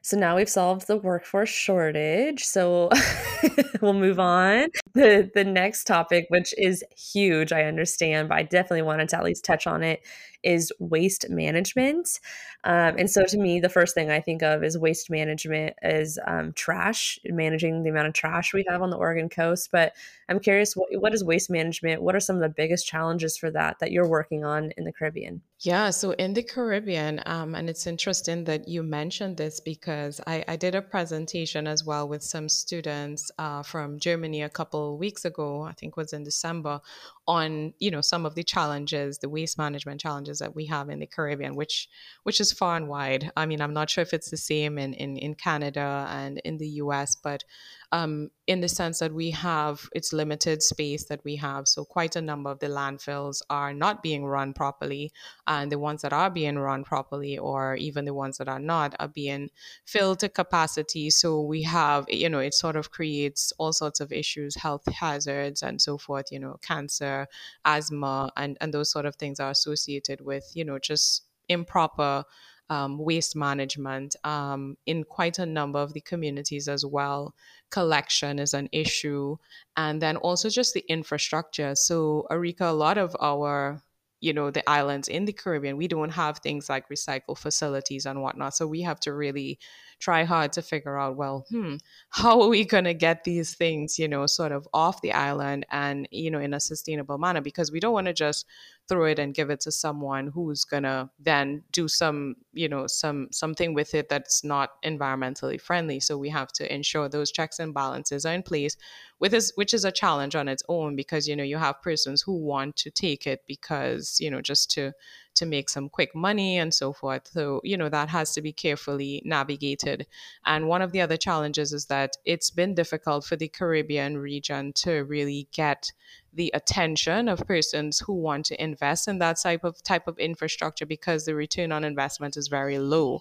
so 0.02 0.16
now 0.16 0.36
we've 0.36 0.48
solved 0.48 0.86
the 0.86 0.96
workforce 0.96 1.50
shortage. 1.50 2.44
So 2.44 2.90
we'll 3.80 3.94
move 3.94 4.18
on. 4.18 4.68
The 4.94 5.30
the 5.34 5.44
next 5.44 5.84
topic, 5.84 6.26
which 6.28 6.54
is 6.58 6.84
huge, 6.96 7.52
I 7.52 7.64
understand, 7.64 8.28
but 8.28 8.38
I 8.38 8.42
definitely 8.42 8.82
wanted 8.82 9.08
to 9.10 9.16
at 9.16 9.24
least 9.24 9.44
touch 9.44 9.66
on 9.66 9.82
it, 9.82 10.00
is 10.42 10.72
waste 10.78 11.28
management. 11.28 12.20
Um, 12.64 12.96
and 12.98 13.10
so 13.10 13.24
to 13.24 13.38
me, 13.38 13.60
the 13.60 13.68
first 13.68 13.94
thing 13.94 14.10
I 14.10 14.20
think 14.20 14.42
of 14.42 14.62
is 14.64 14.76
waste 14.76 15.10
management 15.10 15.76
is 15.82 16.18
um, 16.26 16.52
trash, 16.52 17.18
managing 17.24 17.82
the 17.82 17.90
amount 17.90 18.08
of 18.08 18.14
trash 18.14 18.52
we 18.52 18.64
have 18.68 18.82
on 18.82 18.90
the 18.90 18.96
Oregon 18.96 19.28
coast. 19.28 19.70
But 19.72 19.94
I'm 20.28 20.40
curious, 20.40 20.74
what, 20.74 20.88
what 20.92 21.14
is 21.14 21.24
waste 21.24 21.50
management? 21.50 22.02
What 22.02 22.14
are 22.14 22.20
some 22.20 22.36
of 22.36 22.42
the 22.42 22.48
biggest 22.48 22.86
challenges 22.86 23.36
for 23.36 23.50
that 23.50 23.78
that 23.80 23.92
you're 23.92 24.08
working 24.08 24.44
on 24.44 24.72
in 24.76 24.84
the 24.84 24.92
Caribbean? 24.92 25.42
Yeah, 25.60 25.90
so 25.90 26.12
in 26.12 26.34
the 26.34 26.42
Caribbean, 26.42 27.20
um, 27.26 27.56
and 27.56 27.68
it's 27.68 27.86
interesting 27.86 28.44
that 28.44 28.68
you 28.68 28.84
mentioned 28.84 29.38
this 29.38 29.58
because 29.58 30.20
I, 30.24 30.44
I 30.46 30.54
did 30.54 30.76
a 30.76 30.82
presentation 30.82 31.66
as 31.66 31.84
well 31.84 32.08
with 32.08 32.22
some 32.22 32.48
students 32.48 33.32
uh, 33.38 33.64
from 33.64 33.98
Germany 33.98 34.42
a 34.42 34.48
couple 34.48 34.96
weeks 34.98 35.24
ago, 35.24 35.62
I 35.62 35.72
think 35.72 35.96
was 35.96 36.12
in 36.12 36.22
December, 36.22 36.80
on 37.28 37.74
you 37.78 37.90
know 37.90 38.00
some 38.00 38.24
of 38.24 38.34
the 38.34 38.42
challenges, 38.42 39.18
the 39.18 39.28
waste 39.28 39.58
management 39.58 40.00
challenges 40.00 40.38
that 40.38 40.56
we 40.56 40.64
have 40.66 40.88
in 40.88 40.98
the 40.98 41.06
Caribbean, 41.06 41.54
which 41.54 41.88
which 42.22 42.40
is 42.40 42.50
far 42.50 42.76
and 42.76 42.88
wide. 42.88 43.30
I 43.36 43.44
mean, 43.44 43.60
I'm 43.60 43.74
not 43.74 43.90
sure 43.90 44.02
if 44.02 44.14
it's 44.14 44.30
the 44.30 44.38
same 44.38 44.78
in 44.78 44.94
in, 44.94 45.16
in 45.18 45.34
Canada 45.34 46.08
and 46.10 46.38
in 46.38 46.56
the 46.56 46.68
U.S., 46.82 47.14
but 47.14 47.44
um, 47.92 48.30
in 48.46 48.60
the 48.60 48.68
sense 48.68 48.98
that 48.98 49.14
we 49.14 49.30
have 49.30 49.88
it's 49.92 50.12
limited 50.12 50.62
space 50.62 51.04
that 51.04 51.24
we 51.24 51.36
have. 51.36 51.66
So 51.66 51.84
quite 51.84 52.16
a 52.16 52.20
number 52.20 52.50
of 52.50 52.58
the 52.58 52.66
landfills 52.68 53.40
are 53.48 53.72
not 53.72 54.02
being 54.02 54.26
run 54.26 54.52
properly, 54.52 55.12
and 55.46 55.72
the 55.72 55.78
ones 55.78 56.02
that 56.02 56.12
are 56.12 56.30
being 56.30 56.58
run 56.58 56.84
properly, 56.84 57.38
or 57.38 57.76
even 57.76 58.04
the 58.04 58.14
ones 58.14 58.38
that 58.38 58.48
are 58.48 58.58
not, 58.58 58.94
are 59.00 59.08
being 59.08 59.50
filled 59.86 60.18
to 60.20 60.28
capacity. 60.28 61.10
So 61.10 61.40
we 61.40 61.62
have, 61.62 62.04
you 62.08 62.28
know, 62.28 62.40
it 62.40 62.54
sort 62.54 62.76
of 62.76 62.90
creates 62.90 63.52
all 63.58 63.72
sorts 63.72 64.00
of 64.00 64.12
issues, 64.12 64.56
health 64.56 64.86
hazards, 64.92 65.62
and 65.62 65.80
so 65.80 65.98
forth. 65.98 66.26
You 66.30 66.40
know, 66.40 66.58
cancer, 66.62 67.26
asthma, 67.64 68.32
and 68.36 68.58
and 68.60 68.74
those 68.74 68.90
sort 68.90 69.06
of 69.06 69.16
things 69.16 69.40
are 69.40 69.50
associated 69.50 70.20
with, 70.20 70.50
you 70.54 70.64
know, 70.64 70.78
just 70.78 71.24
improper 71.48 72.24
um, 72.70 72.98
waste 72.98 73.34
management 73.36 74.16
um, 74.24 74.76
in 74.86 75.04
quite 75.04 75.38
a 75.38 75.46
number 75.46 75.78
of 75.78 75.92
the 75.94 76.00
communities 76.00 76.68
as 76.68 76.84
well. 76.84 77.34
Collection 77.70 78.38
is 78.38 78.54
an 78.54 78.68
issue. 78.72 79.36
And 79.76 80.00
then 80.02 80.16
also 80.16 80.48
just 80.48 80.74
the 80.74 80.84
infrastructure. 80.88 81.74
So, 81.74 82.26
Arika, 82.30 82.62
a 82.62 82.72
lot 82.72 82.98
of 82.98 83.16
our 83.20 83.82
you 84.20 84.32
know 84.32 84.50
the 84.50 84.68
islands 84.68 85.08
in 85.08 85.24
the 85.26 85.32
caribbean 85.32 85.76
we 85.76 85.86
don't 85.86 86.10
have 86.10 86.38
things 86.38 86.68
like 86.68 86.88
recycle 86.88 87.38
facilities 87.38 88.04
and 88.04 88.20
whatnot 88.20 88.54
so 88.54 88.66
we 88.66 88.82
have 88.82 88.98
to 88.98 89.12
really 89.12 89.58
try 90.00 90.24
hard 90.24 90.52
to 90.52 90.62
figure 90.62 90.98
out 90.98 91.16
well 91.16 91.44
hmm 91.50 91.76
how 92.10 92.40
are 92.42 92.48
we 92.48 92.64
going 92.64 92.84
to 92.84 92.94
get 92.94 93.24
these 93.24 93.54
things 93.54 93.98
you 93.98 94.08
know 94.08 94.26
sort 94.26 94.52
of 94.52 94.66
off 94.74 95.00
the 95.02 95.12
island 95.12 95.64
and 95.70 96.08
you 96.10 96.30
know 96.30 96.40
in 96.40 96.54
a 96.54 96.60
sustainable 96.60 97.18
manner 97.18 97.40
because 97.40 97.70
we 97.70 97.80
don't 97.80 97.92
want 97.92 98.06
to 98.06 98.12
just 98.12 98.44
throw 98.88 99.04
it 99.04 99.18
and 99.18 99.34
give 99.34 99.50
it 99.50 99.60
to 99.60 99.72
someone 99.72 100.28
who's 100.28 100.64
gonna 100.64 101.10
then 101.18 101.62
do 101.72 101.88
some 101.88 102.36
you 102.52 102.68
know 102.68 102.86
some 102.86 103.28
something 103.30 103.74
with 103.74 103.94
it 103.94 104.08
that's 104.08 104.42
not 104.44 104.82
environmentally 104.82 105.60
friendly. 105.60 106.00
So 106.00 106.16
we 106.16 106.30
have 106.30 106.52
to 106.52 106.74
ensure 106.74 107.08
those 107.08 107.30
checks 107.30 107.58
and 107.58 107.74
balances 107.74 108.24
are 108.24 108.34
in 108.34 108.42
place 108.42 108.76
with 109.20 109.32
this 109.32 109.52
which 109.56 109.74
is 109.74 109.84
a 109.84 109.92
challenge 109.92 110.34
on 110.34 110.48
its 110.48 110.62
own 110.68 110.96
because 110.96 111.28
you 111.28 111.36
know 111.36 111.44
you 111.44 111.58
have 111.58 111.82
persons 111.82 112.22
who 112.22 112.36
want 112.36 112.76
to 112.76 112.90
take 112.90 113.26
it 113.26 113.42
because 113.46 114.18
you 114.20 114.30
know 114.30 114.40
just 114.40 114.70
to 114.72 114.92
to 115.38 115.46
make 115.46 115.68
some 115.68 115.88
quick 115.88 116.14
money 116.14 116.58
and 116.58 116.72
so 116.72 116.92
forth. 116.92 117.28
So, 117.28 117.60
you 117.64 117.76
know, 117.76 117.88
that 117.88 118.08
has 118.08 118.32
to 118.34 118.42
be 118.42 118.52
carefully 118.52 119.22
navigated. 119.24 120.06
And 120.44 120.68
one 120.68 120.82
of 120.82 120.92
the 120.92 121.00
other 121.00 121.16
challenges 121.16 121.72
is 121.72 121.86
that 121.86 122.16
it's 122.24 122.50
been 122.50 122.74
difficult 122.74 123.24
for 123.24 123.36
the 123.36 123.48
Caribbean 123.48 124.18
region 124.18 124.72
to 124.74 125.04
really 125.04 125.48
get 125.52 125.92
the 126.34 126.50
attention 126.54 127.28
of 127.28 127.46
persons 127.46 127.98
who 127.98 128.12
want 128.12 128.46
to 128.46 128.62
invest 128.62 129.08
in 129.08 129.18
that 129.18 129.38
type 129.42 129.64
of 129.64 129.82
type 129.82 130.06
of 130.06 130.18
infrastructure 130.18 130.86
because 130.86 131.24
the 131.24 131.34
return 131.34 131.72
on 131.72 131.84
investment 131.84 132.36
is 132.36 132.48
very 132.48 132.78
low, 132.78 133.20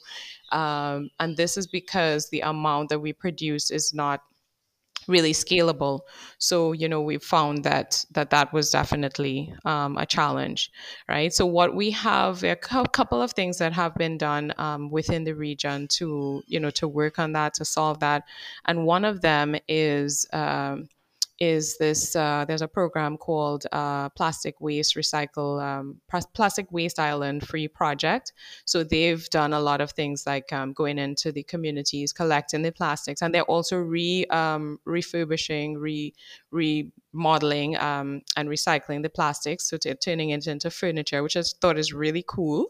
um, 0.51 1.09
and 1.19 1.37
this 1.37 1.57
is 1.57 1.67
because 1.67 2.29
the 2.29 2.41
amount 2.41 2.89
that 2.89 2.99
we 2.99 3.13
produce 3.13 3.71
is 3.71 3.93
not 3.93 4.21
really 5.07 5.33
scalable. 5.33 6.01
So 6.37 6.71
you 6.71 6.87
know 6.89 7.01
we 7.01 7.17
found 7.17 7.63
that 7.63 8.05
that 8.11 8.29
that 8.31 8.53
was 8.53 8.71
definitely 8.71 9.53
um, 9.65 9.97
a 9.97 10.05
challenge, 10.05 10.71
right? 11.07 11.33
So 11.33 11.45
what 11.45 11.75
we 11.75 11.91
have 11.91 12.43
a 12.43 12.55
couple 12.55 13.21
of 13.21 13.31
things 13.31 13.57
that 13.57 13.73
have 13.73 13.95
been 13.95 14.17
done 14.17 14.53
um, 14.57 14.89
within 14.89 15.23
the 15.23 15.33
region 15.33 15.87
to 15.89 16.41
you 16.47 16.59
know 16.59 16.71
to 16.71 16.87
work 16.87 17.19
on 17.19 17.33
that 17.33 17.53
to 17.55 17.65
solve 17.65 17.99
that, 17.99 18.23
and 18.65 18.85
one 18.85 19.05
of 19.05 19.21
them 19.21 19.55
is. 19.67 20.25
Um, 20.33 20.89
is 21.39 21.77
this 21.77 22.15
uh, 22.15 22.45
there's 22.47 22.61
a 22.61 22.67
program 22.67 23.17
called 23.17 23.65
uh, 23.71 24.09
Plastic 24.09 24.59
Waste 24.59 24.95
Recycle 24.95 25.61
um, 25.61 26.01
Plastic 26.33 26.71
Waste 26.71 26.99
Island 26.99 27.47
Free 27.47 27.67
Project. 27.67 28.33
So 28.65 28.83
they've 28.83 29.27
done 29.29 29.53
a 29.53 29.59
lot 29.59 29.81
of 29.81 29.91
things 29.91 30.25
like 30.25 30.51
um, 30.51 30.73
going 30.73 30.97
into 30.97 31.31
the 31.31 31.43
communities, 31.43 32.13
collecting 32.13 32.61
the 32.63 32.71
plastics, 32.71 33.21
and 33.21 33.33
they're 33.33 33.43
also 33.43 33.77
re 33.77 34.25
um, 34.29 34.79
refurbishing, 34.85 35.77
re 35.77 36.13
remodeling, 36.51 37.77
um, 37.77 38.21
and 38.35 38.49
recycling 38.49 39.03
the 39.03 39.09
plastics. 39.09 39.69
So 39.69 39.77
they're 39.77 39.95
turning 39.95 40.31
it 40.31 40.47
into 40.47 40.69
furniture, 40.69 41.23
which 41.23 41.37
I 41.37 41.43
thought 41.61 41.77
is 41.77 41.93
really 41.93 42.23
cool 42.27 42.67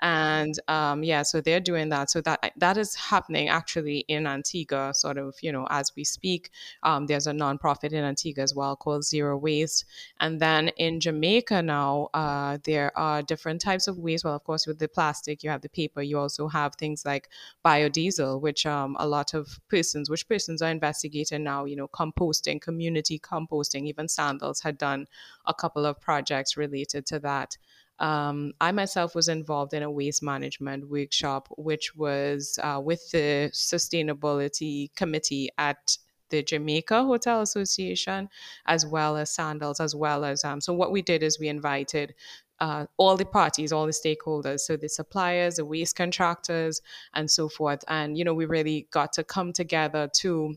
and 0.00 0.58
um, 0.68 1.02
yeah 1.02 1.22
so 1.22 1.40
they're 1.40 1.60
doing 1.60 1.88
that. 1.88 2.10
So 2.10 2.20
that 2.22 2.52
that 2.56 2.76
is 2.76 2.94
happening 2.94 3.48
actually 3.48 4.04
in 4.08 4.26
antigua 4.26 4.92
sort 4.94 5.18
of 5.18 5.34
you 5.42 5.52
know 5.52 5.66
as 5.70 5.92
we 5.96 6.04
speak. 6.04 6.50
Um, 6.82 7.06
there's 7.06 7.26
a 7.26 7.32
nonprofit 7.32 7.92
in 7.92 8.04
antigua 8.04 8.44
as 8.44 8.54
well 8.54 8.76
called 8.76 9.04
zero 9.04 9.36
waste. 9.36 9.84
And 10.20 10.40
then 10.40 10.68
in 10.76 11.00
jamaica 11.00 11.62
now 11.62 12.08
uh, 12.14 12.58
there 12.64 12.96
are 12.96 13.22
different 13.22 13.60
types 13.60 13.88
of 13.88 13.98
waste. 13.98 14.24
Well 14.24 14.34
of 14.34 14.44
course 14.44 14.66
with 14.66 14.78
the 14.78 14.88
plastic 14.88 15.42
you 15.42 15.50
have 15.50 15.62
the 15.62 15.68
paper. 15.68 16.02
You 16.02 16.18
also 16.18 16.48
have 16.48 16.74
things 16.74 17.04
like 17.04 17.28
biodiesel 17.64 18.40
which 18.40 18.66
um, 18.66 18.96
a 18.98 19.06
lot 19.06 19.34
of 19.34 19.60
persons 19.68 20.10
which 20.10 20.28
persons 20.28 20.62
are 20.62 20.70
investigating 20.70 21.42
now 21.44 21.64
you 21.64 21.76
know 21.76 21.88
composting 21.88 22.60
community 22.60 23.18
composting. 23.18 23.86
Even 23.86 24.08
sandals 24.08 24.60
had 24.60 24.76
done 24.78 25.06
a 25.46 25.54
couple 25.54 25.86
of 25.86 26.00
projects 26.00 26.56
related 26.56 27.06
to 27.06 27.18
that 27.20 27.56
um, 27.98 28.52
I 28.60 28.72
myself 28.72 29.14
was 29.14 29.28
involved 29.28 29.72
in 29.72 29.82
a 29.82 29.90
waste 29.90 30.22
management 30.22 30.88
workshop, 30.88 31.48
which 31.56 31.94
was 31.96 32.58
uh, 32.62 32.80
with 32.82 33.10
the 33.10 33.50
sustainability 33.52 34.94
committee 34.94 35.48
at 35.56 35.96
the 36.28 36.42
Jamaica 36.42 37.04
Hotel 37.04 37.40
Association, 37.40 38.28
as 38.66 38.84
well 38.84 39.16
as 39.16 39.30
Sandals, 39.30 39.80
as 39.80 39.94
well 39.94 40.24
as 40.24 40.44
um, 40.44 40.60
so. 40.60 40.72
What 40.74 40.92
we 40.92 41.00
did 41.00 41.22
is 41.22 41.38
we 41.38 41.48
invited 41.48 42.14
uh, 42.58 42.86
all 42.96 43.16
the 43.16 43.24
parties, 43.24 43.72
all 43.72 43.86
the 43.86 43.92
stakeholders, 43.92 44.60
so 44.60 44.76
the 44.76 44.88
suppliers, 44.88 45.56
the 45.56 45.64
waste 45.64 45.96
contractors, 45.96 46.80
and 47.14 47.30
so 47.30 47.48
forth. 47.48 47.84
And 47.88 48.18
you 48.18 48.24
know, 48.24 48.34
we 48.34 48.46
really 48.46 48.88
got 48.90 49.12
to 49.14 49.24
come 49.24 49.52
together 49.52 50.10
to 50.16 50.56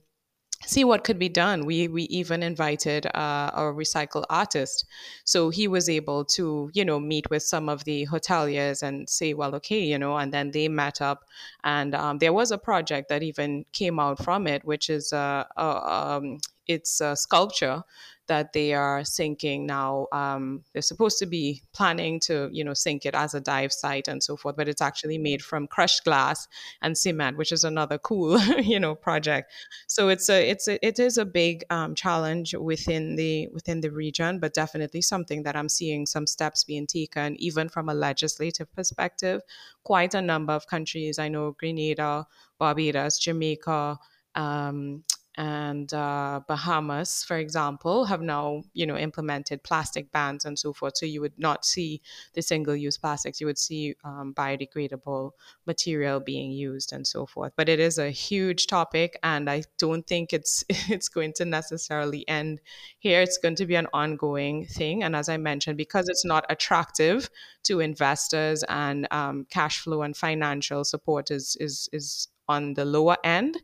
see 0.66 0.84
what 0.84 1.04
could 1.04 1.18
be 1.20 1.30
done. 1.30 1.66
We 1.66 1.88
we 1.88 2.04
even 2.04 2.44
invited 2.44 3.06
uh, 3.08 3.52
a 3.54 3.62
recycle 3.74 4.26
artist, 4.30 4.86
so 5.24 5.50
he 5.50 5.68
was 5.68 5.90
able 5.90 6.26
to 6.38 6.70
you 6.74 6.84
know 6.86 7.00
meet 7.00 7.30
with 7.30 7.44
some 7.44 7.70
of 7.70 7.84
the 7.86 8.08
hoteliers 8.08 8.84
and 8.84 9.10
say, 9.10 9.34
well, 9.34 9.56
okay, 9.56 9.84
you 9.84 9.98
know, 9.98 10.18
and 10.18 10.34
then 10.34 10.52
they 10.52 10.68
met 10.68 11.02
up, 11.02 11.26
and 11.64 11.96
um, 11.96 12.18
there 12.20 12.34
was 12.34 12.52
a 12.52 12.58
project 12.58 13.10
that 13.10 13.24
even 13.24 13.66
came 13.72 14.00
out 14.00 14.24
from 14.24 14.48
it, 14.48 14.66
which 14.66 14.90
is 14.90 15.14
a, 15.14 15.48
a 15.58 15.92
um, 15.92 16.38
it's 16.68 17.02
a 17.02 17.16
sculpture 17.16 17.84
that 18.30 18.54
they 18.54 18.74
are 18.74 19.04
sinking 19.04 19.66
now. 19.66 20.08
Um, 20.14 20.64
they're 20.72 20.82
supposed 20.82 21.20
to 21.20 21.26
be 21.26 21.62
planning 21.74 22.20
to, 22.22 22.50
you 22.54 22.64
know, 22.64 22.74
sink 22.74 23.06
it 23.06 23.14
as 23.14 23.34
a 23.34 23.42
dive 23.42 23.74
site 23.74 24.08
and 24.08 24.24
so 24.24 24.38
forth, 24.38 24.56
but 24.56 24.70
it's 24.70 24.82
actually 24.82 25.18
made 25.18 25.42
from 25.42 25.68
crushed 25.68 26.06
glass 26.06 26.48
and 26.82 26.98
cement, 26.98 27.38
which 27.38 27.52
is 27.52 27.64
another 27.66 27.98
cool, 27.98 28.40
you 28.60 28.80
know, 28.80 28.96
project. 28.96 29.52
So 29.88 30.08
it's 30.08 30.30
a, 30.30 30.50
it's 30.50 30.68
a, 30.68 30.86
it 30.86 31.00
is 31.00 31.18
a 31.18 31.26
big 31.26 31.66
um, 31.70 31.96
challenge 31.96 32.54
within 32.56 33.16
the 33.18 33.50
within 33.52 33.82
the 33.82 33.92
region, 33.92 34.40
but 34.40 34.54
definitely 34.54 35.02
something 35.02 35.44
that 35.44 35.56
I'm 35.58 35.70
seeing 35.70 36.06
some 36.06 36.26
steps 36.26 36.64
being 36.64 36.88
taken, 36.88 37.36
even 37.42 37.68
from 37.68 37.90
a 37.90 37.94
legislative 37.94 38.72
perspective. 38.74 39.42
Quite 39.84 40.14
a 40.14 40.22
number 40.22 40.54
of 40.54 40.68
countries, 40.68 41.20
I 41.20 41.28
know, 41.28 41.52
Grenada, 41.52 42.28
Barbados, 42.58 43.20
Jamaica. 43.20 43.98
Um, 44.36 45.04
and 45.40 45.94
uh, 45.94 46.42
Bahamas, 46.50 47.24
for 47.24 47.38
example, 47.38 48.04
have 48.04 48.22
now 48.22 48.64
you 48.74 48.86
know 48.86 48.98
implemented 48.98 49.64
plastic 49.64 50.12
bans 50.12 50.44
and 50.44 50.60
so 50.60 50.74
forth. 50.74 50.98
So 50.98 51.06
you 51.06 51.22
would 51.22 51.40
not 51.40 51.64
see 51.64 52.02
the 52.34 52.42
single-use 52.42 52.98
plastics; 52.98 53.40
you 53.40 53.48
would 53.48 53.58
see 53.58 53.96
um, 54.04 54.34
biodegradable 54.36 55.32
material 55.66 56.20
being 56.20 56.52
used 56.52 56.92
and 56.92 57.08
so 57.08 57.26
forth. 57.26 57.54
But 57.56 57.70
it 57.70 57.80
is 57.80 57.98
a 57.98 58.10
huge 58.10 58.68
topic, 58.68 59.18
and 59.24 59.50
I 59.50 59.64
don't 59.78 60.06
think 60.06 60.34
it's 60.34 60.66
it's 60.70 61.08
going 61.08 61.32
to 61.38 61.46
necessarily 61.46 62.28
end 62.28 62.60
here. 63.00 63.22
It's 63.22 63.38
going 63.38 63.56
to 63.56 63.66
be 63.66 63.76
an 63.76 63.88
ongoing 63.94 64.66
thing, 64.66 65.04
and 65.04 65.16
as 65.16 65.30
I 65.30 65.38
mentioned, 65.38 65.78
because 65.78 66.10
it's 66.10 66.26
not 66.26 66.46
attractive 66.50 67.30
to 67.64 67.80
investors 67.80 68.64
and 68.68 69.08
um, 69.12 69.48
cash 69.50 69.80
flow 69.80 70.02
and 70.02 70.18
financial 70.18 70.84
support 70.84 71.32
is 71.32 71.56
is 71.62 71.88
is 71.94 72.28
on 72.50 72.74
the 72.74 72.84
lower 72.84 73.16
end 73.24 73.58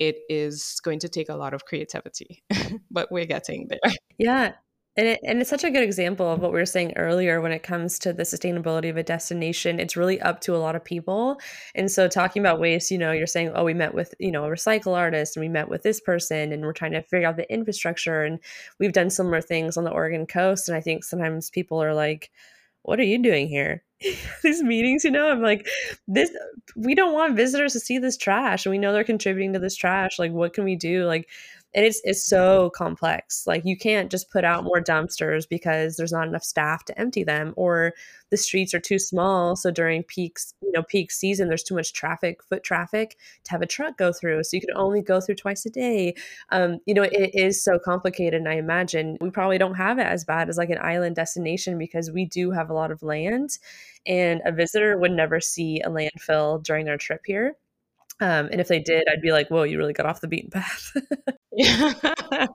it 0.00 0.22
is 0.28 0.80
going 0.82 0.98
to 1.00 1.08
take 1.08 1.28
a 1.28 1.36
lot 1.36 1.54
of 1.54 1.66
creativity, 1.66 2.42
but 2.90 3.12
we're 3.12 3.26
getting 3.26 3.68
there. 3.68 3.92
Yeah. 4.18 4.54
And, 4.96 5.06
it, 5.06 5.20
and 5.22 5.40
it's 5.40 5.48
such 5.48 5.62
a 5.62 5.70
good 5.70 5.84
example 5.84 6.30
of 6.30 6.40
what 6.40 6.52
we 6.52 6.58
were 6.58 6.66
saying 6.66 6.94
earlier 6.96 7.40
when 7.40 7.52
it 7.52 7.62
comes 7.62 7.98
to 8.00 8.12
the 8.12 8.24
sustainability 8.24 8.90
of 8.90 8.96
a 8.96 9.04
destination. 9.04 9.78
It's 9.78 9.96
really 9.96 10.20
up 10.20 10.40
to 10.42 10.56
a 10.56 10.58
lot 10.58 10.74
of 10.74 10.84
people. 10.84 11.40
And 11.76 11.90
so, 11.90 12.08
talking 12.08 12.42
about 12.42 12.58
waste, 12.58 12.90
you 12.90 12.98
know, 12.98 13.12
you're 13.12 13.28
saying, 13.28 13.52
oh, 13.54 13.64
we 13.64 13.72
met 13.72 13.94
with, 13.94 14.14
you 14.18 14.32
know, 14.32 14.44
a 14.44 14.48
recycle 14.48 14.96
artist 14.96 15.36
and 15.36 15.44
we 15.44 15.48
met 15.48 15.68
with 15.68 15.84
this 15.84 16.00
person 16.00 16.52
and 16.52 16.62
we're 16.62 16.72
trying 16.72 16.92
to 16.92 17.02
figure 17.02 17.28
out 17.28 17.36
the 17.36 17.50
infrastructure. 17.52 18.24
And 18.24 18.40
we've 18.80 18.92
done 18.92 19.10
similar 19.10 19.40
things 19.40 19.76
on 19.76 19.84
the 19.84 19.92
Oregon 19.92 20.26
coast. 20.26 20.68
And 20.68 20.76
I 20.76 20.80
think 20.80 21.04
sometimes 21.04 21.50
people 21.50 21.80
are 21.80 21.94
like, 21.94 22.30
what 22.82 22.98
are 22.98 23.04
you 23.04 23.22
doing 23.22 23.48
here? 23.48 23.84
these 24.42 24.62
meetings, 24.62 25.04
you 25.04 25.10
know, 25.10 25.30
I'm 25.30 25.42
like, 25.42 25.68
this, 26.08 26.30
we 26.74 26.94
don't 26.94 27.12
want 27.12 27.36
visitors 27.36 27.74
to 27.74 27.80
see 27.80 27.98
this 27.98 28.16
trash. 28.16 28.66
And 28.66 28.70
we 28.70 28.78
know 28.78 28.92
they're 28.92 29.04
contributing 29.04 29.52
to 29.52 29.58
this 29.58 29.76
trash. 29.76 30.18
Like, 30.18 30.32
what 30.32 30.54
can 30.54 30.64
we 30.64 30.76
do? 30.76 31.04
Like, 31.04 31.28
and 31.74 31.84
it's 31.86 32.00
it's 32.04 32.24
so 32.24 32.70
complex. 32.70 33.46
Like 33.46 33.64
you 33.64 33.76
can't 33.76 34.10
just 34.10 34.30
put 34.30 34.44
out 34.44 34.64
more 34.64 34.80
dumpsters 34.82 35.48
because 35.48 35.96
there's 35.96 36.12
not 36.12 36.26
enough 36.26 36.42
staff 36.42 36.84
to 36.86 36.98
empty 36.98 37.22
them 37.22 37.52
or 37.56 37.94
the 38.30 38.36
streets 38.36 38.74
are 38.74 38.80
too 38.80 38.98
small. 38.98 39.56
So 39.56 39.70
during 39.70 40.02
peaks 40.02 40.54
you 40.62 40.72
know 40.72 40.82
peak 40.82 41.10
season 41.10 41.48
there's 41.48 41.62
too 41.62 41.74
much 41.74 41.92
traffic 41.92 42.42
foot 42.42 42.62
traffic 42.64 43.16
to 43.44 43.50
have 43.52 43.62
a 43.62 43.66
truck 43.66 43.96
go 43.98 44.12
through. 44.12 44.42
So 44.44 44.56
you 44.56 44.60
can 44.60 44.76
only 44.76 45.00
go 45.02 45.20
through 45.20 45.36
twice 45.36 45.64
a 45.66 45.70
day. 45.70 46.14
Um, 46.50 46.80
you 46.86 46.94
know 46.94 47.02
it 47.02 47.30
is 47.34 47.62
so 47.62 47.78
complicated 47.78 48.40
and 48.40 48.48
i 48.48 48.54
imagine 48.54 49.16
we 49.20 49.30
probably 49.30 49.58
don't 49.58 49.74
have 49.74 49.98
it 49.98 50.06
as 50.06 50.24
bad 50.24 50.48
as 50.48 50.56
like 50.58 50.70
an 50.70 50.78
island 50.80 51.16
destination 51.16 51.78
because 51.78 52.10
we 52.10 52.24
do 52.24 52.50
have 52.50 52.70
a 52.70 52.74
lot 52.74 52.90
of 52.90 53.02
land 53.02 53.58
and 54.06 54.40
a 54.44 54.52
visitor 54.52 54.98
would 54.98 55.12
never 55.12 55.40
see 55.40 55.80
a 55.80 55.88
landfill 55.88 56.62
during 56.62 56.84
their 56.86 56.96
trip 56.96 57.22
here. 57.26 57.56
Um, 58.20 58.48
and 58.52 58.60
if 58.60 58.68
they 58.68 58.80
did, 58.80 59.08
I'd 59.10 59.22
be 59.22 59.32
like, 59.32 59.48
"Whoa, 59.48 59.62
you 59.62 59.78
really 59.78 59.94
got 59.94 60.06
off 60.06 60.20
the 60.20 60.28
beaten 60.28 60.50
path." 60.50 60.92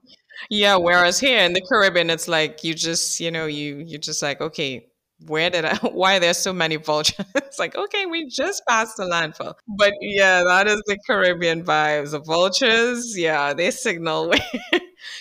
yeah. 0.50 0.76
Whereas 0.76 1.20
here 1.20 1.40
in 1.40 1.52
the 1.52 1.60
Caribbean, 1.68 2.10
it's 2.10 2.28
like 2.28 2.64
you 2.64 2.74
just, 2.74 3.20
you 3.20 3.30
know, 3.30 3.46
you 3.46 3.76
you 3.86 3.98
just 3.98 4.22
like, 4.22 4.40
okay, 4.40 4.88
where 5.26 5.50
did 5.50 5.64
I? 5.64 5.76
Why 5.92 6.16
are 6.16 6.20
there 6.20 6.34
so 6.34 6.52
many 6.52 6.76
vultures? 6.76 7.26
it's 7.36 7.58
like, 7.58 7.76
okay, 7.76 8.06
we 8.06 8.28
just 8.28 8.62
passed 8.68 8.96
the 8.96 9.04
landfill, 9.04 9.54
but 9.78 9.92
yeah, 10.00 10.42
that 10.44 10.66
is 10.68 10.82
the 10.86 10.98
Caribbean 11.06 11.64
vibes. 11.64 12.12
The 12.12 12.20
vultures, 12.20 13.16
yeah, 13.18 13.52
they 13.54 13.70
signal. 13.70 14.32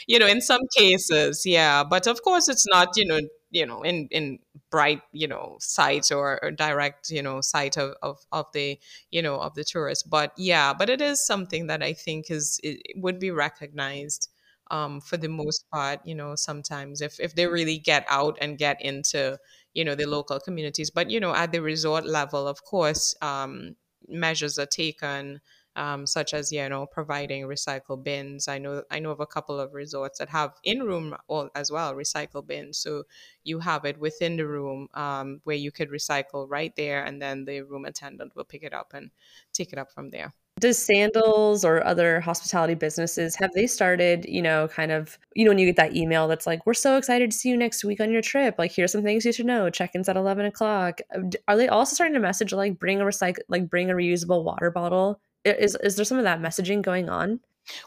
you 0.07 0.19
know, 0.19 0.27
in 0.27 0.41
some 0.41 0.61
cases, 0.77 1.45
yeah, 1.45 1.83
but 1.83 2.07
of 2.07 2.21
course, 2.23 2.47
it's 2.49 2.65
not, 2.67 2.89
you 2.95 3.05
know, 3.05 3.19
you 3.51 3.65
know, 3.65 3.81
in 3.83 4.07
in 4.11 4.39
bright 4.75 5.01
you 5.13 5.27
know 5.27 5.55
sight 5.59 6.11
or, 6.11 6.43
or 6.43 6.51
direct 6.51 7.09
you 7.09 7.21
know 7.21 7.39
sight 7.39 7.77
of, 7.77 7.95
of 8.01 8.17
of 8.31 8.45
the 8.53 8.77
you 9.15 9.21
know 9.21 9.37
of 9.47 9.53
the 9.55 9.63
tourist 9.63 10.09
but 10.09 10.31
yeah 10.37 10.73
but 10.79 10.89
it 10.89 11.01
is 11.01 11.25
something 11.25 11.67
that 11.67 11.81
i 11.81 11.93
think 11.93 12.29
is 12.29 12.59
it 12.63 12.77
would 12.95 13.19
be 13.19 13.31
recognized 13.31 14.29
um, 14.71 14.99
for 14.99 15.17
the 15.17 15.29
most 15.29 15.65
part 15.71 15.99
you 16.05 16.15
know 16.15 16.35
sometimes 16.35 17.01
if 17.01 17.19
if 17.19 17.35
they 17.35 17.47
really 17.47 17.77
get 17.77 18.03
out 18.09 18.37
and 18.41 18.57
get 18.57 18.81
into 18.81 19.37
you 19.75 19.83
know 19.85 19.93
the 19.93 20.07
local 20.07 20.39
communities. 20.39 20.89
But 20.89 21.11
you 21.11 21.19
know 21.19 21.35
at 21.35 21.51
the 21.51 21.61
resort 21.61 22.05
level 22.05 22.47
of 22.47 22.63
course 22.63 23.13
um, 23.21 23.75
measures 24.07 24.57
are 24.57 24.65
taken 24.65 25.41
um, 25.75 26.05
such 26.07 26.33
as 26.33 26.51
you 26.51 26.67
know 26.69 26.85
providing 26.85 27.43
recycle 27.43 28.01
bins. 28.01 28.47
I 28.47 28.57
know 28.57 28.83
I 28.91 28.99
know 28.99 29.11
of 29.11 29.19
a 29.19 29.25
couple 29.25 29.59
of 29.59 29.73
resorts 29.73 30.19
that 30.19 30.29
have 30.29 30.53
in 30.63 30.83
room 30.83 31.15
as 31.55 31.71
well 31.71 31.93
recycle 31.93 32.45
bins, 32.45 32.77
so 32.77 33.03
you 33.43 33.59
have 33.59 33.85
it 33.85 33.99
within 33.99 34.37
the 34.37 34.47
room 34.47 34.87
um, 34.93 35.41
where 35.43 35.55
you 35.55 35.71
could 35.71 35.89
recycle 35.89 36.45
right 36.49 36.75
there, 36.75 37.03
and 37.03 37.21
then 37.21 37.45
the 37.45 37.61
room 37.61 37.85
attendant 37.85 38.35
will 38.35 38.45
pick 38.45 38.63
it 38.63 38.73
up 38.73 38.93
and 38.93 39.11
take 39.53 39.73
it 39.73 39.79
up 39.79 39.91
from 39.91 40.09
there. 40.09 40.33
Does 40.61 40.77
Sandals 40.77 41.65
or 41.65 41.85
other 41.85 42.21
hospitality 42.21 42.75
businesses 42.75 43.35
have 43.35 43.51
they 43.53 43.67
started, 43.67 44.23
you 44.25 44.41
know, 44.41 44.69
kind 44.69 44.89
of, 44.89 45.19
you 45.35 45.43
know, 45.43 45.51
when 45.51 45.57
you 45.57 45.65
get 45.65 45.75
that 45.75 45.97
email 45.97 46.29
that's 46.29 46.47
like, 46.47 46.65
we're 46.65 46.73
so 46.73 46.95
excited 46.95 47.29
to 47.29 47.37
see 47.37 47.49
you 47.49 47.57
next 47.57 47.83
week 47.83 47.99
on 47.99 48.09
your 48.09 48.21
trip. 48.21 48.55
Like, 48.57 48.71
here's 48.71 48.93
some 48.93 49.03
things 49.03 49.25
you 49.25 49.33
should 49.33 49.47
know. 49.47 49.69
Check-ins 49.69 50.07
at 50.07 50.15
eleven 50.15 50.45
o'clock. 50.45 51.01
Are 51.49 51.57
they 51.57 51.67
also 51.67 51.93
starting 51.93 52.13
to 52.13 52.21
message 52.21 52.53
like 52.53 52.79
bring 52.79 53.01
a 53.01 53.03
recycle, 53.03 53.39
like 53.49 53.69
bring 53.69 53.91
a 53.91 53.95
reusable 53.95 54.45
water 54.45 54.71
bottle 54.71 55.19
is 55.45 55.77
is 55.83 55.95
there 55.95 56.05
some 56.05 56.17
of 56.17 56.23
that 56.23 56.41
messaging 56.41 56.81
going 56.81 57.09
on? 57.09 57.39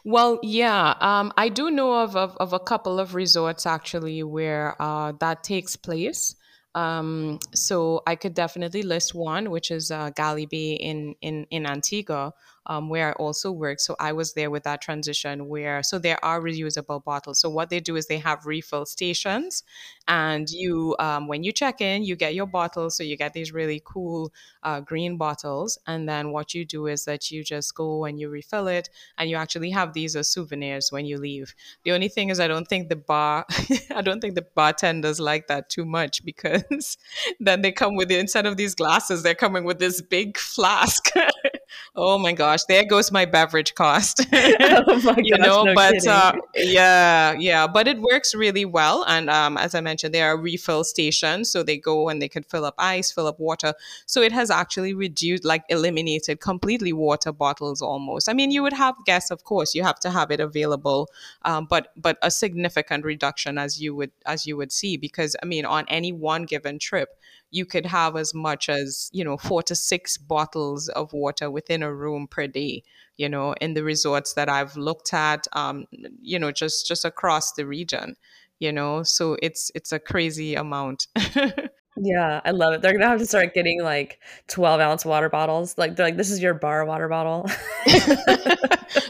Well, 0.05 0.41
yeah, 0.43 0.95
um, 1.01 1.33
I 1.37 1.49
do 1.49 1.71
know 1.71 2.03
of, 2.03 2.17
of, 2.17 2.37
of 2.39 2.53
a 2.53 2.59
couple 2.59 2.99
of 2.99 3.15
resorts 3.15 3.65
actually 3.65 4.23
where 4.25 4.81
uh, 4.83 5.13
that 5.21 5.45
takes 5.45 5.77
place. 5.77 6.35
Um, 6.75 7.39
so 7.55 8.03
I 8.07 8.15
could 8.17 8.35
definitely 8.35 8.83
list 8.83 9.15
one, 9.15 9.51
which 9.51 9.71
is 9.71 9.91
uh, 9.91 10.11
Bay 10.17 10.73
in 10.75 11.15
in 11.21 11.47
in 11.51 11.67
Antigua, 11.67 12.35
um, 12.69 12.89
where 12.89 13.09
I 13.09 13.13
also 13.13 13.51
work. 13.51 13.81
So 13.81 13.97
I 13.99 14.13
was 14.13 14.35
there 14.35 14.51
with 14.51 14.65
that 14.65 14.81
transition 14.81 15.49
where, 15.49 15.83
so 15.83 15.99
there 15.99 16.23
are 16.25 16.41
reusable 16.41 17.03
bottles. 17.03 17.41
So 17.41 17.49
what 17.49 17.71
they 17.71 17.81
do 17.81 17.97
is 17.97 18.07
they 18.07 18.19
have 18.19 18.47
refill 18.47 18.87
stations, 18.87 19.63
and 20.07 20.49
you, 20.51 20.95
um, 20.99 21.29
when 21.29 21.43
you 21.43 21.53
check 21.53 21.81
in, 21.81 22.05
you 22.05 22.17
get 22.17 22.35
your 22.35 22.47
bottles. 22.47 22.97
So 22.97 23.03
you 23.03 23.17
get 23.17 23.33
these 23.33 23.53
really 23.53 23.83
cool 23.85 24.33
uh, 24.63 24.81
green 24.81 25.17
bottles, 25.17 25.79
and 25.87 26.09
then 26.09 26.31
what 26.31 26.55
you 26.55 26.65
do 26.65 26.87
is 26.87 27.05
that 27.05 27.31
you 27.31 27.43
just 27.43 27.75
go 27.75 28.05
and 28.05 28.21
you 28.21 28.29
refill 28.29 28.69
it, 28.69 28.89
and 29.17 29.31
you 29.31 29.37
actually 29.37 29.71
have 29.71 29.93
these 29.93 30.15
as 30.17 30.29
souvenirs 30.29 30.93
when 30.93 31.07
you 31.07 31.19
leave. 31.19 31.55
The 31.85 31.93
only 31.93 32.09
thing 32.09 32.29
is, 32.31 32.41
I 32.41 32.49
don't 32.49 32.69
think 32.69 32.89
the 32.89 32.97
bar, 32.97 33.47
I 33.95 34.03
don't 34.03 34.21
think 34.21 34.35
the 34.35 34.47
bartenders 34.55 35.21
like 35.21 35.47
that 35.49 35.69
too 35.71 35.85
much 35.85 36.25
because 36.25 36.99
then 37.41 37.63
they 37.63 37.73
come 37.73 37.97
with 37.97 38.09
the, 38.09 38.19
instead 38.19 38.47
of 38.47 38.57
these 38.57 38.75
glasses, 38.75 39.23
they're 39.23 39.35
coming 39.35 39.65
with 39.65 39.79
this 39.79 40.01
big 40.01 40.37
flask. 40.39 41.11
oh 41.95 42.19
my 42.19 42.33
gosh, 42.33 42.65
there 42.65 42.85
goes 42.85 43.11
my 43.11 43.25
beverage 43.25 43.75
cost. 43.75 44.27
oh 44.33 45.01
my 45.05 45.17
you 45.23 45.37
gosh, 45.37 45.47
know, 45.47 45.65
no 45.65 45.75
but 45.75 46.07
uh, 46.07 46.33
yeah, 46.55 47.33
yeah, 47.33 47.67
but 47.67 47.89
it 47.89 48.01
works 48.01 48.35
really 48.35 48.65
well. 48.65 49.05
And 49.07 49.31
um, 49.31 49.57
as 49.57 49.75
I 49.75 49.81
mentioned, 49.81 50.15
there 50.15 50.29
are 50.29 50.37
refill 50.37 50.85
stations, 50.85 51.51
so 51.51 51.63
they 51.63 51.79
go 51.79 52.09
and 52.09 52.21
they 52.21 52.29
can 52.29 52.43
fill 52.43 52.65
up 52.65 52.75
ice, 52.79 53.11
fill 53.13 53.27
up 53.27 53.39
water. 53.39 53.75
So 54.07 54.23
it 54.23 54.33
has 54.33 54.51
actually 54.51 54.95
reduced, 54.95 55.45
like 55.45 55.65
eliminated 55.69 56.41
completely 56.41 56.93
water 56.93 57.33
bottles 57.33 57.83
almost. 57.83 58.29
I 58.29 58.33
mean, 58.33 58.51
you 58.51 58.63
would 58.63 58.73
have 58.73 58.95
guests, 59.05 59.31
of 59.31 59.45
course, 59.45 59.75
you 59.75 59.83
have 59.83 60.01
to 60.01 60.11
have 60.11 60.31
it 60.31 60.41
available, 60.41 61.09
um, 61.43 61.67
but 61.69 61.93
but 61.97 62.19
a 62.23 62.31
significant 62.31 63.05
reduction 63.05 63.59
as 63.59 63.81
you 63.81 63.95
would 63.95 64.11
as 64.27 64.47
you 64.47 64.57
would 64.57 64.73
see 64.73 64.97
because 64.97 65.37
I 65.43 65.47
mean, 65.47 65.65
on 65.65 65.85
any 65.89 66.13
one 66.13 66.45
given 66.45 66.79
trip 66.79 67.11
you 67.51 67.65
could 67.65 67.87
have 67.87 68.17
as 68.17 68.35
much 68.35 68.69
as 68.69 69.11
you 69.13 69.25
know 69.25 69.37
four 69.37 69.63
to 69.63 69.75
six 69.75 70.17
bottles 70.19 70.89
of 70.91 71.13
water 71.13 71.51
within 71.51 71.83
a 71.83 71.93
room 71.93 72.27
per 72.27 72.47
day 72.47 72.83
you 73.17 73.29
know 73.29 73.55
in 73.61 73.75
the 73.75 73.83
resorts 73.83 74.35
that 74.35 74.49
i've 74.49 74.77
looked 74.77 75.15
at 75.15 75.47
um, 75.53 75.87
you 76.21 76.39
know 76.39 76.53
just 76.53 76.87
just 76.87 77.05
across 77.05 77.53
the 77.53 77.67
region 77.67 78.17
you 78.59 78.73
know? 78.73 79.03
So 79.03 79.37
it's 79.43 79.71
it's 79.75 79.93
a 79.93 79.99
crazy 79.99 80.55
amount 80.55 81.07
Yeah, 82.01 82.41
I 82.45 82.51
love 82.51 82.75
it. 82.75 82.83
They're 82.83 82.93
gonna 82.93 83.07
have 83.07 83.19
to 83.19 83.27
start 83.27 83.55
getting 83.55 83.83
like 83.83 84.21
12 84.49 84.81
ounce 84.81 85.05
water 85.05 85.29
bottles. 85.29 85.77
Like 85.77 85.97
they're 85.97 86.07
like, 86.07 86.17
this 86.17 86.31
is 86.31 86.41
your 86.41 86.55
bar 86.55 86.85
water 86.85 87.09
bottle. 87.09 87.49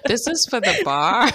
this 0.07 0.27
is 0.27 0.47
for 0.47 0.61
the 0.61 0.81
bar. 0.85 1.31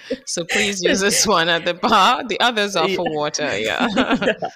so 0.26 0.44
please 0.44 0.82
use 0.82 1.00
this 1.00 1.26
one 1.26 1.48
at 1.48 1.64
the 1.64 1.74
bar. 1.74 2.26
The 2.28 2.38
others 2.40 2.76
are 2.76 2.88
for 2.88 3.04
water. 3.14 3.48
Yeah. 3.58 3.88
yeah. 3.94 4.50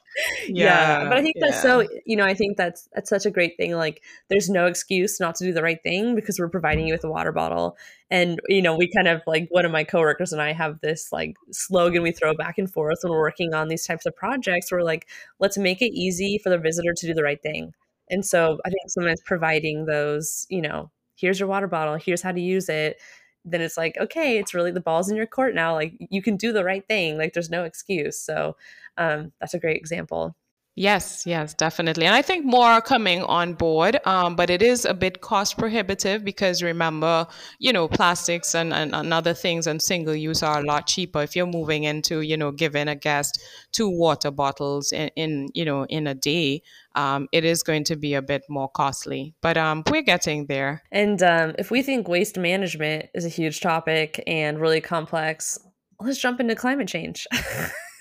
yeah. 0.49 1.05
But 1.05 1.17
I 1.17 1.23
think 1.23 1.37
yeah. 1.37 1.47
that's 1.47 1.63
so, 1.63 1.87
you 2.05 2.17
know, 2.17 2.25
I 2.25 2.35
think 2.35 2.57
that's 2.57 2.89
that's 2.95 3.09
such 3.09 3.27
a 3.27 3.31
great 3.31 3.57
thing. 3.57 3.73
Like 3.73 4.03
there's 4.29 4.49
no 4.49 4.67
excuse 4.67 5.19
not 5.19 5.35
to 5.37 5.45
do 5.45 5.53
the 5.53 5.63
right 5.63 5.83
thing 5.83 6.15
because 6.15 6.39
we're 6.39 6.49
providing 6.49 6.87
you 6.87 6.95
with 6.95 7.05
a 7.05 7.11
water 7.11 7.33
bottle. 7.33 7.77
And, 8.13 8.41
you 8.49 8.61
know, 8.61 8.77
we 8.77 8.91
kind 8.95 9.09
of 9.09 9.23
like 9.27 9.49
one 9.51 9.65
of 9.65 9.73
my 9.73 9.85
coworkers 9.85 10.35
and 10.35 10.43
I 10.43 10.53
have 10.53 10.81
this 10.83 11.11
like 11.13 11.35
slogan 11.51 12.03
we 12.03 12.13
throw 12.13 12.35
back 12.35 12.59
and 12.59 12.71
forth 12.71 12.99
when 13.03 13.11
we're 13.13 13.21
working 13.21 13.55
on 13.55 13.69
these 13.69 13.87
types 13.87 14.05
of 14.05 14.15
projects. 14.15 14.71
We're 14.71 14.83
like, 14.83 15.09
let's 15.41 15.57
make 15.57 15.81
it 15.81 15.95
easy 15.95 16.39
for 16.39 16.51
the 16.51 16.59
visitor 16.59 16.93
to 16.95 17.07
do 17.07 17.15
the 17.15 17.23
right 17.23 17.43
thing. 17.43 17.73
And 18.11 18.25
so 18.27 18.59
I 18.67 18.69
think 18.69 18.83
sometimes 18.89 19.23
providing 19.25 19.87
those, 19.87 20.47
you 20.51 20.61
know, 20.61 20.91
here's 21.17 21.41
your 21.41 21.49
water 21.49 21.67
bottle, 21.69 21.95
here's 21.97 22.21
how 22.21 22.33
to 22.33 22.41
use 22.41 22.69
it, 22.69 22.99
then 23.47 23.63
it's 23.63 23.79
like, 23.79 23.97
okay, 23.99 24.39
it's 24.39 24.53
really 24.55 24.73
the 24.73 24.81
ball's 24.81 25.11
in 25.11 25.17
your 25.17 25.27
court 25.27 25.55
now. 25.55 25.73
Like 25.73 25.95
you 25.99 26.21
can 26.23 26.37
do 26.37 26.53
the 26.53 26.65
right 26.65 26.87
thing. 26.87 27.17
Like 27.17 27.33
there's 27.33 27.51
no 27.51 27.65
excuse. 27.65 28.21
So 28.21 28.57
um, 28.99 29.33
that's 29.41 29.55
a 29.55 29.59
great 29.59 29.79
example. 29.79 30.37
Yes, 30.75 31.25
yes, 31.27 31.53
definitely. 31.53 32.07
And 32.07 32.14
I 32.14 32.23
think 32.23 32.47
more 32.47 32.64
are 32.64 32.81
coming 32.81 33.23
on 33.25 33.53
board, 33.53 33.99
um, 34.07 34.37
but 34.37 34.49
it 34.49 34.62
is 34.62 34.87
a 34.87 34.95
bit 34.95 35.20
cost 35.20 35.59
prohibitive 35.59 36.25
because 36.25 36.62
remember, 36.62 37.27
you 37.59 37.75
know, 37.75 37.89
plastics 37.89 38.55
and, 38.55 38.73
and, 38.73 38.95
and, 38.95 39.12
other 39.12 39.35
things 39.35 39.66
and 39.66 39.83
single 39.83 40.14
use 40.14 40.43
are 40.43 40.61
a 40.61 40.64
lot 40.64 40.87
cheaper. 40.87 41.20
If 41.20 41.37
you're 41.37 41.45
moving 41.45 41.85
into, 41.85 42.23
you 42.23 42.39
know, 42.39 42.53
giving 42.53 42.89
a 42.89 42.95
guest 42.95 43.39
two 43.73 43.91
water 43.91 44.31
bottles 44.31 44.93
in, 44.93 45.11
in 45.14 45.49
you 45.53 45.66
know, 45.66 45.85
in 45.85 46.07
a 46.07 46.14
day, 46.14 46.62
um, 46.95 47.29
it 47.33 47.45
is 47.45 47.62
going 47.62 47.85
to 47.85 47.97
be 47.97 48.14
a 48.14 48.23
bit 48.23 48.45
more 48.49 48.70
costly, 48.70 49.35
but 49.43 49.59
um, 49.59 49.83
we're 49.91 50.01
getting 50.01 50.47
there. 50.47 50.83
And 50.91 51.23
um, 51.23 51.55
if 51.59 51.70
we 51.70 51.83
think 51.83 52.09
waste 52.09 52.39
management 52.39 53.11
is 53.14 53.27
a 53.27 53.31
huge 53.31 53.61
topic 53.61 54.23
and 54.27 54.59
really 54.59 54.81
complex, 54.81 55.59
let's 56.01 56.18
jump 56.18 56.41
into 56.41 56.55
climate 56.55 56.89
change. 56.89 57.27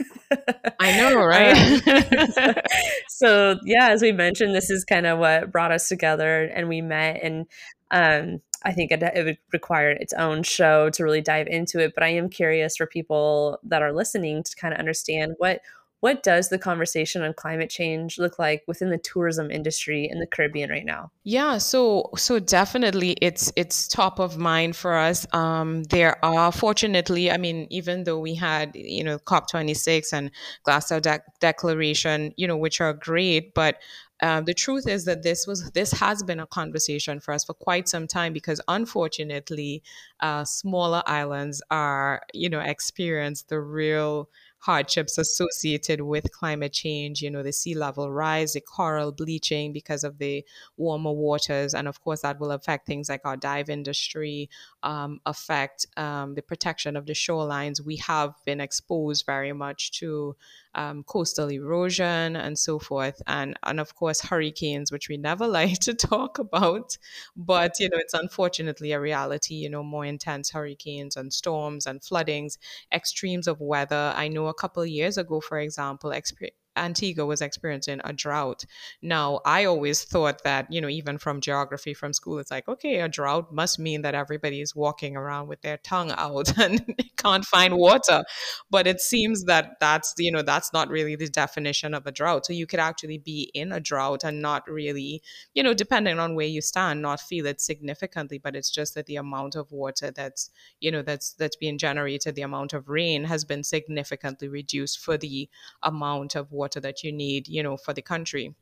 I 0.79 0.97
know, 0.97 1.15
right? 1.25 2.65
so 3.09 3.57
yeah, 3.65 3.89
as 3.89 4.01
we 4.01 4.11
mentioned, 4.11 4.55
this 4.55 4.69
is 4.69 4.83
kind 4.83 5.05
of 5.05 5.19
what 5.19 5.51
brought 5.51 5.71
us 5.71 5.87
together, 5.87 6.43
and 6.43 6.67
we 6.69 6.81
met, 6.81 7.19
and 7.23 7.45
um, 7.91 8.41
I 8.63 8.73
think 8.73 8.91
it, 8.91 9.01
it, 9.03 9.25
would 9.25 9.37
require 9.53 9.91
its 9.91 10.13
own 10.13 10.43
show 10.43 10.89
to 10.91 11.03
really 11.03 11.21
dive 11.21 11.47
into 11.47 11.79
it. 11.79 11.93
But 11.95 12.03
I 12.03 12.09
am 12.09 12.29
curious 12.29 12.77
for 12.77 12.85
people 12.85 13.59
that 13.63 13.81
are 13.81 13.93
listening 13.93 14.43
to 14.43 14.55
kind 14.55 14.73
of 14.73 14.79
understand 14.79 15.35
what 15.37 15.61
what 16.01 16.23
does 16.23 16.49
the 16.49 16.57
conversation 16.57 17.21
on 17.21 17.33
climate 17.33 17.69
change 17.69 18.17
look 18.17 18.37
like 18.39 18.63
within 18.67 18.89
the 18.89 18.97
tourism 18.97 19.51
industry 19.51 20.09
in 20.11 20.19
the 20.19 20.25
Caribbean 20.25 20.71
right 20.71 20.85
now? 20.85 21.11
Yeah, 21.23 21.59
so 21.59 22.09
so 22.17 22.39
definitely 22.39 23.11
it's 23.21 23.53
it's 23.55 23.87
top 23.87 24.19
of 24.19 24.37
mind 24.37 24.75
for 24.75 24.95
us. 24.95 25.31
Um, 25.33 25.83
there 25.83 26.23
are 26.25 26.51
fortunately, 26.51 27.31
I 27.31 27.37
mean, 27.37 27.67
even 27.69 28.03
though 28.03 28.19
we 28.19 28.33
had 28.33 28.71
you 28.75 29.03
know 29.03 29.19
COP26 29.19 30.11
and 30.11 30.31
Glasgow 30.63 30.99
De- 30.99 31.21
Declaration, 31.39 32.33
you 32.35 32.47
know, 32.47 32.57
which 32.57 32.81
are 32.81 32.93
great, 32.93 33.53
but 33.53 33.77
um, 34.23 34.45
the 34.45 34.53
truth 34.53 34.87
is 34.87 35.05
that 35.05 35.23
this 35.23 35.45
was 35.45 35.71
this 35.71 35.91
has 35.93 36.23
been 36.23 36.39
a 36.39 36.47
conversation 36.47 37.19
for 37.19 37.33
us 37.33 37.43
for 37.43 37.53
quite 37.53 37.87
some 37.87 38.07
time 38.07 38.33
because 38.33 38.61
unfortunately, 38.67 39.83
uh, 40.19 40.45
smaller 40.45 41.03
islands 41.05 41.61
are 41.69 42.21
you 42.33 42.49
know 42.49 42.59
experience 42.59 43.43
the 43.43 43.59
real 43.59 44.29
hardships 44.61 45.17
associated 45.17 46.01
with 46.01 46.31
climate 46.31 46.71
change, 46.71 47.21
you 47.21 47.29
know, 47.29 47.43
the 47.43 47.51
sea 47.51 47.73
level 47.73 48.11
rise, 48.11 48.53
the 48.53 48.61
coral 48.61 49.11
bleaching 49.11 49.73
because 49.73 50.03
of 50.03 50.19
the 50.19 50.45
warmer 50.77 51.11
waters. 51.11 51.73
And 51.73 51.87
of 51.87 51.99
course, 52.01 52.21
that 52.21 52.39
will 52.39 52.51
affect 52.51 52.85
things 52.85 53.09
like 53.09 53.21
our 53.25 53.35
dive 53.35 53.69
industry, 53.69 54.49
um, 54.83 55.19
affect 55.25 55.87
um, 55.97 56.35
the 56.35 56.43
protection 56.43 56.95
of 56.95 57.07
the 57.07 57.13
shorelines. 57.13 57.83
We 57.83 57.97
have 57.97 58.35
been 58.45 58.61
exposed 58.61 59.25
very 59.25 59.51
much 59.51 59.91
to 59.99 60.35
um, 60.75 61.03
coastal 61.03 61.49
erosion 61.49 62.35
and 62.35 62.57
so 62.57 62.79
forth, 62.79 63.21
and 63.27 63.57
and 63.63 63.79
of 63.79 63.95
course 63.95 64.21
hurricanes, 64.21 64.91
which 64.91 65.09
we 65.09 65.17
never 65.17 65.47
like 65.59 65.79
to 65.79 65.93
talk 65.93 66.39
about, 66.39 66.97
but 67.35 67.79
you 67.79 67.89
know 67.89 67.97
it's 67.97 68.13
unfortunately 68.13 68.91
a 68.91 68.99
reality. 68.99 69.55
You 69.55 69.69
know, 69.69 69.83
more 69.83 70.05
intense 70.05 70.51
hurricanes 70.51 71.15
and 71.15 71.33
storms 71.33 71.85
and 71.85 72.03
floodings, 72.03 72.57
extremes 72.91 73.47
of 73.47 73.59
weather. 73.61 74.13
I 74.15 74.27
know 74.27 74.47
a 74.47 74.53
couple 74.53 74.85
years 74.85 75.17
ago, 75.17 75.41
for 75.41 75.59
example, 75.59 76.11
exp- 76.11 76.49
Antigua 76.81 77.25
was 77.25 77.41
experiencing 77.41 78.01
a 78.03 78.13
drought. 78.13 78.65
Now, 79.01 79.39
I 79.45 79.65
always 79.65 80.03
thought 80.03 80.43
that, 80.43 80.71
you 80.71 80.81
know, 80.81 80.89
even 80.89 81.17
from 81.17 81.41
geography 81.41 81.93
from 81.93 82.13
school, 82.13 82.39
it's 82.39 82.51
like, 82.51 82.67
okay, 82.67 82.99
a 83.01 83.07
drought 83.07 83.53
must 83.53 83.79
mean 83.79 84.01
that 84.01 84.15
everybody 84.15 84.61
is 84.61 84.75
walking 84.75 85.15
around 85.15 85.47
with 85.47 85.61
their 85.61 85.77
tongue 85.77 86.13
out 86.17 86.57
and 86.59 86.95
can't 87.17 87.45
find 87.45 87.77
water. 87.77 88.23
But 88.69 88.87
it 88.87 88.99
seems 88.99 89.43
that 89.45 89.77
that's, 89.79 90.13
you 90.17 90.31
know, 90.31 90.41
that's 90.41 90.73
not 90.73 90.89
really 90.89 91.15
the 91.15 91.27
definition 91.27 91.93
of 91.93 92.05
a 92.05 92.11
drought. 92.11 92.45
So 92.45 92.53
you 92.53 92.67
could 92.67 92.79
actually 92.79 93.19
be 93.19 93.51
in 93.53 93.71
a 93.71 93.79
drought 93.79 94.23
and 94.23 94.41
not 94.41 94.69
really, 94.69 95.21
you 95.53 95.63
know, 95.63 95.73
depending 95.73 96.19
on 96.19 96.35
where 96.35 96.47
you 96.47 96.61
stand, 96.61 97.01
not 97.01 97.21
feel 97.21 97.45
it 97.45 97.61
significantly, 97.61 98.37
but 98.37 98.55
it's 98.55 98.71
just 98.71 98.95
that 98.95 99.05
the 99.05 99.17
amount 99.17 99.55
of 99.55 99.71
water 99.71 100.11
that's, 100.11 100.49
you 100.79 100.91
know, 100.91 101.01
that's 101.01 101.33
that's 101.33 101.55
being 101.55 101.77
generated, 101.77 102.35
the 102.35 102.41
amount 102.41 102.73
of 102.73 102.89
rain 102.89 103.25
has 103.25 103.45
been 103.45 103.63
significantly 103.63 104.47
reduced 104.47 104.99
for 104.99 105.17
the 105.17 105.49
amount 105.83 106.35
of 106.35 106.51
water 106.71 106.79
that 106.81 107.03
you 107.03 107.11
need, 107.11 107.47
you 107.47 107.63
know, 107.63 107.77
for 107.77 107.93
the 107.93 108.01
country. 108.01 108.55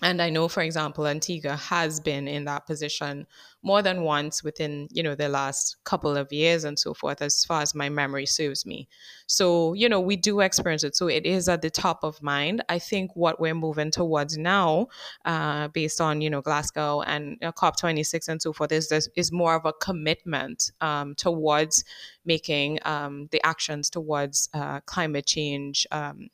And 0.00 0.22
I 0.22 0.30
know, 0.30 0.46
for 0.46 0.62
example, 0.62 1.08
Antigua 1.08 1.56
has 1.56 1.98
been 1.98 2.28
in 2.28 2.44
that 2.44 2.66
position 2.66 3.26
more 3.64 3.82
than 3.82 4.02
once 4.02 4.44
within, 4.44 4.86
you 4.92 5.02
know, 5.02 5.16
the 5.16 5.28
last 5.28 5.76
couple 5.82 6.16
of 6.16 6.32
years 6.32 6.62
and 6.62 6.78
so 6.78 6.94
forth, 6.94 7.20
as 7.20 7.44
far 7.44 7.62
as 7.62 7.74
my 7.74 7.88
memory 7.88 8.24
serves 8.24 8.64
me. 8.64 8.88
So, 9.26 9.72
you 9.74 9.88
know, 9.88 9.98
we 9.98 10.14
do 10.14 10.38
experience 10.38 10.84
it. 10.84 10.94
So 10.94 11.08
it 11.08 11.26
is 11.26 11.48
at 11.48 11.62
the 11.62 11.70
top 11.70 12.04
of 12.04 12.22
mind. 12.22 12.62
I 12.68 12.78
think 12.78 13.16
what 13.16 13.40
we're 13.40 13.56
moving 13.56 13.90
towards 13.90 14.38
now, 14.38 14.86
uh, 15.24 15.66
based 15.66 16.00
on, 16.00 16.20
you 16.20 16.30
know, 16.30 16.42
Glasgow 16.42 17.02
and 17.02 17.36
uh, 17.42 17.50
COP26 17.50 18.28
and 18.28 18.40
so 18.40 18.52
forth, 18.52 18.70
is, 18.70 19.10
is 19.16 19.32
more 19.32 19.56
of 19.56 19.64
a 19.64 19.72
commitment 19.72 20.70
um, 20.80 21.16
towards 21.16 21.82
making 22.24 22.78
um, 22.84 23.28
the 23.32 23.44
actions 23.44 23.90
towards 23.90 24.48
uh, 24.54 24.78
climate 24.82 25.26
change. 25.26 25.88
Um, 25.90 26.28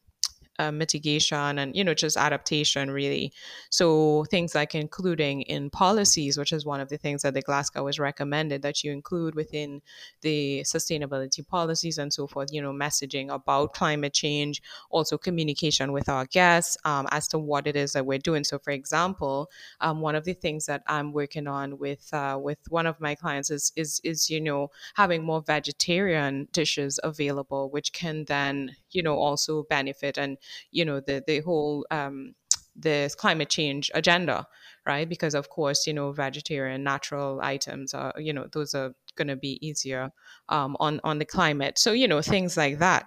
uh, 0.58 0.70
mitigation 0.70 1.58
and 1.58 1.74
you 1.76 1.84
know 1.84 1.94
just 1.94 2.16
adaptation 2.16 2.90
really. 2.90 3.32
So 3.70 4.24
things 4.30 4.54
like 4.54 4.74
including 4.74 5.42
in 5.42 5.70
policies 5.70 6.38
which 6.38 6.52
is 6.52 6.64
one 6.64 6.80
of 6.80 6.88
the 6.88 6.98
things 6.98 7.22
that 7.22 7.34
the 7.34 7.42
glasgow 7.42 7.86
has 7.86 7.98
recommended 7.98 8.62
that 8.62 8.84
you 8.84 8.92
include 8.92 9.34
within 9.34 9.82
the 10.22 10.62
sustainability 10.62 11.46
policies 11.46 11.98
and 11.98 12.12
so 12.12 12.26
forth 12.26 12.48
you 12.52 12.60
know 12.62 12.72
messaging 12.72 13.32
about 13.32 13.72
climate 13.74 14.12
change 14.12 14.62
also 14.90 15.18
communication 15.18 15.92
with 15.92 16.08
our 16.08 16.26
guests 16.26 16.76
um, 16.84 17.06
as 17.10 17.28
to 17.28 17.38
what 17.38 17.66
it 17.66 17.76
is 17.76 17.92
that 17.92 18.06
we're 18.06 18.18
doing. 18.18 18.44
So 18.44 18.58
for 18.58 18.70
example 18.70 19.50
um, 19.80 20.00
one 20.00 20.14
of 20.14 20.24
the 20.24 20.34
things 20.34 20.66
that 20.66 20.82
i'm 20.86 21.12
working 21.12 21.46
on 21.46 21.78
with 21.78 22.12
uh, 22.12 22.38
with 22.40 22.58
one 22.68 22.86
of 22.86 23.00
my 23.00 23.14
clients 23.14 23.50
is 23.50 23.72
is 23.76 24.00
is 24.04 24.30
you 24.30 24.40
know 24.40 24.70
having 24.94 25.22
more 25.24 25.42
vegetarian 25.42 26.48
dishes 26.52 26.98
available 27.02 27.70
which 27.70 27.92
can 27.92 28.24
then 28.26 28.74
you 28.90 29.02
know 29.02 29.16
also 29.16 29.64
benefit 29.64 30.18
and 30.18 30.38
you 30.70 30.84
know 30.84 31.00
the 31.00 31.22
the 31.26 31.40
whole 31.40 31.86
um, 31.90 32.34
the 32.76 33.14
climate 33.18 33.48
change 33.48 33.90
agenda 33.94 34.46
right? 34.86 35.08
Because 35.08 35.34
of 35.34 35.48
course 35.48 35.86
you 35.86 35.94
know 35.94 36.12
vegetarian 36.12 36.82
natural 36.84 37.40
items 37.42 37.94
are 37.94 38.12
you 38.18 38.32
know 38.32 38.46
those 38.52 38.74
are 38.74 38.94
going 39.16 39.28
to 39.28 39.36
be 39.36 39.58
easier 39.66 40.10
um, 40.48 40.76
on 40.80 41.00
on 41.04 41.18
the 41.18 41.24
climate. 41.24 41.78
So 41.78 41.92
you 41.92 42.08
know 42.08 42.20
things 42.22 42.56
like 42.56 42.78
that 42.78 43.06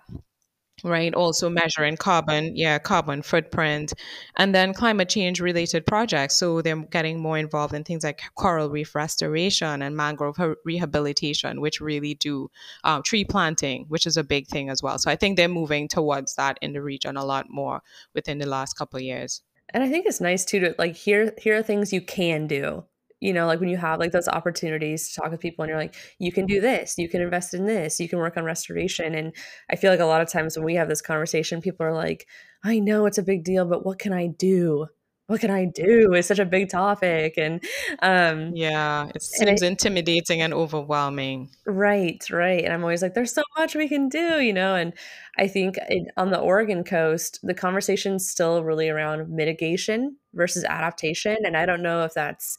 right? 0.84 1.14
Also 1.14 1.50
measuring 1.50 1.98
carbon 1.98 2.56
yeah 2.56 2.78
carbon 2.80 3.22
footprint 3.22 3.94
and 4.36 4.54
then 4.54 4.74
climate 4.74 5.10
change 5.10 5.40
related 5.40 5.86
projects. 5.86 6.38
So 6.38 6.62
they're 6.62 6.84
getting 6.92 7.20
more 7.20 7.38
involved 7.38 7.74
in 7.74 7.84
things 7.84 8.04
like 8.04 8.22
coral 8.36 8.70
reef 8.70 8.96
restoration 8.96 9.82
and 9.82 9.96
mangrove 9.96 10.38
rehabilitation 10.66 11.62
which 11.62 11.82
really 11.82 12.14
do 12.16 12.50
um, 12.84 13.04
tree 13.04 13.26
planting 13.26 13.86
which 13.88 14.06
is 14.06 14.18
a 14.18 14.24
big 14.24 14.48
thing 14.48 14.70
as 14.70 14.84
well. 14.84 14.98
So 15.00 15.10
i 15.12 15.16
think 15.16 15.38
they're 15.38 15.48
moving 15.48 15.88
towards 15.88 16.36
that 16.36 16.58
in 16.62 16.74
the 16.74 16.82
region 16.82 17.18
a 17.18 17.26
lot 17.26 17.50
more 17.50 17.82
within 18.14 18.38
the 18.38 18.46
last 18.46 18.74
couple 18.74 18.98
of 18.98 19.04
years. 19.04 19.42
And 19.74 19.84
i 19.84 19.90
think 19.90 20.06
it's 20.06 20.22
nice 20.22 20.46
too 20.46 20.60
to 20.60 20.76
like 20.78 20.96
here 20.96 21.34
here 21.38 21.58
are 21.58 21.64
things 21.64 21.92
you 21.92 22.02
can 22.02 22.48
do 22.48 22.84
you 23.20 23.34
know 23.34 23.46
like 23.48 23.60
when 23.60 23.70
you 23.70 23.78
have 23.78 24.00
like 24.00 24.12
those 24.12 24.28
opportunities 24.28 25.10
to 25.10 25.22
talk 25.22 25.32
with 25.32 25.40
people 25.40 25.64
and 25.64 25.70
you're 25.70 25.80
like 25.80 25.96
you 26.20 26.32
can 26.32 26.46
do 26.46 26.62
this 26.62 26.98
you 26.98 27.10
can 27.10 27.22
invest 27.22 27.54
in 27.54 27.66
this 27.66 28.00
you 28.00 28.08
can 28.08 28.20
work 28.20 28.38
on 28.38 28.44
restoration 28.44 29.16
and 29.16 29.34
i 29.70 29.76
feel 29.76 29.92
like 29.92 30.00
a 30.00 30.06
lot 30.06 30.22
of 30.22 30.32
times 30.32 30.58
when 30.58 30.66
we 30.66 30.76
have 30.76 30.88
this 30.88 31.02
conversation 31.02 31.62
people 31.62 31.86
are 31.86 31.94
like 31.94 32.28
i 32.64 32.80
know 32.80 33.06
it's 33.06 33.18
a 33.18 33.24
big 33.24 33.44
deal 33.44 33.66
but 33.66 33.86
what 33.86 34.00
can 34.00 34.14
i 34.14 34.28
do 34.28 34.88
what 35.28 35.42
can 35.42 35.52
I 35.52 35.66
do? 35.66 36.14
It's 36.14 36.30
such 36.30 36.40
a 36.40 36.46
big 36.46 36.70
topic. 36.70 37.34
And 37.38 37.62
um, 38.02 38.54
yeah, 38.56 39.10
it 39.14 39.22
seems 39.22 39.62
and 39.62 39.72
intimidating 39.72 40.42
and 40.42 40.54
overwhelming. 40.54 41.50
Right, 41.66 42.24
right. 42.32 42.64
And 42.64 42.74
I'm 42.74 42.82
always 42.82 43.02
like, 43.02 43.14
there's 43.14 43.34
so 43.34 43.44
much 43.58 43.76
we 43.76 43.90
can 43.90 44.08
do, 44.08 44.40
you 44.40 44.54
know? 44.54 44.76
And 44.76 44.94
I 45.38 45.50
think 45.50 45.78
it, 45.90 46.08
on 46.16 46.32
the 46.32 46.40
Oregon 46.40 46.86
coast, 46.86 47.40
the 47.44 47.54
conversation's 47.54 48.28
still 48.28 48.64
really 48.64 48.88
around 48.88 49.30
mitigation 49.30 50.16
versus 50.34 50.64
adaptation. 50.64 51.36
And 51.44 51.58
I 51.58 51.66
don't 51.66 51.84
know 51.84 52.06
if 52.06 52.14
that's 52.14 52.58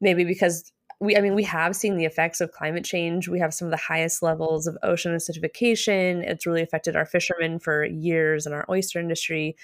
maybe 0.00 0.24
because 0.24 0.72
we, 1.00 1.16
I 1.16 1.20
mean, 1.20 1.34
we 1.34 1.42
have 1.44 1.76
seen 1.76 1.96
the 1.96 2.06
effects 2.06 2.40
of 2.40 2.52
climate 2.52 2.84
change. 2.84 3.28
We 3.28 3.38
have 3.38 3.52
some 3.52 3.66
of 3.66 3.72
the 3.72 3.76
highest 3.76 4.22
levels 4.22 4.66
of 4.66 4.78
ocean 4.82 5.14
acidification. 5.14 6.22
It's 6.22 6.46
really 6.46 6.62
affected 6.62 6.96
our 6.96 7.04
fishermen 7.04 7.58
for 7.58 7.84
years 7.84 8.46
and 8.46 8.54
our 8.54 8.64
oyster 8.70 8.98
industry. 8.98 9.56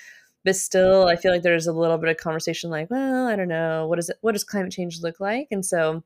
But 0.44 0.56
still 0.56 1.06
i 1.06 1.14
feel 1.14 1.30
like 1.30 1.42
there's 1.42 1.68
a 1.68 1.72
little 1.72 1.98
bit 1.98 2.10
of 2.10 2.16
conversation 2.16 2.68
like 2.68 2.90
well 2.90 3.28
i 3.28 3.36
don't 3.36 3.48
know. 3.48 3.86
What 3.86 4.00
is 4.00 4.08
it 4.08 4.16
what 4.22 4.32
does 4.32 4.44
climate 4.44 4.72
change 4.72 5.00
look 5.00 5.20
like? 5.20 5.48
And 5.50 5.64
so 5.64 6.02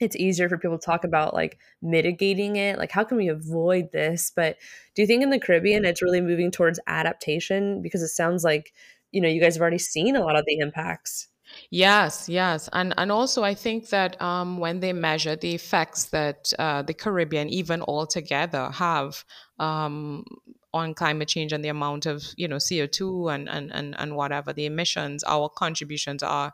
it's 0.00 0.16
easier 0.16 0.48
for 0.48 0.58
people 0.58 0.78
to 0.78 0.84
talk 0.84 1.04
about 1.04 1.34
like 1.34 1.58
mitigating 1.80 2.56
it. 2.56 2.78
Like 2.78 2.90
how 2.90 3.04
can 3.04 3.16
we 3.16 3.28
avoid 3.28 3.92
this? 3.92 4.32
But 4.34 4.56
do 4.94 5.02
you 5.02 5.06
think 5.06 5.22
in 5.22 5.30
the 5.30 5.40
caribbean 5.40 5.84
it's 5.84 6.02
really 6.02 6.20
moving 6.20 6.50
towards 6.50 6.80
adaptation? 6.86 7.80
Because 7.80 8.02
it 8.02 8.08
sounds 8.08 8.44
like 8.44 8.72
you 9.12 9.20
know 9.20 9.28
you 9.28 9.40
guys 9.40 9.54
have 9.54 9.62
already 9.62 9.78
seen 9.78 10.16
a 10.16 10.20
lot 10.20 10.36
of 10.36 10.44
the 10.46 10.58
impacts 10.58 11.28
Yes, 11.70 12.28
yes, 12.28 12.68
and 12.72 12.94
and 12.96 13.10
also 13.12 13.42
I 13.42 13.54
think 13.54 13.88
that 13.90 14.20
um, 14.20 14.58
when 14.58 14.80
they 14.80 14.92
measure 14.92 15.36
the 15.36 15.54
effects 15.54 16.06
that 16.06 16.52
uh, 16.58 16.82
the 16.82 16.94
Caribbean, 16.94 17.48
even 17.48 17.82
altogether, 17.82 18.70
have 18.70 19.24
um, 19.58 20.24
on 20.72 20.94
climate 20.94 21.28
change 21.28 21.52
and 21.52 21.64
the 21.64 21.68
amount 21.68 22.06
of 22.06 22.24
you 22.36 22.48
know 22.48 22.58
CO2 22.58 23.28
and 23.28 23.48
and 23.48 23.72
and, 23.72 23.94
and 23.98 24.16
whatever 24.16 24.52
the 24.52 24.66
emissions, 24.66 25.24
our 25.24 25.48
contributions 25.48 26.22
are 26.22 26.52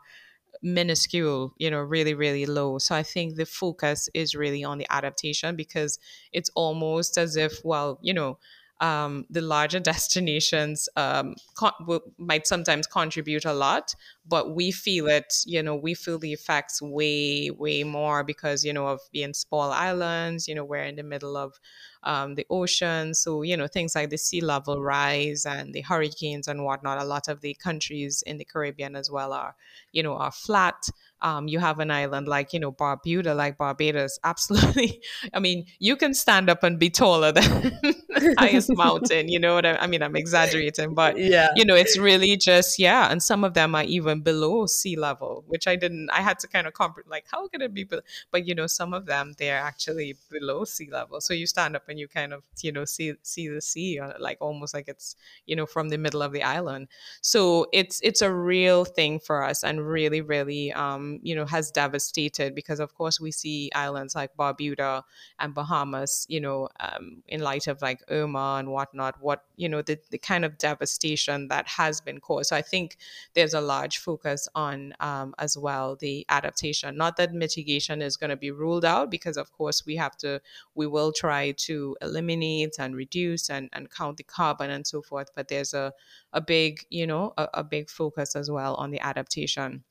minuscule, 0.61 1.53
you 1.57 1.69
know, 1.69 1.79
really, 1.81 2.13
really 2.13 2.45
low. 2.45 2.77
So 2.77 2.95
I 2.95 3.03
think 3.03 3.35
the 3.35 3.45
focus 3.45 4.09
is 4.13 4.35
really 4.35 4.63
on 4.63 4.77
the 4.77 4.87
adaptation 4.89 5.55
because 5.55 5.99
it's 6.31 6.49
almost 6.55 7.17
as 7.17 7.35
if, 7.35 7.59
well, 7.65 7.99
you 8.01 8.13
know, 8.13 8.39
um, 8.83 9.25
the 9.29 9.41
larger 9.41 9.79
destinations 9.79 10.89
um, 10.97 11.35
con- 11.55 11.71
might 12.17 12.45
sometimes 12.45 12.85
contribute 12.85 13.45
a 13.45 13.53
lot, 13.53 13.95
but 14.27 14.53
we 14.53 14.71
feel 14.71 15.07
it, 15.07 15.33
you 15.45 15.63
know, 15.63 15.73
we 15.73 15.93
feel 15.93 16.19
the 16.19 16.33
effects 16.33 16.81
way, 16.81 17.49
way 17.49 17.85
more 17.85 18.25
because, 18.25 18.65
you 18.65 18.73
know, 18.73 18.87
of 18.87 18.99
being 19.13 19.33
small 19.33 19.71
islands, 19.71 20.49
you 20.49 20.53
know, 20.53 20.65
we're 20.65 20.83
in 20.83 20.97
the 20.97 21.03
middle 21.03 21.37
of 21.37 21.59
um, 22.03 22.35
the 22.35 22.45
ocean. 22.49 23.13
So, 23.13 23.41
you 23.41 23.55
know, 23.55 23.67
things 23.67 23.95
like 23.95 24.09
the 24.09 24.17
sea 24.17 24.41
level 24.41 24.83
rise 24.83 25.45
and 25.45 25.73
the 25.73 25.81
hurricanes 25.81 26.49
and 26.49 26.65
whatnot, 26.65 27.01
a 27.01 27.05
lot 27.05 27.29
of 27.29 27.39
the 27.39 27.53
countries 27.53 28.21
in 28.27 28.37
the 28.37 28.45
Caribbean 28.45 28.97
as 28.97 29.09
well 29.09 29.31
are, 29.31 29.55
you 29.93 30.03
know, 30.03 30.15
are 30.15 30.31
flat. 30.31 30.89
Um, 31.23 31.47
you 31.47 31.59
have 31.59 31.79
an 31.79 31.89
island 31.89 32.27
like, 32.27 32.53
you 32.53 32.59
know, 32.59 32.71
Barbuda, 32.71 33.35
like 33.35 33.57
Barbados, 33.57 34.19
absolutely. 34.23 35.01
I 35.33 35.39
mean, 35.39 35.65
you 35.79 35.95
can 35.95 36.13
stand 36.13 36.49
up 36.49 36.63
and 36.63 36.77
be 36.77 36.89
taller 36.89 37.31
than 37.31 37.43
the 37.81 38.35
highest 38.37 38.69
mountain, 38.75 39.29
you 39.29 39.39
know 39.39 39.55
what 39.55 39.65
I, 39.65 39.75
I, 39.77 39.87
mean? 39.87 40.03
I'm 40.03 40.15
exaggerating, 40.15 40.93
but, 40.93 41.17
yeah. 41.17 41.49
you 41.55 41.65
know, 41.65 41.75
it's 41.75 41.97
really 41.97 42.35
just, 42.37 42.77
yeah. 42.77 43.09
And 43.09 43.23
some 43.23 43.43
of 43.43 43.53
them 43.53 43.73
are 43.75 43.83
even 43.83 44.21
below 44.21 44.65
sea 44.65 44.95
level, 44.95 45.43
which 45.47 45.67
I 45.67 45.75
didn't, 45.75 46.09
I 46.11 46.21
had 46.21 46.39
to 46.39 46.47
kind 46.47 46.67
of 46.67 46.73
comprehend, 46.73 47.09
like, 47.09 47.25
how 47.31 47.47
could 47.47 47.61
it 47.61 47.73
be? 47.73 47.85
But, 48.31 48.45
you 48.45 48.53
know, 48.53 48.67
some 48.67 48.93
of 48.93 49.05
them, 49.05 49.33
they're 49.37 49.59
actually 49.59 50.17
below 50.29 50.65
sea 50.65 50.89
level. 50.91 51.21
So 51.21 51.33
you 51.33 51.47
stand 51.47 51.75
up 51.75 51.83
and 51.87 51.99
you 51.99 52.07
kind 52.07 52.33
of 52.33 52.43
you 52.61 52.71
know 52.71 52.85
see 52.85 53.13
see 53.21 53.47
the 53.47 53.61
sea 53.61 53.99
uh, 53.99 54.13
like 54.19 54.37
almost 54.41 54.73
like 54.73 54.87
it's 54.87 55.15
you 55.45 55.55
know 55.55 55.65
from 55.65 55.89
the 55.89 55.97
middle 55.97 56.21
of 56.21 56.31
the 56.31 56.43
island 56.43 56.87
so 57.21 57.67
it's 57.73 57.99
it's 58.03 58.21
a 58.21 58.31
real 58.31 58.85
thing 58.85 59.19
for 59.19 59.43
us 59.43 59.63
and 59.63 59.87
really 59.87 60.21
really 60.21 60.71
um 60.73 61.12
you 61.23 61.35
know 61.35 61.45
has 61.45 61.71
devastated 61.71 62.55
because 62.55 62.79
of 62.79 62.95
course 62.95 63.19
we 63.19 63.31
see 63.31 63.69
islands 63.75 64.15
like 64.15 64.35
barbuda 64.35 65.03
and 65.39 65.53
bahamas 65.53 66.25
you 66.29 66.39
know 66.39 66.69
um, 66.79 67.21
in 67.27 67.41
light 67.41 67.67
of 67.67 67.81
like 67.81 68.01
irma 68.09 68.55
and 68.59 68.69
whatnot 68.69 69.21
what 69.21 69.43
you 69.55 69.69
know 69.69 69.81
the, 69.81 69.99
the 70.09 70.17
kind 70.17 70.45
of 70.45 70.57
devastation 70.57 71.47
that 71.47 71.67
has 71.67 72.01
been 72.01 72.19
caused 72.19 72.49
so 72.49 72.55
i 72.55 72.61
think 72.61 72.97
there's 73.33 73.53
a 73.53 73.61
large 73.61 73.97
focus 73.97 74.47
on 74.55 74.93
um, 74.99 75.33
as 75.37 75.57
well 75.57 75.95
the 75.95 76.25
adaptation 76.29 76.97
not 76.97 77.17
that 77.17 77.33
mitigation 77.33 78.01
is 78.01 78.17
going 78.17 78.29
to 78.29 78.35
be 78.35 78.51
ruled 78.51 78.85
out 78.85 79.11
because 79.11 79.37
of 79.37 79.51
course 79.51 79.85
we 79.85 79.95
have 79.95 80.15
to 80.17 80.39
we 80.75 80.87
will 80.87 81.11
try 81.11 81.51
to 81.51 81.95
eliminate 82.01 82.75
and 82.79 82.95
reduce 82.95 83.49
and, 83.49 83.69
and 83.73 83.89
count 83.91 84.17
the 84.17 84.23
carbon 84.23 84.69
and 84.69 84.85
so 84.85 85.01
forth. 85.01 85.29
But 85.35 85.47
there's 85.47 85.73
a, 85.73 85.93
a 86.31 86.41
big, 86.41 86.85
you 86.89 87.07
know, 87.07 87.33
a, 87.37 87.47
a 87.55 87.63
big 87.63 87.89
focus 87.89 88.35
as 88.35 88.49
well 88.49 88.75
on 88.75 88.91
the 88.91 88.99
adaptation 88.99 89.83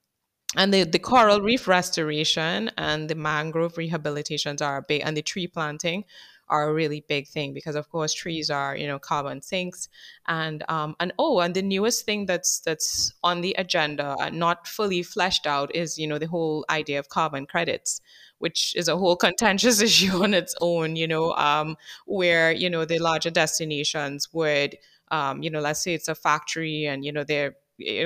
and 0.57 0.73
the, 0.73 0.85
the 0.85 0.99
coral 0.99 1.41
reef 1.41 1.67
restoration 1.67 2.71
and 2.77 3.09
the 3.09 3.15
mangrove 3.15 3.75
rehabilitations 3.75 4.61
are 4.61 4.83
big 4.83 5.03
and 5.05 5.17
the 5.17 5.23
tree 5.23 5.47
planting 5.47 6.05
are 6.49 6.69
a 6.69 6.75
really 6.75 7.03
big 7.09 7.27
thing 7.29 7.55
because 7.55 7.75
of 7.75 7.89
course 7.89 8.13
trees 8.13 8.51
are 8.51 8.77
you 8.77 8.87
know 8.87 8.99
carbon 8.99 9.41
sinks. 9.41 9.89
And 10.29 10.63
um 10.69 10.95
and 11.01 11.13
oh 11.19 11.41
and 11.41 11.55
the 11.55 11.63
newest 11.63 12.05
thing 12.05 12.27
that's 12.27 12.61
that's 12.61 13.15
on 13.23 13.41
the 13.41 13.55
agenda 13.59 14.15
uh, 14.21 14.29
not 14.31 14.67
fully 14.67 15.03
fleshed 15.03 15.47
out 15.47 15.75
is 15.75 15.99
you 15.99 16.07
know 16.07 16.19
the 16.19 16.27
whole 16.29 16.67
idea 16.69 16.99
of 16.99 17.09
carbon 17.09 17.47
credits 17.47 18.01
which 18.39 18.75
is 18.77 18.89
a 18.89 18.97
whole 18.97 19.17
contentious 19.27 19.81
issue 19.81 20.21
on 20.21 20.35
its 20.35 20.53
own, 20.61 20.97
you 20.97 21.07
know, 21.07 21.33
um, 21.35 21.77
where, 22.07 22.51
you 22.51 22.69
know, 22.69 22.85
the 22.85 22.99
larger 22.99 23.31
destinations 23.31 24.29
would, 24.33 24.77
um, 25.13 25.45
you 25.45 25.49
know, 25.49 25.61
let's 25.61 25.81
say 25.81 25.95
it's 25.95 26.09
a 26.09 26.15
factory 26.17 26.87
and, 26.87 27.05
you 27.05 27.13
know, 27.13 27.23
they're 27.23 27.55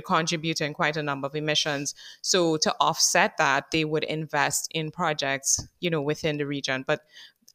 contributing 0.07 0.73
quite 0.73 0.97
a 0.97 1.03
number 1.03 1.27
of 1.27 1.35
emissions. 1.35 1.95
So 2.23 2.57
to 2.59 2.75
offset 2.81 3.37
that, 3.39 3.71
they 3.71 3.85
would 3.85 4.05
invest 4.05 4.69
in 4.73 4.91
projects, 4.91 5.67
you 5.81 5.91
know, 5.91 6.03
within 6.03 6.39
the 6.39 6.47
region. 6.47 6.85
But 6.87 7.01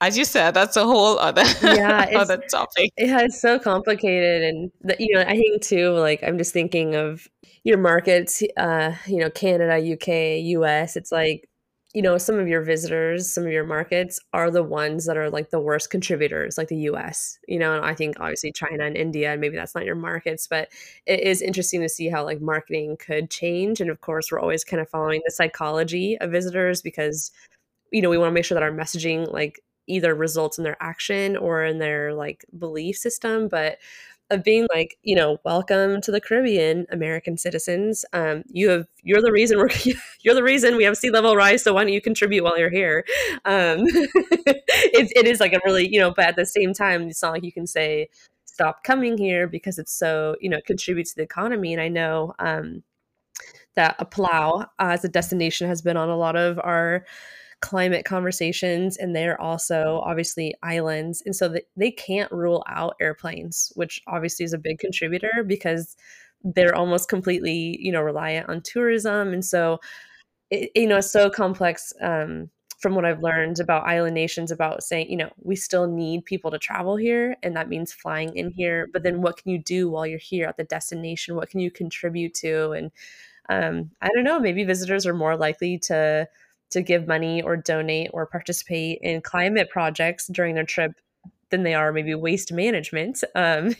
as 0.01 0.17
you 0.17 0.25
said, 0.25 0.55
that's 0.55 0.75
a 0.75 0.83
whole 0.83 1.19
other 1.19 1.43
yeah 1.61 2.09
other 2.15 2.37
topic. 2.49 2.91
Yeah, 2.97 3.21
it's 3.21 3.39
so 3.39 3.59
complicated, 3.59 4.41
and 4.41 4.71
the, 4.81 4.95
you 4.99 5.15
know, 5.15 5.21
I 5.21 5.37
think 5.37 5.61
too. 5.61 5.91
Like, 5.91 6.23
I'm 6.23 6.39
just 6.39 6.53
thinking 6.53 6.95
of 6.95 7.27
your 7.63 7.77
markets. 7.77 8.41
Uh, 8.57 8.95
you 9.05 9.17
know, 9.19 9.29
Canada, 9.29 9.75
UK, 9.75 10.43
US. 10.57 10.95
It's 10.95 11.11
like 11.11 11.47
you 11.93 12.01
know, 12.01 12.17
some 12.17 12.39
of 12.39 12.47
your 12.47 12.61
visitors, 12.61 13.29
some 13.29 13.45
of 13.45 13.51
your 13.51 13.65
markets 13.65 14.17
are 14.31 14.49
the 14.49 14.63
ones 14.63 15.05
that 15.05 15.17
are 15.17 15.29
like 15.29 15.49
the 15.49 15.59
worst 15.59 15.89
contributors, 15.89 16.57
like 16.57 16.69
the 16.69 16.77
US, 16.77 17.37
you 17.47 17.59
know, 17.59 17.75
and 17.75 17.85
I 17.85 17.93
think 17.93 18.17
obviously 18.19 18.53
China 18.53 18.85
and 18.85 18.95
India, 18.95 19.31
and 19.31 19.41
maybe 19.41 19.57
that's 19.57 19.75
not 19.75 19.85
your 19.85 19.95
markets, 19.95 20.47
but 20.47 20.69
it 21.05 21.19
is 21.19 21.41
interesting 21.41 21.81
to 21.81 21.89
see 21.89 22.07
how 22.07 22.23
like 22.23 22.39
marketing 22.39 22.95
could 22.97 23.29
change. 23.29 23.81
And 23.81 23.89
of 23.89 23.99
course, 23.99 24.31
we're 24.31 24.39
always 24.39 24.63
kind 24.63 24.79
of 24.79 24.89
following 24.89 25.21
the 25.25 25.31
psychology 25.31 26.17
of 26.19 26.31
visitors 26.31 26.81
because, 26.81 27.29
you 27.91 28.01
know, 28.01 28.09
we 28.09 28.17
want 28.17 28.29
to 28.29 28.33
make 28.33 28.45
sure 28.45 28.55
that 28.55 28.63
our 28.63 28.71
messaging 28.71 29.31
like 29.31 29.61
either 29.87 30.15
results 30.15 30.57
in 30.57 30.63
their 30.63 30.77
action 30.81 31.35
or 31.35 31.63
in 31.65 31.79
their 31.79 32.13
like 32.13 32.45
belief 32.57 32.95
system. 32.97 33.49
But 33.49 33.79
of 34.31 34.43
being 34.43 34.65
like, 34.73 34.97
you 35.03 35.15
know, 35.15 35.37
welcome 35.43 36.01
to 36.01 36.11
the 36.11 36.21
Caribbean, 36.21 36.87
American 36.89 37.37
citizens. 37.37 38.05
Um, 38.13 38.43
you 38.47 38.69
have 38.69 38.87
you're 39.03 39.21
the 39.21 39.31
reason 39.31 39.59
we're 39.59 39.69
you're 40.21 40.33
the 40.33 40.43
reason 40.43 40.77
we 40.77 40.85
have 40.85 40.97
sea 40.97 41.11
level 41.11 41.35
rise. 41.35 41.63
So 41.63 41.73
why 41.73 41.83
don't 41.83 41.93
you 41.93 42.01
contribute 42.01 42.43
while 42.43 42.57
you're 42.57 42.71
here? 42.71 43.05
Um, 43.45 43.79
it, 43.85 45.11
it 45.15 45.27
is 45.27 45.39
like 45.39 45.53
a 45.53 45.59
really 45.65 45.87
you 45.87 45.99
know, 45.99 46.13
but 46.15 46.25
at 46.25 46.35
the 46.35 46.45
same 46.45 46.73
time, 46.73 47.03
it's 47.03 47.21
not 47.21 47.33
like 47.33 47.43
you 47.43 47.51
can 47.51 47.67
say 47.67 48.09
stop 48.45 48.83
coming 48.83 49.17
here 49.17 49.47
because 49.47 49.77
it's 49.77 49.93
so 49.93 50.35
you 50.39 50.49
know 50.49 50.57
it 50.57 50.65
contributes 50.65 51.11
to 51.11 51.17
the 51.17 51.23
economy. 51.23 51.73
And 51.73 51.81
I 51.81 51.89
know 51.89 52.33
um, 52.39 52.83
that 53.75 53.95
a 53.99 54.05
Palau 54.05 54.65
as 54.79 55.03
a 55.03 55.09
destination 55.09 55.67
has 55.67 55.81
been 55.81 55.97
on 55.97 56.09
a 56.09 56.17
lot 56.17 56.35
of 56.35 56.59
our 56.63 57.05
climate 57.61 58.05
conversations 58.05 58.97
and 58.97 59.15
they're 59.15 59.39
also 59.39 60.01
obviously 60.03 60.53
islands 60.63 61.21
and 61.25 61.35
so 61.35 61.53
they 61.77 61.91
can't 61.91 62.31
rule 62.31 62.63
out 62.67 62.95
airplanes 62.99 63.71
which 63.75 64.01
obviously 64.07 64.43
is 64.43 64.53
a 64.53 64.57
big 64.57 64.79
contributor 64.79 65.43
because 65.45 65.95
they're 66.43 66.75
almost 66.75 67.07
completely 67.07 67.77
you 67.79 67.91
know 67.91 68.01
reliant 68.01 68.49
on 68.49 68.61
tourism 68.61 69.31
and 69.31 69.45
so 69.45 69.79
it, 70.49 70.71
you 70.75 70.87
know 70.87 70.97
it's 70.97 71.11
so 71.11 71.29
complex 71.29 71.93
um, 72.01 72.49
from 72.81 72.95
what 72.95 73.05
I've 73.05 73.21
learned 73.21 73.59
about 73.59 73.85
island 73.87 74.15
nations 74.15 74.49
about 74.49 74.83
saying, 74.83 75.09
you 75.09 75.15
know, 75.15 75.29
we 75.37 75.55
still 75.55 75.87
need 75.87 76.25
people 76.25 76.49
to 76.49 76.57
travel 76.57 76.95
here 76.95 77.35
and 77.43 77.55
that 77.55 77.69
means 77.69 77.93
flying 77.93 78.35
in 78.35 78.49
here. 78.49 78.89
But 78.91 79.03
then 79.03 79.21
what 79.21 79.37
can 79.37 79.51
you 79.51 79.59
do 79.59 79.89
while 79.89 80.07
you're 80.07 80.17
here 80.17 80.47
at 80.47 80.57
the 80.57 80.63
destination? 80.63 81.35
What 81.35 81.49
can 81.49 81.59
you 81.59 81.69
contribute 81.69 82.33
to? 82.35 82.71
And 82.71 82.91
um, 83.49 83.91
I 84.01 84.09
don't 84.15 84.23
know, 84.23 84.39
maybe 84.39 84.63
visitors 84.63 85.05
are 85.05 85.13
more 85.13 85.37
likely 85.37 85.77
to 85.79 86.27
to 86.71 86.81
give 86.81 87.07
money 87.07 87.41
or 87.41 87.55
donate 87.57 88.09
or 88.13 88.25
participate 88.25 88.99
in 89.01 89.21
climate 89.21 89.69
projects 89.69 90.27
during 90.27 90.55
their 90.55 90.65
trip 90.65 90.93
than 91.49 91.63
they 91.63 91.73
are 91.73 91.91
maybe 91.91 92.15
waste 92.15 92.51
management. 92.51 93.23
Um, 93.35 93.75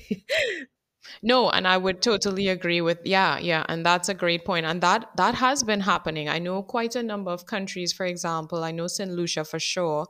no, 1.23 1.49
and 1.49 1.67
I 1.67 1.77
would 1.77 2.01
totally 2.01 2.49
agree 2.49 2.81
with 2.81 2.99
yeah, 3.03 3.39
yeah, 3.39 3.65
and 3.69 3.85
that's 3.85 4.09
a 4.09 4.13
great 4.13 4.45
point, 4.45 4.65
and 4.65 4.81
that 4.81 5.09
that 5.17 5.35
has 5.35 5.63
been 5.63 5.81
happening. 5.81 6.29
I 6.29 6.39
know 6.39 6.61
quite 6.61 6.95
a 6.95 7.03
number 7.03 7.31
of 7.31 7.45
countries, 7.45 7.93
for 7.93 8.05
example, 8.05 8.63
I 8.63 8.71
know 8.71 8.87
Saint 8.87 9.11
Lucia 9.11 9.43
for 9.43 9.59
sure 9.59 10.07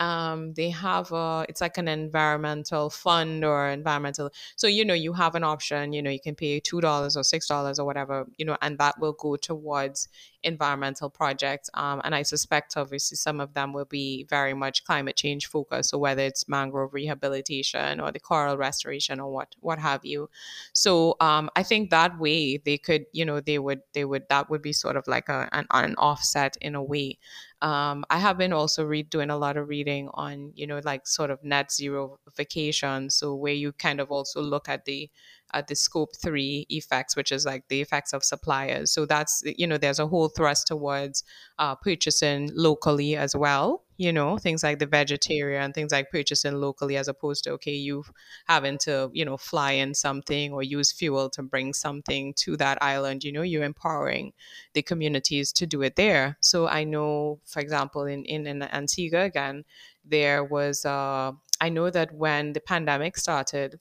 um, 0.00 0.54
they 0.54 0.70
have 0.70 1.10
a 1.12 1.44
it's 1.48 1.60
like 1.60 1.76
an 1.78 1.88
environmental 1.88 2.88
fund 2.90 3.44
or 3.44 3.68
environmental 3.68 4.30
so 4.56 4.66
you 4.66 4.84
know 4.84 4.94
you 4.94 5.12
have 5.12 5.34
an 5.34 5.44
option 5.44 5.92
you 5.92 6.00
know 6.02 6.10
you 6.10 6.20
can 6.20 6.34
pay 6.34 6.60
two 6.60 6.80
dollars 6.80 7.16
or 7.16 7.24
six 7.24 7.46
dollars 7.46 7.78
or 7.78 7.86
whatever 7.86 8.26
you 8.36 8.44
know 8.44 8.56
and 8.62 8.78
that 8.78 8.98
will 9.00 9.12
go 9.14 9.36
towards 9.36 10.08
environmental 10.44 11.10
projects 11.10 11.68
um, 11.74 12.00
and 12.04 12.14
i 12.14 12.22
suspect 12.22 12.76
obviously 12.76 13.16
some 13.16 13.40
of 13.40 13.54
them 13.54 13.72
will 13.72 13.84
be 13.84 14.24
very 14.30 14.54
much 14.54 14.84
climate 14.84 15.16
change 15.16 15.46
focused 15.46 15.90
so 15.90 15.98
whether 15.98 16.22
it's 16.22 16.48
mangrove 16.48 16.94
rehabilitation 16.94 18.00
or 18.00 18.12
the 18.12 18.20
coral 18.20 18.56
restoration 18.56 19.20
or 19.20 19.30
what 19.32 19.54
what 19.60 19.78
have 19.78 20.04
you. 20.04 20.28
So 20.72 21.16
um, 21.20 21.50
i 21.56 21.62
think 21.62 21.90
that 21.90 22.18
way 22.18 22.56
they 22.58 22.78
could 22.78 23.06
you 23.12 23.24
know 23.24 23.40
they 23.40 23.58
would 23.58 23.80
they 23.94 24.04
would 24.04 24.28
that 24.28 24.48
would 24.50 24.62
be 24.62 24.72
sort 24.72 24.96
of 24.96 25.06
like 25.08 25.28
a, 25.28 25.48
an, 25.52 25.66
an 25.70 25.94
offset 25.96 26.56
in 26.60 26.74
a 26.74 26.82
way 26.82 27.18
um, 27.62 28.04
I 28.10 28.18
have 28.18 28.38
been 28.38 28.52
also 28.52 28.88
doing 29.02 29.30
a 29.30 29.36
lot 29.36 29.56
of 29.56 29.68
reading 29.68 30.08
on, 30.14 30.52
you 30.54 30.66
know, 30.66 30.80
like 30.84 31.06
sort 31.06 31.30
of 31.30 31.42
net 31.42 31.72
zero 31.72 32.18
vacation. 32.36 33.10
So 33.10 33.34
where 33.34 33.52
you 33.54 33.72
kind 33.72 34.00
of 34.00 34.10
also 34.10 34.40
look 34.40 34.68
at 34.68 34.84
the 34.84 35.10
at 35.52 35.68
the 35.68 35.74
scope 35.74 36.16
three 36.16 36.66
effects, 36.68 37.16
which 37.16 37.32
is 37.32 37.44
like 37.46 37.64
the 37.68 37.80
effects 37.80 38.12
of 38.12 38.24
suppliers. 38.24 38.90
So 38.90 39.06
that's 39.06 39.42
you 39.44 39.66
know, 39.66 39.78
there's 39.78 39.98
a 39.98 40.06
whole 40.06 40.28
thrust 40.28 40.66
towards 40.66 41.24
uh, 41.58 41.74
purchasing 41.74 42.50
locally 42.54 43.16
as 43.16 43.34
well 43.36 43.84
you 43.98 44.12
know 44.12 44.38
things 44.38 44.62
like 44.62 44.78
the 44.78 44.86
vegetarian 44.86 45.72
things 45.72 45.92
like 45.92 46.10
purchasing 46.10 46.54
locally 46.54 46.96
as 46.96 47.08
opposed 47.08 47.44
to 47.44 47.50
okay 47.50 47.74
you 47.74 48.02
having 48.46 48.78
to 48.78 49.10
you 49.12 49.24
know 49.24 49.36
fly 49.36 49.72
in 49.72 49.92
something 49.92 50.52
or 50.52 50.62
use 50.62 50.92
fuel 50.92 51.28
to 51.28 51.42
bring 51.42 51.74
something 51.74 52.32
to 52.34 52.56
that 52.56 52.78
island 52.80 53.24
you 53.24 53.32
know 53.32 53.42
you're 53.42 53.64
empowering 53.64 54.32
the 54.72 54.82
communities 54.82 55.52
to 55.52 55.66
do 55.66 55.82
it 55.82 55.96
there 55.96 56.38
so 56.40 56.66
i 56.68 56.84
know 56.84 57.40
for 57.44 57.60
example 57.60 58.04
in 58.04 58.24
in, 58.24 58.46
in 58.46 58.62
antigua 58.62 59.22
again 59.24 59.64
there 60.04 60.42
was 60.44 60.86
uh, 60.86 61.32
i 61.60 61.68
know 61.68 61.90
that 61.90 62.14
when 62.14 62.52
the 62.52 62.60
pandemic 62.60 63.16
started 63.16 63.78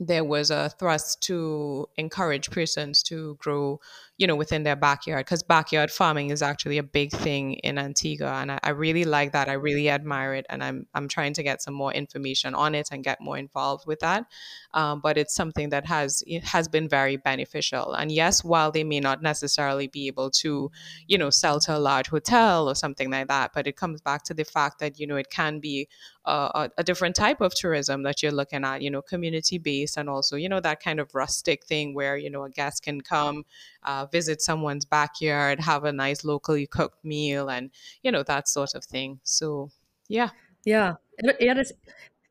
there 0.00 0.24
was 0.24 0.50
a 0.50 0.70
thrust 0.78 1.20
to 1.20 1.86
encourage 1.98 2.50
persons 2.50 3.02
to 3.04 3.36
grow 3.38 3.78
you 4.20 4.26
know, 4.26 4.36
within 4.36 4.64
their 4.64 4.76
backyard 4.76 5.24
because 5.24 5.42
backyard 5.42 5.90
farming 5.90 6.28
is 6.28 6.42
actually 6.42 6.76
a 6.76 6.82
big 6.82 7.10
thing 7.10 7.54
in 7.54 7.78
Antigua. 7.78 8.30
And 8.34 8.52
I, 8.52 8.60
I, 8.62 8.70
really 8.70 9.06
like 9.06 9.32
that. 9.32 9.48
I 9.48 9.54
really 9.54 9.88
admire 9.88 10.34
it. 10.34 10.44
And 10.50 10.62
I'm, 10.62 10.86
I'm 10.92 11.08
trying 11.08 11.32
to 11.32 11.42
get 11.42 11.62
some 11.62 11.72
more 11.72 11.90
information 11.90 12.54
on 12.54 12.74
it 12.74 12.90
and 12.92 13.02
get 13.02 13.22
more 13.22 13.38
involved 13.38 13.86
with 13.86 14.00
that. 14.00 14.26
Um, 14.74 15.00
but 15.00 15.16
it's 15.16 15.34
something 15.34 15.70
that 15.70 15.86
has, 15.86 16.22
has 16.42 16.68
been 16.68 16.86
very 16.86 17.16
beneficial. 17.16 17.94
And 17.94 18.12
yes, 18.12 18.44
while 18.44 18.70
they 18.70 18.84
may 18.84 19.00
not 19.00 19.22
necessarily 19.22 19.88
be 19.88 20.06
able 20.06 20.30
to, 20.32 20.70
you 21.06 21.16
know, 21.16 21.30
sell 21.30 21.58
to 21.60 21.74
a 21.74 21.78
large 21.78 22.08
hotel 22.08 22.68
or 22.68 22.74
something 22.74 23.10
like 23.10 23.28
that, 23.28 23.52
but 23.54 23.66
it 23.66 23.76
comes 23.76 24.02
back 24.02 24.24
to 24.24 24.34
the 24.34 24.44
fact 24.44 24.80
that, 24.80 25.00
you 25.00 25.06
know, 25.06 25.16
it 25.16 25.30
can 25.30 25.60
be 25.60 25.88
a, 26.24 26.70
a 26.78 26.84
different 26.84 27.16
type 27.16 27.40
of 27.40 27.54
tourism 27.54 28.02
that 28.02 28.22
you're 28.22 28.32
looking 28.32 28.64
at, 28.64 28.82
you 28.82 28.90
know, 28.90 29.02
community 29.02 29.58
based 29.58 29.96
and 29.96 30.08
also, 30.08 30.36
you 30.36 30.48
know, 30.48 30.60
that 30.60 30.82
kind 30.82 31.00
of 31.00 31.14
rustic 31.14 31.64
thing 31.64 31.94
where, 31.94 32.16
you 32.16 32.30
know, 32.30 32.44
a 32.44 32.50
guest 32.50 32.82
can 32.82 33.00
come, 33.00 33.44
uh, 33.84 34.06
visit 34.06 34.42
someone's 34.42 34.84
backyard, 34.84 35.60
have 35.60 35.84
a 35.84 35.92
nice 35.92 36.24
locally 36.24 36.66
cooked 36.66 37.04
meal, 37.04 37.48
and 37.48 37.70
you 38.02 38.12
know 38.12 38.22
that 38.22 38.48
sort 38.48 38.74
of 38.74 38.84
thing. 38.84 39.20
So, 39.22 39.70
yeah, 40.08 40.30
yeah, 40.64 40.96
yeah. 41.40 41.58
It's, 41.58 41.72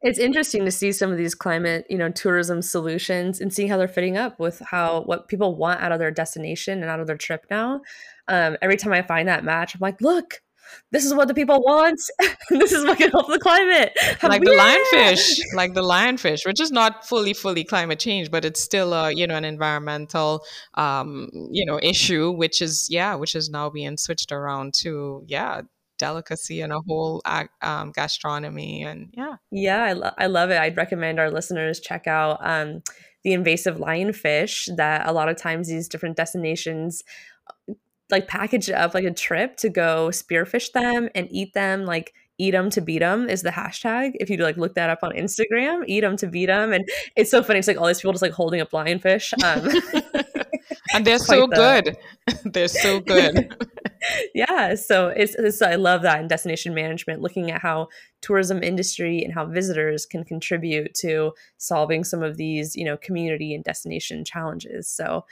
it's 0.01 0.19
interesting 0.19 0.63
to 0.63 0.71
see 0.71 0.91
some 0.91 1.11
of 1.11 1.17
these 1.17 1.35
climate, 1.35 1.85
you 1.89 1.97
know, 1.97 2.09
tourism 2.09 2.61
solutions 2.61 3.41
and 3.41 3.53
see 3.53 3.67
how 3.67 3.77
they're 3.77 3.87
fitting 3.87 4.17
up 4.17 4.39
with 4.39 4.59
how 4.59 5.01
what 5.01 5.27
people 5.27 5.55
want 5.55 5.81
out 5.81 5.91
of 5.91 5.99
their 5.99 6.11
destination 6.11 6.81
and 6.81 6.89
out 6.89 7.01
of 7.01 7.07
their 7.07 7.17
trip 7.17 7.45
now. 7.49 7.81
Um, 8.27 8.55
every 8.61 8.77
time 8.77 8.93
I 8.93 9.01
find 9.01 9.27
that 9.27 9.43
match, 9.43 9.73
I'm 9.75 9.81
like, 9.81 9.99
look, 9.99 10.41
this 10.91 11.05
is 11.05 11.13
what 11.13 11.27
the 11.27 11.33
people 11.33 11.61
want. 11.61 11.99
this 12.49 12.71
is 12.71 12.83
what 12.85 12.97
can 12.97 13.11
help 13.11 13.27
the 13.27 13.39
climate. 13.39 13.93
like 14.23 14.41
the 14.41 14.51
lionfish, 14.51 15.39
like 15.55 15.73
the 15.73 15.83
lionfish, 15.83 16.45
which 16.45 16.59
is 16.59 16.71
not 16.71 17.07
fully, 17.07 17.33
fully 17.33 17.63
climate 17.63 17.99
change, 17.99 18.31
but 18.31 18.45
it's 18.45 18.61
still 18.61 18.93
a, 18.93 19.11
you 19.11 19.27
know, 19.27 19.35
an 19.35 19.45
environmental, 19.45 20.43
um, 20.75 21.29
you 21.51 21.65
know, 21.65 21.79
issue, 21.81 22.31
which 22.31 22.61
is, 22.61 22.87
yeah, 22.89 23.15
which 23.15 23.35
is 23.35 23.49
now 23.49 23.69
being 23.69 23.97
switched 23.97 24.31
around 24.31 24.73
to, 24.75 25.23
yeah, 25.27 25.61
delicacy 25.97 26.61
and 26.61 26.73
a 26.73 26.79
whole 26.87 27.21
um, 27.61 27.91
gastronomy 27.91 28.83
and 28.83 29.13
yeah 29.13 29.35
yeah 29.51 29.83
I, 29.83 29.93
lo- 29.93 30.13
I 30.17 30.27
love 30.27 30.49
it 30.49 30.57
i'd 30.57 30.77
recommend 30.77 31.19
our 31.19 31.29
listeners 31.29 31.79
check 31.81 32.07
out 32.07 32.39
um, 32.41 32.81
the 33.23 33.33
invasive 33.33 33.77
lionfish 33.77 34.73
that 34.77 35.07
a 35.07 35.11
lot 35.11 35.29
of 35.29 35.35
times 35.35 35.67
these 35.67 35.89
different 35.89 36.15
destinations 36.15 37.03
like 38.11 38.27
package 38.27 38.69
up 38.69 38.93
like 38.93 39.03
a 39.03 39.11
trip 39.11 39.57
to 39.57 39.69
go 39.69 40.09
spearfish 40.09 40.71
them 40.71 41.09
and 41.15 41.27
eat 41.31 41.53
them 41.53 41.85
like 41.85 42.13
eat 42.37 42.51
them 42.51 42.69
to 42.69 42.79
beat 42.79 42.99
them 42.99 43.29
is 43.29 43.41
the 43.41 43.49
hashtag. 43.49 44.13
If 44.15 44.29
you 44.29 44.37
like 44.37 44.57
look 44.57 44.75
that 44.75 44.89
up 44.89 44.99
on 45.03 45.11
instagram 45.11 45.83
eat 45.87 46.01
them 46.01 46.17
to 46.17 46.27
beat 46.27 46.47
them 46.47 46.73
and 46.73 46.87
it's 47.15 47.31
so 47.31 47.43
funny 47.43 47.59
it's 47.59 47.67
like 47.67 47.77
all 47.77 47.87
these 47.87 47.99
people 47.99 48.13
just 48.13 48.21
like 48.21 48.31
holding 48.31 48.61
up 48.61 48.71
lionfish 48.71 49.33
um, 49.43 50.23
and 50.93 51.05
they're 51.05 51.19
so 51.19 51.47
the... 51.47 51.55
good. 51.55 51.97
They're 52.53 52.67
so 52.67 52.99
good. 52.99 53.55
Yeah 54.33 54.75
so 54.75 55.09
it's, 55.09 55.35
it's 55.35 55.61
i 55.61 55.75
love 55.75 56.01
that 56.03 56.21
in 56.21 56.27
destination 56.27 56.73
management 56.73 57.21
looking 57.21 57.51
at 57.51 57.61
how 57.61 57.89
tourism 58.21 58.63
industry 58.63 59.23
and 59.23 59.33
how 59.33 59.45
visitors 59.45 60.05
can 60.05 60.23
contribute 60.23 60.93
to 60.95 61.33
solving 61.57 62.03
some 62.03 62.23
of 62.23 62.37
these 62.37 62.75
you 62.75 62.85
know 62.85 62.95
community 62.97 63.53
and 63.53 63.63
destination 63.63 64.23
challenges 64.23 64.87
so 64.87 65.25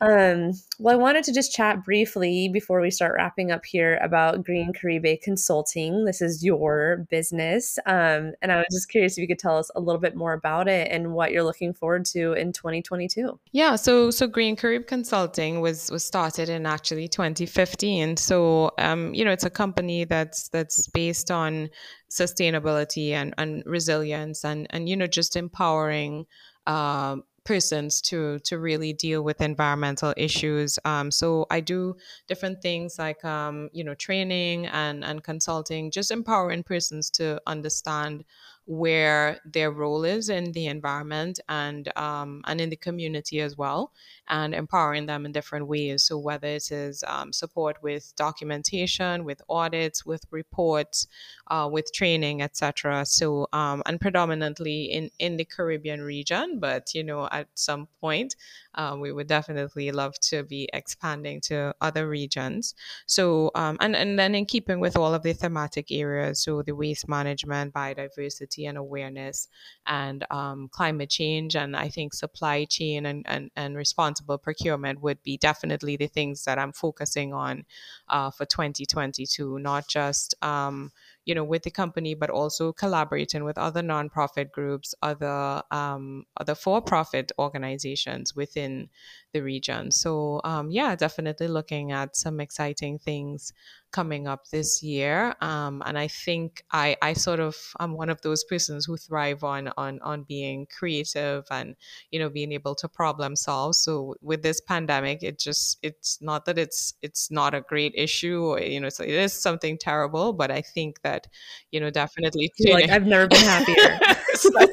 um, 0.00 0.52
well, 0.78 0.94
I 0.94 0.98
wanted 0.98 1.24
to 1.24 1.32
just 1.32 1.52
chat 1.52 1.84
briefly 1.84 2.48
before 2.48 2.80
we 2.80 2.90
start 2.90 3.14
wrapping 3.16 3.50
up 3.50 3.66
here 3.66 3.98
about 4.02 4.42
Green 4.42 4.72
Caribe 4.72 5.20
Consulting. 5.22 6.06
This 6.06 6.22
is 6.22 6.42
your 6.42 7.06
business. 7.10 7.78
Um, 7.84 8.32
and 8.40 8.50
I 8.50 8.56
was 8.56 8.66
just 8.72 8.88
curious 8.88 9.18
if 9.18 9.22
you 9.22 9.28
could 9.28 9.38
tell 9.38 9.58
us 9.58 9.70
a 9.74 9.80
little 9.80 10.00
bit 10.00 10.16
more 10.16 10.32
about 10.32 10.68
it 10.68 10.90
and 10.90 11.12
what 11.12 11.32
you're 11.32 11.42
looking 11.42 11.74
forward 11.74 12.06
to 12.06 12.32
in 12.32 12.52
2022. 12.52 13.38
Yeah, 13.52 13.76
so 13.76 14.10
so 14.10 14.26
Green 14.26 14.56
Caribe 14.56 14.86
Consulting 14.86 15.60
was 15.60 15.90
was 15.90 16.02
started 16.04 16.48
in 16.48 16.64
actually 16.64 17.06
2015. 17.06 18.16
So 18.16 18.70
um, 18.78 19.12
you 19.12 19.24
know, 19.24 19.32
it's 19.32 19.44
a 19.44 19.50
company 19.50 20.04
that's 20.04 20.48
that's 20.48 20.88
based 20.88 21.30
on 21.30 21.68
sustainability 22.10 23.10
and, 23.10 23.34
and 23.36 23.62
resilience 23.66 24.44
and 24.44 24.66
and 24.70 24.88
you 24.88 24.96
know 24.96 25.06
just 25.06 25.36
empowering 25.36 26.24
um, 26.66 27.24
persons 27.50 28.00
to 28.00 28.38
to 28.44 28.60
really 28.60 28.92
deal 28.92 29.22
with 29.24 29.40
environmental 29.40 30.14
issues. 30.16 30.78
Um, 30.84 31.10
so 31.10 31.46
I 31.50 31.58
do 31.58 31.96
different 32.28 32.62
things 32.62 32.96
like 32.96 33.24
um, 33.24 33.70
you 33.72 33.82
know 33.82 33.94
training 33.94 34.66
and 34.66 35.04
and 35.04 35.24
consulting, 35.24 35.90
just 35.90 36.12
empowering 36.12 36.62
persons 36.62 37.10
to 37.18 37.40
understand 37.48 38.24
where 38.70 39.40
their 39.44 39.72
role 39.72 40.04
is 40.04 40.28
in 40.28 40.52
the 40.52 40.68
environment 40.68 41.40
and 41.48 41.90
um, 41.98 42.40
and 42.46 42.60
in 42.60 42.70
the 42.70 42.76
community 42.76 43.40
as 43.40 43.58
well, 43.58 43.92
and 44.28 44.54
empowering 44.54 45.06
them 45.06 45.26
in 45.26 45.32
different 45.32 45.66
ways. 45.66 46.04
So 46.04 46.16
whether 46.16 46.46
it 46.46 46.70
is 46.70 47.02
um, 47.08 47.32
support 47.32 47.82
with 47.82 48.12
documentation, 48.14 49.24
with 49.24 49.42
audits, 49.48 50.06
with 50.06 50.24
reports, 50.30 51.08
uh, 51.48 51.68
with 51.70 51.92
training, 51.92 52.42
etc. 52.42 53.04
So 53.06 53.48
um, 53.52 53.82
and 53.86 54.00
predominantly 54.00 54.84
in 54.84 55.10
in 55.18 55.36
the 55.36 55.44
Caribbean 55.44 56.02
region, 56.02 56.60
but 56.60 56.94
you 56.94 57.02
know 57.02 57.28
at 57.32 57.48
some 57.54 57.88
point 58.00 58.36
um, 58.74 59.00
we 59.00 59.12
would 59.12 59.26
definitely 59.26 59.90
love 59.90 60.18
to 60.20 60.44
be 60.44 60.68
expanding 60.72 61.40
to 61.40 61.74
other 61.80 62.08
regions. 62.08 62.74
So, 63.06 63.50
um, 63.54 63.76
and, 63.80 63.96
and 63.96 64.18
then 64.18 64.34
in 64.34 64.46
keeping 64.46 64.80
with 64.80 64.96
all 64.96 65.12
of 65.12 65.22
the 65.22 65.32
thematic 65.32 65.90
areas, 65.90 66.40
so 66.40 66.62
the 66.62 66.74
waste 66.74 67.08
management, 67.08 67.74
biodiversity 67.74 68.59
and 68.66 68.78
awareness, 68.78 69.48
and 69.86 70.24
um, 70.30 70.68
climate 70.70 71.10
change, 71.10 71.56
and 71.56 71.76
I 71.76 71.88
think 71.88 72.14
supply 72.14 72.64
chain 72.64 73.06
and, 73.06 73.24
and, 73.28 73.50
and 73.56 73.76
responsible 73.76 74.38
procurement 74.38 75.00
would 75.02 75.22
be 75.22 75.36
definitely 75.36 75.96
the 75.96 76.06
things 76.06 76.44
that 76.44 76.58
I'm 76.58 76.72
focusing 76.72 77.32
on 77.32 77.64
uh, 78.08 78.30
for 78.30 78.44
2022, 78.44 79.58
not 79.58 79.88
just 79.88 80.34
um, 80.42 80.92
you 81.26 81.34
know, 81.34 81.44
with 81.44 81.62
the 81.62 81.70
company, 81.70 82.14
but 82.14 82.30
also 82.30 82.72
collaborating 82.72 83.44
with 83.44 83.58
other 83.58 83.82
nonprofit 83.82 84.50
groups, 84.50 84.94
other 85.02 85.62
um, 85.70 86.24
other 86.36 86.54
for-profit 86.54 87.30
organizations 87.38 88.34
within 88.34 88.88
the 89.32 89.40
region. 89.42 89.90
So 89.90 90.40
um, 90.44 90.70
yeah, 90.70 90.94
definitely 90.96 91.48
looking 91.48 91.92
at 91.92 92.16
some 92.16 92.40
exciting 92.40 92.98
things 92.98 93.52
coming 93.92 94.28
up 94.28 94.48
this 94.48 94.82
year. 94.82 95.34
Um, 95.40 95.82
and 95.84 95.98
I 95.98 96.08
think 96.08 96.64
I, 96.70 96.96
I 97.02 97.12
sort 97.12 97.40
of 97.40 97.56
I'm 97.78 97.92
one 97.96 98.08
of 98.08 98.20
those 98.22 98.44
persons 98.44 98.86
who 98.86 98.96
thrive 98.96 99.42
on 99.42 99.70
on 99.76 100.00
on 100.02 100.24
being 100.24 100.66
creative 100.66 101.44
and 101.50 101.74
you 102.10 102.18
know 102.18 102.28
being 102.30 102.52
able 102.52 102.74
to 102.76 102.88
problem 102.88 103.36
solve. 103.36 103.74
So 103.76 104.14
with 104.22 104.42
this 104.42 104.60
pandemic, 104.60 105.22
it 105.22 105.38
just 105.38 105.78
it's 105.82 106.20
not 106.20 106.44
that 106.44 106.58
it's 106.58 106.94
it's 107.02 107.30
not 107.30 107.54
a 107.54 107.60
great 107.60 107.92
issue. 107.96 108.44
Or, 108.44 108.60
you 108.60 108.80
know, 108.80 108.88
so 108.88 109.02
it 109.02 109.10
is 109.10 109.32
something 109.32 109.78
terrible, 109.78 110.32
but 110.32 110.50
I 110.50 110.62
think 110.62 111.02
that 111.02 111.26
you 111.72 111.80
know 111.80 111.90
definitely 111.90 112.52
like 112.70 112.90
I've 112.90 113.06
never 113.06 113.26
been 113.26 113.40
happier. 113.40 113.98
it's, 114.30 114.44
like, 114.54 114.70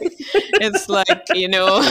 it's 0.62 0.90
like 0.90 1.28
you 1.34 1.48
know 1.48 1.82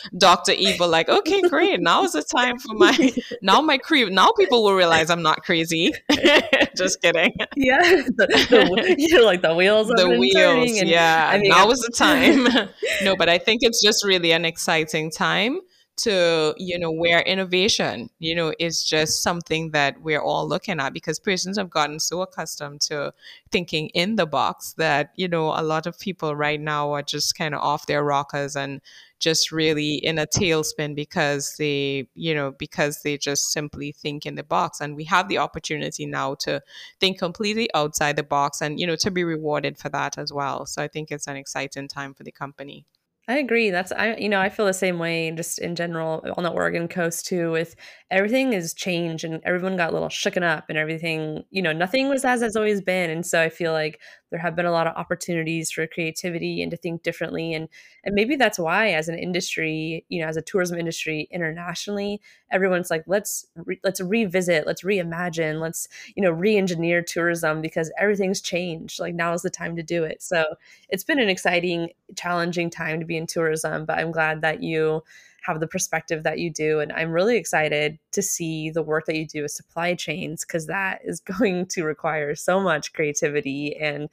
Doctor 0.18 0.52
Evil. 0.52 0.88
Like 0.88 1.08
okay, 1.08 1.42
great. 1.42 1.80
Now 1.80 2.04
is 2.14 2.24
the 2.24 2.36
time 2.36 2.58
for 2.58 2.74
my 2.74 3.12
now 3.42 3.60
my 3.60 3.78
cre 3.78 4.08
now 4.10 4.32
people 4.32 4.62
will 4.62 4.74
realize 4.74 5.10
I'm 5.10 5.22
not 5.22 5.42
crazy. 5.42 5.92
just 6.76 7.00
kidding. 7.02 7.34
Yeah, 7.56 7.78
the, 7.80 8.26
the, 8.48 8.94
you 8.98 9.16
know, 9.16 9.24
like 9.24 9.42
the 9.42 9.54
wheels, 9.54 9.88
the 9.88 10.08
wheels. 10.08 10.78
And, 10.78 10.88
yeah, 10.88 11.28
I 11.32 11.38
mean, 11.38 11.50
now 11.50 11.66
was 11.66 11.80
the 11.80 11.92
time. 11.92 12.44
no, 13.02 13.16
but 13.16 13.28
I 13.28 13.38
think 13.38 13.60
it's 13.62 13.82
just 13.82 14.04
really 14.04 14.32
an 14.32 14.44
exciting 14.44 15.10
time 15.10 15.60
to 16.02 16.54
you 16.56 16.78
know 16.78 16.90
where 16.90 17.20
innovation 17.20 18.10
you 18.18 18.34
know 18.34 18.52
is 18.58 18.84
just 18.84 19.22
something 19.22 19.70
that 19.70 20.00
we're 20.02 20.20
all 20.20 20.48
looking 20.48 20.80
at 20.80 20.92
because 20.92 21.18
persons 21.18 21.58
have 21.58 21.70
gotten 21.70 22.00
so 22.00 22.22
accustomed 22.22 22.80
to 22.80 23.12
thinking 23.50 23.88
in 23.88 24.16
the 24.16 24.26
box 24.26 24.74
that 24.78 25.12
you 25.16 25.28
know 25.28 25.48
a 25.48 25.62
lot 25.62 25.86
of 25.86 25.98
people 25.98 26.34
right 26.34 26.60
now 26.60 26.92
are 26.92 27.02
just 27.02 27.36
kind 27.36 27.54
of 27.54 27.60
off 27.60 27.86
their 27.86 28.02
rockers 28.02 28.56
and 28.56 28.80
just 29.20 29.52
really 29.52 29.94
in 29.96 30.18
a 30.18 30.26
tailspin 30.26 30.94
because 30.96 31.54
they 31.58 32.08
you 32.14 32.34
know 32.34 32.50
because 32.52 33.02
they 33.02 33.16
just 33.18 33.52
simply 33.52 33.92
think 33.92 34.26
in 34.26 34.34
the 34.34 34.42
box. 34.42 34.80
And 34.80 34.96
we 34.96 35.04
have 35.04 35.28
the 35.28 35.38
opportunity 35.38 36.06
now 36.06 36.34
to 36.36 36.62
think 36.98 37.18
completely 37.18 37.68
outside 37.74 38.16
the 38.16 38.22
box 38.22 38.60
and 38.62 38.80
you 38.80 38.86
know 38.86 38.96
to 38.96 39.10
be 39.10 39.22
rewarded 39.22 39.78
for 39.78 39.90
that 39.90 40.18
as 40.18 40.32
well. 40.32 40.66
So 40.66 40.82
i 40.82 40.88
think 40.88 41.10
it's 41.10 41.28
an 41.28 41.36
exciting 41.36 41.88
time 41.88 42.14
for 42.14 42.24
the 42.24 42.32
company 42.32 42.86
I 43.30 43.36
agree. 43.38 43.70
That's 43.70 43.92
I 43.92 44.16
you 44.16 44.28
know, 44.28 44.40
I 44.40 44.48
feel 44.48 44.66
the 44.66 44.72
same 44.74 44.98
way 44.98 45.30
just 45.30 45.60
in 45.60 45.76
general 45.76 46.24
on 46.36 46.42
the 46.42 46.50
Oregon 46.50 46.88
coast 46.88 47.26
too 47.26 47.52
with 47.52 47.76
everything 48.10 48.52
is 48.52 48.74
changed 48.74 49.24
and 49.24 49.40
everyone 49.44 49.76
got 49.76 49.90
a 49.90 49.92
little 49.92 50.08
shooken 50.08 50.42
up 50.42 50.64
and 50.68 50.76
everything, 50.76 51.44
you 51.50 51.62
know, 51.62 51.72
nothing 51.72 52.08
was 52.08 52.24
as 52.24 52.42
it's 52.42 52.56
always 52.56 52.80
been. 52.82 53.08
And 53.08 53.24
so 53.24 53.40
I 53.40 53.48
feel 53.48 53.72
like 53.72 54.00
there 54.30 54.38
have 54.38 54.56
been 54.56 54.66
a 54.66 54.72
lot 54.72 54.86
of 54.86 54.96
opportunities 54.96 55.70
for 55.70 55.86
creativity 55.86 56.62
and 56.62 56.70
to 56.70 56.76
think 56.76 57.02
differently 57.02 57.52
and 57.54 57.68
and 58.04 58.14
maybe 58.14 58.34
mm-hmm. 58.34 58.38
that's 58.38 58.58
why 58.58 58.90
as 58.90 59.08
an 59.08 59.18
industry 59.18 60.04
you 60.08 60.20
know 60.20 60.28
as 60.28 60.36
a 60.36 60.42
tourism 60.42 60.78
industry 60.78 61.28
internationally 61.30 62.20
everyone's 62.50 62.90
like 62.90 63.04
let's 63.06 63.46
re- 63.56 63.80
let's 63.84 64.00
revisit 64.00 64.66
let's 64.66 64.82
reimagine 64.82 65.60
let's 65.60 65.88
you 66.14 66.22
know 66.22 66.30
re-engineer 66.30 67.02
tourism 67.02 67.60
because 67.60 67.92
everything's 67.98 68.40
changed 68.40 69.00
like 69.00 69.14
now 69.14 69.32
is 69.32 69.42
the 69.42 69.50
time 69.50 69.76
to 69.76 69.82
do 69.82 70.04
it. 70.04 70.22
So 70.22 70.44
it's 70.88 71.04
been 71.04 71.18
an 71.18 71.28
exciting 71.28 71.90
challenging 72.16 72.70
time 72.70 73.00
to 73.00 73.06
be 73.06 73.16
in 73.16 73.26
tourism 73.26 73.84
but 73.84 73.98
i'm 73.98 74.10
glad 74.10 74.40
that 74.42 74.62
you 74.62 75.02
have 75.50 75.60
the 75.60 75.66
perspective 75.66 76.22
that 76.22 76.38
you 76.38 76.50
do. 76.50 76.80
And 76.80 76.92
I'm 76.92 77.10
really 77.10 77.36
excited 77.36 77.98
to 78.12 78.22
see 78.22 78.70
the 78.70 78.82
work 78.82 79.06
that 79.06 79.16
you 79.16 79.26
do 79.26 79.42
with 79.42 79.50
supply 79.50 79.94
chains 79.94 80.44
because 80.44 80.66
that 80.66 81.00
is 81.04 81.20
going 81.38 81.66
to 81.66 81.84
require 81.84 82.34
so 82.34 82.60
much 82.60 82.92
creativity 82.92 83.76
and 83.76 84.08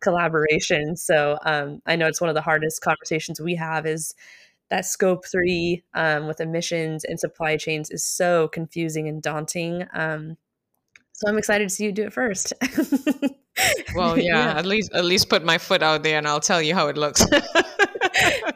collaboration. 0.00 0.96
So 0.96 1.38
um, 1.44 1.80
I 1.86 1.96
know 1.96 2.06
it's 2.06 2.20
one 2.20 2.30
of 2.30 2.34
the 2.34 2.42
hardest 2.42 2.82
conversations 2.82 3.40
we 3.40 3.54
have 3.54 3.86
is 3.86 4.14
that 4.70 4.84
scope 4.84 5.26
three 5.26 5.82
um, 5.94 6.26
with 6.26 6.40
emissions 6.40 7.04
and 7.04 7.18
supply 7.18 7.56
chains 7.56 7.90
is 7.90 8.04
so 8.04 8.48
confusing 8.48 9.08
and 9.08 9.22
daunting. 9.22 9.86
Um, 9.92 10.36
so 11.12 11.28
I'm 11.28 11.38
excited 11.38 11.68
to 11.68 11.74
see 11.74 11.84
you 11.84 11.92
do 11.92 12.04
it 12.04 12.12
first. 12.12 12.52
well, 13.94 14.18
yeah, 14.18 14.46
yeah, 14.46 14.58
at 14.58 14.66
least 14.66 14.90
at 14.92 15.04
least 15.04 15.28
put 15.28 15.44
my 15.44 15.58
foot 15.58 15.82
out 15.82 16.02
there 16.02 16.18
and 16.18 16.26
I'll 16.26 16.40
tell 16.40 16.60
you 16.60 16.74
how 16.74 16.88
it 16.88 16.96
looks. 16.96 17.24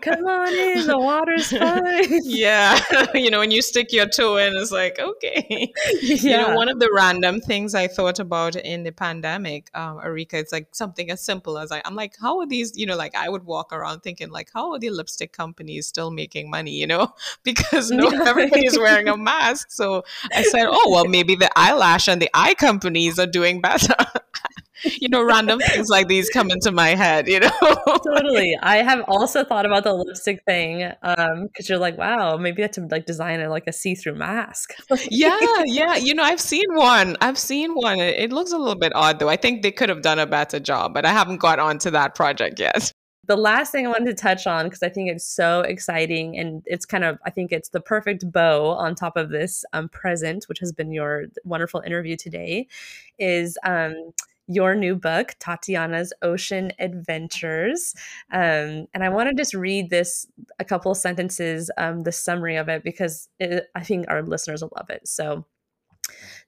Come 0.01 0.27
on 0.27 0.53
in, 0.53 0.87
the 0.87 0.99
water's 0.99 1.51
fine. 1.51 2.21
yeah. 2.25 2.81
you 3.15 3.31
know, 3.31 3.41
when 3.41 3.51
you 3.51 3.63
stick 3.63 3.93
your 3.93 4.07
toe 4.07 4.37
in, 4.37 4.55
it's 4.57 4.71
like, 4.71 4.99
okay. 4.99 5.73
Yeah. 6.03 6.17
You 6.17 6.49
know, 6.49 6.57
one 6.57 6.69
of 6.69 6.79
the 6.79 6.91
random 6.95 7.41
things 7.41 7.75
I 7.75 7.89
thought 7.89 8.19
about 8.19 8.57
in 8.57 8.83
the 8.83 8.93
pandemic, 8.93 9.71
um, 9.75 9.99
Arika, 9.99 10.35
it's 10.35 10.53
like 10.53 10.75
something 10.75 11.11
as 11.11 11.21
simple 11.21 11.59
as 11.59 11.73
I, 11.73 11.83
I'm 11.85 11.95
like, 11.95 12.15
how 12.21 12.41
are 12.41 12.47
these, 12.47 12.77
you 12.77 12.87
know, 12.87 12.97
like 12.97 13.15
I 13.15 13.29
would 13.29 13.45
walk 13.45 13.73
around 13.73 14.01
thinking, 14.01 14.31
like, 14.31 14.51
how 14.53 14.73
are 14.73 14.79
the 14.79 14.91
lipstick 14.91 15.33
companies 15.33 15.87
still 15.87 16.11
making 16.11 16.51
money, 16.51 16.73
you 16.73 16.87
know? 16.87 17.15
Because 17.45 17.91
no, 17.91 18.09
everybody's 18.09 18.79
wearing 18.79 19.09
a 19.09 19.17
mask. 19.17 19.71
So 19.71 20.05
I 20.33 20.43
said, 20.43 20.67
oh, 20.69 20.91
well, 20.91 21.05
maybe 21.05 21.37
the 21.37 21.51
eyelash 21.57 22.09
and 22.09 22.21
the 22.21 22.31
eye 22.35 22.55
companies 22.55 23.19
are 23.19 23.27
doing 23.27 23.61
better. 23.61 23.95
You 25.01 25.09
know, 25.09 25.22
random 25.22 25.59
things 25.61 25.89
like 25.89 26.09
these 26.09 26.28
come 26.30 26.51
into 26.51 26.70
my 26.72 26.91
head, 26.95 27.28
you 27.28 27.41
know? 27.41 27.51
totally. 28.05 28.57
I 28.62 28.78
have 28.78 29.05
also 29.09 29.45
thought 29.45 29.66
about 29.66 29.84
the 29.84 29.93
lipstick 29.93 30.43
thing 30.45 30.93
um 31.03 31.47
because 31.47 31.68
you're 31.68 31.78
like, 31.78 31.97
wow, 31.99 32.37
maybe 32.37 32.62
I 32.62 32.66
have 32.66 32.72
to 32.72 32.87
like 32.91 33.07
design 33.07 33.41
it 33.41 33.49
like 33.49 33.66
a 33.66 33.72
see-through 33.72 34.14
mask. 34.14 34.74
yeah, 35.11 35.39
yeah. 35.64 35.97
You 35.97 36.14
know, 36.14 36.22
I've 36.22 36.41
seen 36.41 36.66
one. 36.74 37.16
I've 37.20 37.39
seen 37.39 37.72
one. 37.72 37.99
It, 37.99 38.18
it 38.18 38.32
looks 38.32 38.53
a 38.53 38.59
little 38.59 38.78
bit 38.78 38.93
odd 38.95 39.18
though. 39.18 39.28
I 39.28 39.37
think 39.37 39.62
they 39.62 39.72
could 39.72 39.89
have 39.89 40.03
done 40.03 40.18
a 40.18 40.26
better 40.26 40.61
job, 40.61 40.95
but 40.95 41.05
I 41.05 41.12
haven't 41.12 41.39
got 41.39 41.59
onto 41.59 41.91
that 41.91 42.14
project 42.14 42.59
yet. 42.59 42.93
The 43.26 43.37
last 43.37 43.72
thing 43.72 43.87
I 43.87 43.89
wanted 43.89 44.16
to 44.16 44.22
touch 44.22 44.47
on, 44.47 44.66
because 44.66 44.84
I 44.84 44.89
think 44.89 45.11
it's 45.11 45.26
so 45.26 45.62
exciting 45.62 46.39
and 46.39 46.62
it's 46.64 46.87
kind 46.87 47.03
of, 47.03 47.18
I 47.24 47.30
think 47.30 47.51
it's 47.51 47.70
the 47.70 47.80
perfect 47.80 48.30
bow 48.30 48.68
on 48.68 48.95
top 48.95 49.16
of 49.16 49.30
this 49.30 49.64
um, 49.72 49.89
present, 49.89 50.45
which 50.49 50.61
has 50.61 50.72
been 50.72 50.93
your 50.93 51.24
wonderful 51.45 51.80
interview 51.80 52.16
today, 52.16 52.68
is 53.18 53.59
um, 53.64 54.12
your 54.47 54.75
new 54.75 54.95
book, 54.95 55.35
Tatiana's 55.39 56.13
Ocean 56.23 56.73
Adventures. 56.79 57.95
Um, 58.33 58.87
and 58.95 59.03
I 59.03 59.09
want 59.09 59.29
to 59.29 59.35
just 59.35 59.55
read 59.55 59.91
this 59.91 60.27
a 60.59 60.65
couple 60.65 60.95
sentences, 60.95 61.71
um, 61.79 62.03
the 62.03 62.13
summary 62.13 62.57
of 62.57 62.69
it, 62.69 62.85
because 62.85 63.29
it, 63.39 63.67
I 63.75 63.83
think 63.83 64.07
our 64.09 64.23
listeners 64.23 64.63
will 64.63 64.73
love 64.77 64.91
it. 64.91 65.07
So, 65.09 65.45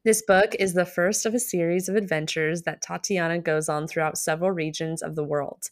this 0.05 0.23
book 0.23 0.55
is 0.61 0.75
the 0.75 0.87
first 0.87 1.27
of 1.27 1.35
a 1.35 1.41
series 1.41 1.89
of 1.89 1.97
adventures 1.97 2.63
that 2.63 2.81
Tatiana 2.81 3.41
goes 3.41 3.69
on 3.69 3.89
throughout 3.89 4.17
several 4.17 4.53
regions 4.53 5.03
of 5.03 5.17
the 5.17 5.25
world. 5.25 5.71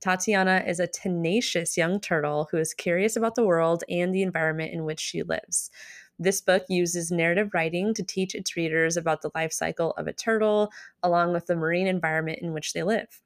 Tatiana 0.00 0.64
is 0.66 0.78
a 0.78 0.86
tenacious 0.86 1.76
young 1.76 2.00
turtle 2.00 2.48
who 2.50 2.56
is 2.56 2.74
curious 2.74 3.16
about 3.16 3.34
the 3.34 3.46
world 3.46 3.82
and 3.88 4.14
the 4.14 4.22
environment 4.22 4.72
in 4.72 4.84
which 4.84 5.00
she 5.00 5.22
lives. 5.22 5.70
This 6.18 6.40
book 6.40 6.64
uses 6.68 7.12
narrative 7.12 7.50
writing 7.54 7.94
to 7.94 8.02
teach 8.02 8.34
its 8.34 8.56
readers 8.56 8.96
about 8.96 9.22
the 9.22 9.30
life 9.34 9.52
cycle 9.52 9.92
of 9.92 10.08
a 10.08 10.12
turtle, 10.12 10.72
along 11.02 11.32
with 11.32 11.46
the 11.46 11.54
marine 11.54 11.86
environment 11.86 12.40
in 12.42 12.52
which 12.52 12.72
they 12.72 12.82
live. 12.82 13.20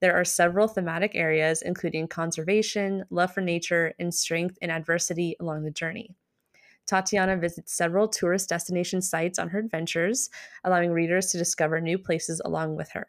There 0.00 0.14
are 0.14 0.24
several 0.24 0.68
thematic 0.68 1.12
areas, 1.14 1.62
including 1.62 2.08
conservation, 2.08 3.04
love 3.08 3.32
for 3.32 3.40
nature, 3.40 3.94
and 3.98 4.14
strength 4.14 4.58
in 4.60 4.70
adversity 4.70 5.36
along 5.40 5.64
the 5.64 5.70
journey. 5.70 6.14
Tatiana 6.86 7.38
visits 7.38 7.72
several 7.72 8.08
tourist 8.08 8.50
destination 8.50 9.00
sites 9.00 9.38
on 9.38 9.48
her 9.48 9.58
adventures, 9.58 10.28
allowing 10.64 10.90
readers 10.90 11.28
to 11.28 11.38
discover 11.38 11.80
new 11.80 11.96
places 11.96 12.42
along 12.44 12.76
with 12.76 12.90
her. 12.90 13.08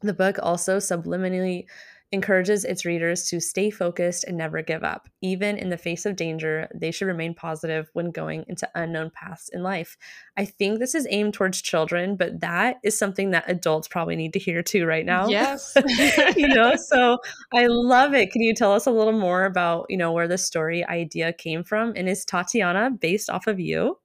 The 0.00 0.14
book 0.14 0.38
also 0.42 0.78
subliminally 0.78 1.66
encourages 2.10 2.64
its 2.64 2.84
readers 2.84 3.28
to 3.28 3.40
stay 3.40 3.70
focused 3.70 4.24
and 4.24 4.36
never 4.36 4.62
give 4.62 4.82
up. 4.82 5.08
Even 5.20 5.58
in 5.58 5.68
the 5.68 5.76
face 5.76 6.06
of 6.06 6.16
danger, 6.16 6.68
they 6.74 6.90
should 6.90 7.06
remain 7.06 7.34
positive 7.34 7.90
when 7.92 8.10
going 8.10 8.44
into 8.48 8.68
unknown 8.74 9.10
paths 9.10 9.50
in 9.52 9.62
life. 9.62 9.96
I 10.36 10.46
think 10.46 10.78
this 10.78 10.94
is 10.94 11.06
aimed 11.10 11.34
towards 11.34 11.60
children, 11.60 12.16
but 12.16 12.40
that 12.40 12.76
is 12.82 12.98
something 12.98 13.32
that 13.32 13.44
adults 13.46 13.88
probably 13.88 14.16
need 14.16 14.32
to 14.32 14.38
hear 14.38 14.62
too 14.62 14.86
right 14.86 15.04
now. 15.04 15.28
Yes. 15.28 15.76
you 16.36 16.48
know, 16.48 16.74
so 16.76 17.18
I 17.52 17.66
love 17.66 18.14
it. 18.14 18.30
Can 18.30 18.42
you 18.42 18.54
tell 18.54 18.72
us 18.72 18.86
a 18.86 18.90
little 18.90 19.18
more 19.18 19.44
about, 19.44 19.86
you 19.90 19.96
know, 19.98 20.12
where 20.12 20.28
the 20.28 20.38
story 20.38 20.86
idea 20.86 21.32
came 21.34 21.62
from? 21.62 21.92
And 21.94 22.08
is 22.08 22.24
Tatiana 22.24 22.90
based 22.90 23.28
off 23.28 23.46
of 23.46 23.60
you? 23.60 23.98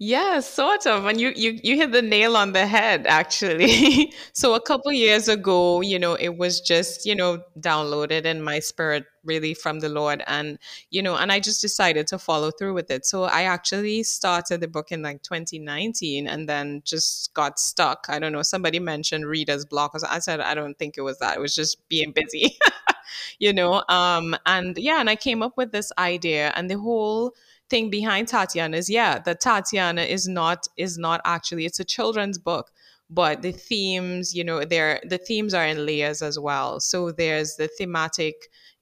Yeah, 0.00 0.40
sort 0.40 0.84
of. 0.88 1.06
And 1.06 1.20
you 1.20 1.32
you 1.36 1.60
you 1.62 1.76
hit 1.76 1.92
the 1.92 2.02
nail 2.02 2.36
on 2.36 2.52
the 2.52 2.66
head 2.66 3.06
actually. 3.06 4.12
so 4.32 4.54
a 4.54 4.60
couple 4.60 4.90
years 4.92 5.28
ago, 5.28 5.80
you 5.80 5.96
know, 5.98 6.14
it 6.14 6.36
was 6.36 6.60
just, 6.60 7.06
you 7.06 7.14
know, 7.14 7.42
downloaded 7.60 8.24
in 8.24 8.42
my 8.42 8.58
spirit 8.58 9.04
really 9.22 9.54
from 9.54 9.78
the 9.80 9.88
Lord 9.88 10.24
and 10.26 10.58
you 10.90 11.02
know, 11.02 11.14
and 11.16 11.30
I 11.30 11.38
just 11.38 11.60
decided 11.60 12.08
to 12.08 12.18
follow 12.18 12.50
through 12.50 12.74
with 12.74 12.90
it. 12.90 13.06
So 13.06 13.24
I 13.24 13.42
actually 13.42 14.02
started 14.02 14.60
the 14.60 14.66
book 14.68 14.90
in 14.90 15.02
like 15.02 15.22
2019 15.22 16.26
and 16.26 16.48
then 16.48 16.82
just 16.84 17.32
got 17.34 17.60
stuck. 17.60 18.06
I 18.08 18.18
don't 18.18 18.32
know, 18.32 18.42
somebody 18.42 18.80
mentioned 18.80 19.24
reader's 19.26 19.64
block. 19.64 19.94
I 20.08 20.18
said 20.18 20.40
I 20.40 20.54
don't 20.54 20.76
think 20.78 20.96
it 20.98 21.02
was 21.02 21.18
that. 21.18 21.36
It 21.36 21.40
was 21.40 21.54
just 21.54 21.86
being 21.88 22.10
busy. 22.12 22.58
you 23.38 23.52
know, 23.52 23.82
um 23.88 24.36
and 24.46 24.76
yeah, 24.78 25.00
and 25.00 25.10
I 25.10 25.16
came 25.16 25.42
up 25.42 25.56
with 25.56 25.72
this 25.72 25.92
idea 25.98 26.52
and 26.56 26.70
the 26.70 26.78
whole 26.78 27.34
thing 27.70 27.88
behind 27.88 28.28
Tatiana 28.28 28.76
is 28.76 28.90
yeah, 28.90 29.18
that 29.20 29.40
Tatiana 29.40 30.02
is 30.02 30.28
not 30.28 30.66
is 30.76 30.98
not 30.98 31.20
actually 31.24 31.64
it's 31.64 31.80
a 31.80 31.84
children's 31.84 32.38
book, 32.38 32.70
but 33.08 33.42
the 33.42 33.52
themes, 33.52 34.34
you 34.34 34.44
know, 34.44 34.64
there 34.64 35.00
the 35.04 35.18
themes 35.18 35.54
are 35.54 35.66
in 35.66 35.86
layers 35.86 36.20
as 36.22 36.38
well. 36.38 36.80
So 36.80 37.12
there's 37.12 37.56
the 37.56 37.68
thematic 37.68 38.34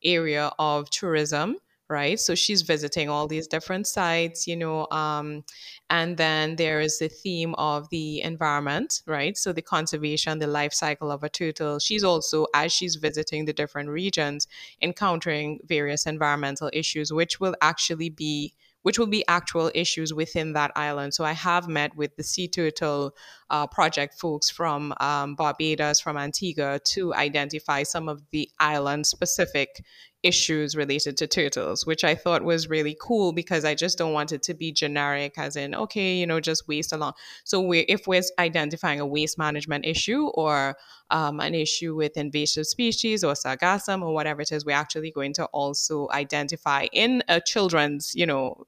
area 0.02 0.50
of 0.58 0.90
tourism, 0.90 1.56
right? 1.88 2.20
So 2.20 2.34
she's 2.34 2.62
visiting 2.62 3.08
all 3.08 3.26
these 3.26 3.46
different 3.46 3.86
sites, 3.86 4.46
you 4.46 4.56
know, 4.56 4.86
um, 4.90 5.44
and 5.88 6.16
then 6.18 6.56
there 6.56 6.80
is 6.80 6.98
the 6.98 7.08
theme 7.08 7.54
of 7.54 7.88
the 7.90 8.20
environment, 8.20 9.02
right? 9.06 9.36
So 9.36 9.52
the 9.52 9.62
conservation, 9.62 10.38
the 10.38 10.46
life 10.46 10.74
cycle 10.74 11.10
of 11.10 11.24
a 11.24 11.30
turtle. 11.30 11.78
She's 11.78 12.04
also, 12.04 12.46
as 12.54 12.72
she's 12.72 12.96
visiting 12.96 13.46
the 13.46 13.54
different 13.54 13.88
regions, 13.88 14.46
encountering 14.82 15.60
various 15.64 16.06
environmental 16.06 16.70
issues, 16.72 17.12
which 17.12 17.40
will 17.40 17.56
actually 17.62 18.10
be 18.10 18.54
which 18.88 18.98
will 18.98 19.06
be 19.06 19.22
actual 19.28 19.70
issues 19.74 20.14
within 20.14 20.54
that 20.54 20.72
island. 20.74 21.12
So 21.12 21.22
I 21.22 21.32
have 21.32 21.68
met 21.68 21.94
with 21.94 22.16
the 22.16 22.22
Sea 22.22 22.48
Turtle 22.48 23.14
uh, 23.50 23.66
project 23.66 24.18
folks 24.18 24.48
from 24.48 24.94
um, 24.98 25.34
Barbados, 25.34 26.00
from 26.00 26.16
Antigua, 26.16 26.80
to 26.94 27.12
identify 27.12 27.82
some 27.82 28.08
of 28.08 28.22
the 28.30 28.48
island 28.58 29.06
specific 29.06 29.84
issues 30.22 30.74
related 30.76 31.16
to 31.16 31.26
turtles, 31.26 31.86
which 31.86 32.04
I 32.04 32.14
thought 32.14 32.42
was 32.42 32.68
really 32.68 32.96
cool 33.00 33.32
because 33.32 33.64
I 33.64 33.74
just 33.74 33.98
don't 33.98 34.12
want 34.12 34.32
it 34.32 34.42
to 34.44 34.54
be 34.54 34.72
generic, 34.72 35.34
as 35.38 35.56
in, 35.56 35.74
okay, 35.74 36.16
you 36.16 36.26
know, 36.26 36.40
just 36.40 36.66
waste 36.66 36.92
along. 36.92 37.12
So 37.44 37.60
we, 37.60 37.80
if 37.80 38.06
we're 38.06 38.22
identifying 38.38 39.00
a 39.00 39.06
waste 39.06 39.38
management 39.38 39.86
issue 39.86 40.26
or 40.34 40.76
um, 41.10 41.40
an 41.40 41.54
issue 41.54 41.94
with 41.94 42.16
invasive 42.16 42.66
species 42.66 43.22
or 43.22 43.34
sargassum 43.34 44.02
or 44.02 44.12
whatever 44.12 44.42
it 44.42 44.52
is, 44.52 44.64
we're 44.64 44.76
actually 44.76 45.10
going 45.10 45.32
to 45.34 45.44
also 45.46 46.08
identify 46.10 46.86
in 46.92 47.22
a 47.28 47.40
children's, 47.40 48.12
you 48.14 48.26
know, 48.26 48.64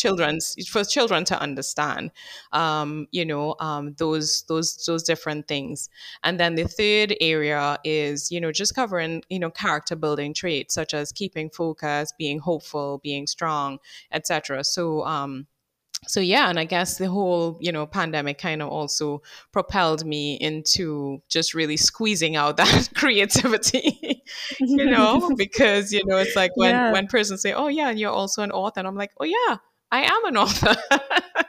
children's 0.00 0.56
for 0.68 0.82
children 0.84 1.24
to 1.24 1.38
understand 1.40 2.10
um, 2.52 3.06
you 3.10 3.24
know 3.24 3.54
um, 3.60 3.94
those 3.98 4.44
those 4.48 4.84
those 4.86 5.02
different 5.02 5.46
things 5.46 5.88
and 6.22 6.40
then 6.40 6.54
the 6.54 6.66
third 6.66 7.14
area 7.20 7.78
is 7.84 8.32
you 8.32 8.40
know 8.40 8.50
just 8.50 8.74
covering 8.74 9.22
you 9.28 9.38
know 9.38 9.50
character 9.50 9.94
building 9.94 10.32
traits 10.32 10.74
such 10.74 10.94
as 10.94 11.12
keeping 11.12 11.50
focus 11.50 12.12
being 12.18 12.38
hopeful 12.38 13.00
being 13.02 13.26
strong 13.26 13.78
etc 14.12 14.64
so 14.64 15.04
um, 15.04 15.46
so 16.06 16.20
yeah 16.20 16.48
and 16.48 16.58
i 16.58 16.64
guess 16.64 16.96
the 16.96 17.08
whole 17.08 17.58
you 17.60 17.70
know 17.70 17.86
pandemic 17.86 18.38
kind 18.38 18.62
of 18.62 18.68
also 18.68 19.20
propelled 19.52 20.04
me 20.04 20.34
into 20.40 21.22
just 21.28 21.54
really 21.54 21.76
squeezing 21.76 22.36
out 22.36 22.56
that 22.62 22.88
creativity 22.94 24.22
you 24.60 24.86
know 24.86 25.30
because 25.36 25.92
you 25.92 26.02
know 26.06 26.16
it's 26.16 26.36
like 26.36 26.52
when 26.56 26.70
yeah. 26.70 26.92
when 26.92 27.06
persons 27.06 27.42
say 27.42 27.52
oh 27.52 27.68
yeah 27.68 27.90
and 27.90 27.98
you're 27.98 28.10
also 28.10 28.42
an 28.42 28.50
author 28.50 28.80
and 28.80 28.88
i'm 28.88 28.96
like 28.96 29.10
oh 29.20 29.24
yeah 29.24 29.56
I 29.92 30.02
am 30.02 30.24
an 30.26 30.36
author, 30.36 30.76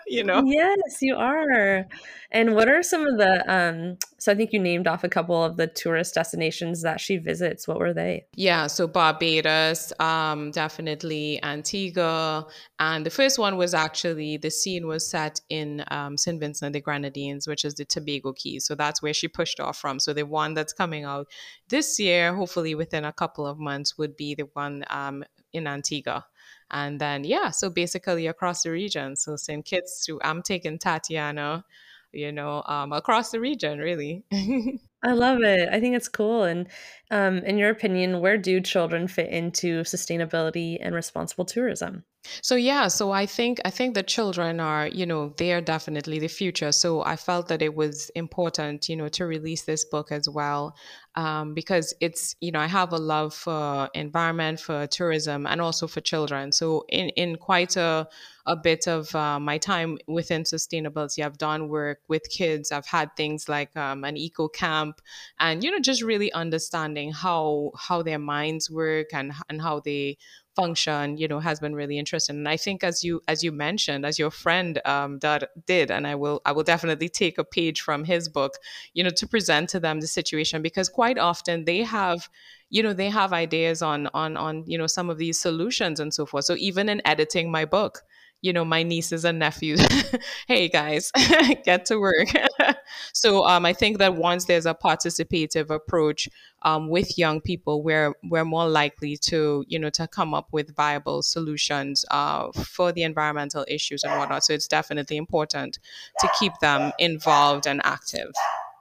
you 0.07 0.23
know? 0.23 0.43
Yes, 0.43 1.01
you 1.01 1.15
are. 1.15 1.85
And 2.31 2.55
what 2.55 2.69
are 2.69 2.81
some 2.81 3.05
of 3.05 3.17
the, 3.17 3.43
um, 3.53 3.97
so 4.17 4.31
I 4.31 4.35
think 4.35 4.53
you 4.53 4.59
named 4.59 4.87
off 4.87 5.03
a 5.03 5.09
couple 5.09 5.43
of 5.43 5.57
the 5.57 5.67
tourist 5.67 6.15
destinations 6.15 6.81
that 6.81 7.01
she 7.01 7.17
visits. 7.17 7.67
What 7.67 7.77
were 7.77 7.93
they? 7.93 8.25
Yeah, 8.35 8.67
so 8.67 8.87
Barbados, 8.87 9.91
um, 9.99 10.51
definitely 10.51 11.43
Antigua. 11.43 12.47
And 12.79 13.05
the 13.05 13.09
first 13.09 13.37
one 13.37 13.57
was 13.57 13.73
actually, 13.73 14.37
the 14.37 14.49
scene 14.49 14.87
was 14.87 15.07
set 15.07 15.41
in 15.49 15.83
um, 15.91 16.17
St. 16.17 16.39
Vincent 16.39 16.67
and 16.67 16.75
the 16.75 16.81
Grenadines, 16.81 17.47
which 17.47 17.65
is 17.65 17.75
the 17.75 17.85
Tobago 17.85 18.33
Cays. 18.33 18.65
So 18.65 18.75
that's 18.75 19.01
where 19.01 19.13
she 19.13 19.27
pushed 19.27 19.59
off 19.59 19.77
from. 19.77 19.99
So 19.99 20.13
the 20.13 20.25
one 20.25 20.53
that's 20.53 20.73
coming 20.73 21.03
out 21.03 21.27
this 21.67 21.99
year, 21.99 22.33
hopefully 22.33 22.75
within 22.75 23.03
a 23.03 23.13
couple 23.13 23.45
of 23.45 23.59
months, 23.59 23.97
would 23.97 24.15
be 24.15 24.35
the 24.35 24.47
one 24.53 24.85
um, 24.89 25.25
in 25.51 25.67
Antigua. 25.67 26.25
And 26.71 26.99
then, 26.99 27.23
yeah, 27.23 27.51
so 27.51 27.69
basically 27.69 28.27
across 28.27 28.63
the 28.63 28.71
region. 28.71 29.15
So 29.15 29.35
St. 29.35 29.65
Kitts 29.65 30.05
to, 30.05 30.21
I'm 30.23 30.41
taking 30.41 30.79
Tatiana, 30.79 31.65
you 32.13 32.31
know, 32.31 32.63
um, 32.65 32.93
across 32.93 33.31
the 33.31 33.39
region, 33.39 33.79
really. 33.79 34.23
I 35.03 35.13
love 35.13 35.41
it. 35.41 35.69
I 35.71 35.79
think 35.79 35.95
it's 35.95 36.07
cool. 36.07 36.43
And 36.43 36.67
um, 37.09 37.39
in 37.39 37.57
your 37.57 37.69
opinion, 37.69 38.19
where 38.21 38.37
do 38.37 38.61
children 38.61 39.07
fit 39.07 39.29
into 39.29 39.81
sustainability 39.81 40.77
and 40.79 40.95
responsible 40.95 41.45
tourism? 41.45 42.03
So 42.43 42.55
yeah, 42.55 42.87
so 42.87 43.11
I 43.11 43.25
think 43.25 43.59
I 43.65 43.71
think 43.71 43.95
the 43.95 44.03
children 44.03 44.59
are, 44.59 44.87
you 44.87 45.07
know, 45.07 45.33
they 45.37 45.53
are 45.53 45.61
definitely 45.61 46.19
the 46.19 46.27
future. 46.27 46.71
So 46.71 47.03
I 47.03 47.15
felt 47.15 47.47
that 47.47 47.63
it 47.63 47.73
was 47.73 48.11
important, 48.15 48.87
you 48.89 48.95
know, 48.95 49.09
to 49.09 49.25
release 49.25 49.63
this 49.63 49.85
book 49.85 50.11
as 50.11 50.29
well, 50.29 50.75
um, 51.15 51.55
because 51.55 51.95
it's, 51.99 52.35
you 52.39 52.51
know, 52.51 52.59
I 52.59 52.67
have 52.67 52.93
a 52.93 52.97
love 52.97 53.33
for 53.33 53.89
environment, 53.95 54.59
for 54.59 54.85
tourism, 54.85 55.47
and 55.47 55.59
also 55.61 55.87
for 55.87 55.99
children. 56.01 56.51
So 56.51 56.85
in 56.89 57.09
in 57.09 57.37
quite 57.37 57.75
a 57.75 58.07
a 58.47 58.55
bit 58.55 58.87
of 58.87 59.13
uh, 59.15 59.39
my 59.39 59.57
time 59.57 59.97
within 60.07 60.43
sustainability, 60.43 61.23
I've 61.23 61.37
done 61.37 61.69
work 61.69 61.99
with 62.07 62.23
kids. 62.29 62.71
I've 62.71 62.87
had 62.87 63.15
things 63.15 63.47
like 63.49 63.75
um, 63.77 64.03
an 64.03 64.15
eco 64.17 64.47
camp, 64.47 65.01
and 65.39 65.63
you 65.63 65.71
know, 65.71 65.79
just 65.79 66.01
really 66.03 66.31
understanding 66.33 67.11
how 67.13 67.71
how 67.77 68.01
their 68.03 68.19
minds 68.19 68.69
work 68.69 69.07
and 69.13 69.33
and 69.49 69.61
how 69.61 69.79
they 69.79 70.17
function 70.55 71.17
you 71.17 71.27
know 71.27 71.39
has 71.39 71.59
been 71.59 71.73
really 71.73 71.97
interesting. 71.97 72.37
And 72.37 72.49
i 72.49 72.57
think 72.57 72.83
as 72.83 73.03
you 73.03 73.21
as 73.27 73.43
you 73.43 73.51
mentioned 73.51 74.05
as 74.05 74.19
your 74.19 74.31
friend 74.31 74.81
um, 74.85 75.19
did 75.19 75.91
and 75.91 76.05
i 76.05 76.15
will 76.15 76.41
i 76.45 76.51
will 76.51 76.63
definitely 76.63 77.09
take 77.09 77.37
a 77.37 77.43
page 77.43 77.81
from 77.81 78.03
his 78.03 78.27
book 78.29 78.53
you 78.93 79.03
know 79.03 79.09
to 79.11 79.27
present 79.27 79.69
to 79.69 79.79
them 79.79 80.01
the 80.01 80.07
situation 80.07 80.61
because 80.61 80.89
quite 80.89 81.17
often 81.17 81.65
they 81.65 81.83
have 81.83 82.29
you 82.71 82.81
know 82.81 82.93
they 82.93 83.09
have 83.09 83.33
ideas 83.33 83.81
on 83.81 84.07
on 84.13 84.37
on 84.37 84.63
you 84.65 84.77
know 84.77 84.87
some 84.87 85.09
of 85.09 85.17
these 85.17 85.39
solutions 85.39 85.99
and 85.99 86.13
so 86.13 86.25
forth. 86.25 86.45
So 86.45 86.55
even 86.57 86.89
in 86.89 87.01
editing 87.05 87.51
my 87.51 87.65
book 87.65 88.01
you 88.41 88.51
know 88.51 88.65
my 88.65 88.83
nieces 88.83 89.23
and 89.23 89.39
nephews 89.39 89.81
hey 90.47 90.67
guys 90.67 91.11
get 91.63 91.85
to 91.85 91.99
work. 91.99 92.27
So 93.13 93.45
um, 93.45 93.65
i 93.65 93.71
think 93.71 93.99
that 93.99 94.15
once 94.15 94.45
there's 94.45 94.65
a 94.65 94.73
participative 94.73 95.69
approach 95.69 96.27
um, 96.63 96.89
with 96.89 97.17
young 97.17 97.39
people 97.39 97.83
we're 97.83 98.13
we're 98.23 98.45
more 98.45 98.67
likely 98.67 99.15
to 99.17 99.63
you 99.67 99.79
know 99.79 99.89
to 99.91 100.07
come 100.07 100.33
up 100.33 100.49
with 100.51 100.75
viable 100.75 101.21
solutions 101.21 102.03
uh, 102.11 102.51
for 102.51 102.91
the 102.91 103.03
environmental 103.03 103.65
issues 103.67 104.03
and 104.03 104.17
whatnot. 104.17 104.43
So 104.43 104.53
it's 104.53 104.67
definitely 104.67 105.17
important 105.17 105.79
to 106.19 106.29
keep 106.39 106.53
them 106.61 106.91
involved 106.99 107.65
and 107.65 107.81
active. 107.83 108.31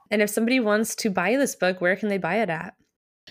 And 0.09 0.21
if 0.21 0.29
somebody 0.29 0.59
wants 0.59 0.95
to 0.95 1.09
buy 1.09 1.37
this 1.37 1.55
book 1.55 1.79
where 1.79 1.95
can 1.95 2.09
they 2.09 2.17
buy 2.17 2.35
it 2.35 2.49
at 2.49 2.73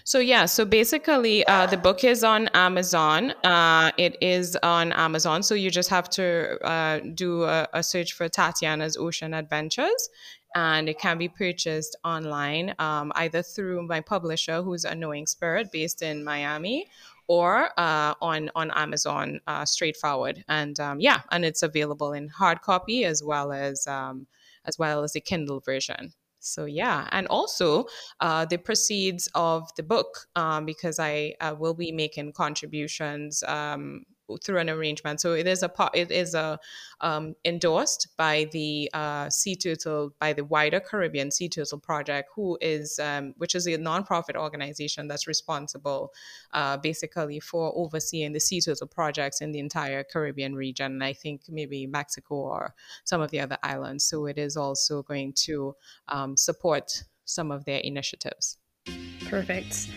so 0.05 0.19
yeah, 0.19 0.47
so 0.47 0.65
basically, 0.65 1.47
uh, 1.47 1.67
the 1.67 1.77
book 1.77 2.05
is 2.05 2.25
on 2.25 2.49
Amazon. 2.49 3.33
Uh, 3.45 3.91
it 3.97 4.17
is 4.21 4.57
on 4.63 4.93
Amazon, 4.93 5.43
so 5.43 5.55
you 5.55 5.71
just 5.71 5.89
have 5.91 6.09
to 6.11 6.59
uh, 6.65 7.01
do 7.15 7.45
a, 7.45 7.69
a, 7.73 7.83
search 7.83 8.13
for 8.13 8.29
Tatiana's 8.29 8.97
Ocean 8.97 9.35
Adventures, 9.35 10.09
and 10.55 10.89
it 10.89 10.99
can 10.99 11.19
be 11.19 11.29
purchased 11.29 11.97
online 12.05 12.75
um, 12.79 13.13
either 13.17 13.43
through 13.43 13.87
my 13.87 14.01
publisher, 14.01 14.63
who's 14.63 14.85
a 14.85 14.95
Knowing 14.95 15.27
Spirit, 15.27 15.71
based 15.73 16.03
in 16.03 16.25
Miami, 16.25 16.87
or 17.27 17.71
uh, 17.79 18.15
on 18.21 18.51
on 18.55 18.71
Amazon, 18.73 19.41
uh, 19.47 19.65
straightforward. 19.65 20.45
And 20.49 20.79
um, 20.81 21.01
yeah, 21.01 21.21
and 21.31 21.45
it's 21.45 21.63
available 21.63 22.13
in 22.13 22.29
hard 22.29 22.63
copy 22.63 23.05
as 23.05 23.23
well 23.23 23.53
as 23.53 23.87
um, 23.87 24.27
as 24.65 24.79
well 24.79 25.05
as 25.05 25.13
the 25.13 25.21
Kindle 25.21 25.61
version. 25.61 26.13
So 26.41 26.65
yeah, 26.65 27.09
and 27.13 27.27
also 27.29 27.85
uh, 28.21 28.47
the 28.47 28.57
proceeds 28.59 29.29
of 29.35 29.69
the 29.77 29.83
book, 29.83 30.27
um, 30.37 30.65
because 30.65 30.99
I 30.99 31.35
uh, 31.41 31.55
will 31.59 31.75
be 31.75 31.93
making 31.93 32.33
contributions 32.33 33.43
um, 33.45 34.05
through 34.39 34.59
an 34.59 34.71
arrangement. 34.71 35.21
So 35.21 35.33
it 35.33 35.47
is 35.47 35.63
a 35.63 35.69
part. 35.69 35.97
it 35.97 36.11
is 36.11 36.35
a 36.35 36.59
um, 37.01 37.35
endorsed 37.45 38.09
by 38.17 38.49
the 38.53 38.91
uh, 38.93 39.31
Sea 39.31 39.57
Turtle 39.57 40.15
by 40.19 40.33
the 40.33 40.45
wider 40.45 40.81
Caribbean 40.81 41.31
Sea 41.31 41.49
Turtle 41.49 41.79
Project, 41.79 42.31
who 42.35 42.59
is 42.61 42.99
um, 42.99 43.35
which 43.39 43.55
is 43.55 43.67
a 43.67 43.79
nonprofit 43.79 44.37
organization 44.37 45.09
that's 45.09 45.27
responsible 45.27 46.13
uh, 46.53 46.77
basically 46.77 47.41
for 47.41 47.73
overseeing 47.77 48.33
the 48.33 48.41
sea 48.41 48.61
turtle 48.61 48.87
projects 48.87 49.41
in 49.41 49.53
the 49.53 49.59
entire 49.59 50.05
Caribbean 50.05 50.55
region. 50.55 50.93
And 50.93 51.05
I 51.05 51.13
think 51.13 51.43
maybe 51.49 51.87
Mexico 51.87 52.35
or 52.35 52.75
some 53.05 53.21
of 53.21 53.31
the 53.31 53.41
other 53.41 53.59
islands. 53.63 54.05
So 54.05 54.27
it 54.27 54.39
is 54.39 54.57
also 54.57 55.03
going 55.03 55.33
to 55.45 55.75
um, 56.09 56.37
support 56.37 57.05
some 57.25 57.51
of 57.51 57.65
their 57.65 57.79
initiatives. 57.81 58.59
Perfect. 59.29 59.89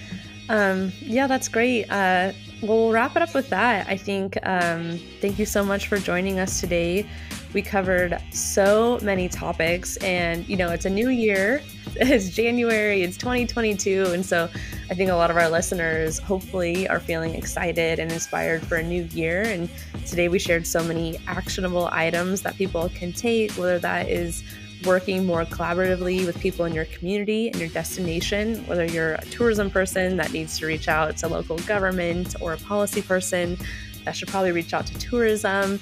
Um, 0.49 0.91
yeah, 1.01 1.27
that's 1.27 1.47
great. 1.47 1.85
Uh, 1.85 2.33
well, 2.61 2.77
we'll 2.77 2.91
wrap 2.91 3.15
it 3.15 3.21
up 3.21 3.33
with 3.33 3.49
that. 3.49 3.87
I 3.87 3.97
think. 3.97 4.37
Um, 4.43 4.99
thank 5.21 5.39
you 5.39 5.45
so 5.45 5.63
much 5.63 5.87
for 5.87 5.97
joining 5.97 6.39
us 6.39 6.59
today. 6.59 7.05
We 7.53 7.61
covered 7.61 8.19
so 8.31 8.99
many 9.01 9.29
topics, 9.29 9.97
and 9.97 10.47
you 10.47 10.57
know, 10.57 10.69
it's 10.69 10.85
a 10.85 10.89
new 10.89 11.09
year. 11.09 11.61
It's 11.95 12.29
January. 12.29 13.03
It's 13.03 13.17
2022, 13.17 14.05
and 14.13 14.25
so 14.25 14.49
I 14.89 14.95
think 14.95 15.11
a 15.11 15.13
lot 15.13 15.29
of 15.29 15.37
our 15.37 15.47
listeners 15.47 16.17
hopefully 16.17 16.87
are 16.87 16.99
feeling 16.99 17.35
excited 17.35 17.99
and 17.99 18.11
inspired 18.11 18.65
for 18.65 18.77
a 18.77 18.83
new 18.83 19.03
year. 19.13 19.43
And 19.43 19.69
today 20.07 20.27
we 20.27 20.39
shared 20.39 20.65
so 20.65 20.83
many 20.83 21.19
actionable 21.27 21.89
items 21.91 22.41
that 22.41 22.55
people 22.55 22.89
can 22.89 23.13
take, 23.13 23.51
whether 23.51 23.77
that 23.77 24.09
is 24.09 24.43
working 24.86 25.25
more 25.25 25.45
collaboratively 25.45 26.25
with 26.25 26.39
people 26.39 26.65
in 26.65 26.73
your 26.73 26.86
community 26.86 27.47
and 27.47 27.59
your 27.59 27.69
destination, 27.69 28.65
whether 28.67 28.86
you're 28.86 29.15
a 29.15 29.25
tourism 29.25 29.69
person 29.69 30.17
that 30.17 30.31
needs 30.31 30.59
to 30.59 30.65
reach 30.65 30.88
out 30.88 31.17
to 31.17 31.27
local 31.27 31.57
government 31.59 32.36
or 32.41 32.53
a 32.53 32.57
policy 32.57 33.01
person 33.01 33.57
that 34.05 34.15
should 34.15 34.27
probably 34.27 34.51
reach 34.51 34.73
out 34.73 34.86
to 34.86 34.97
tourism. 34.99 35.79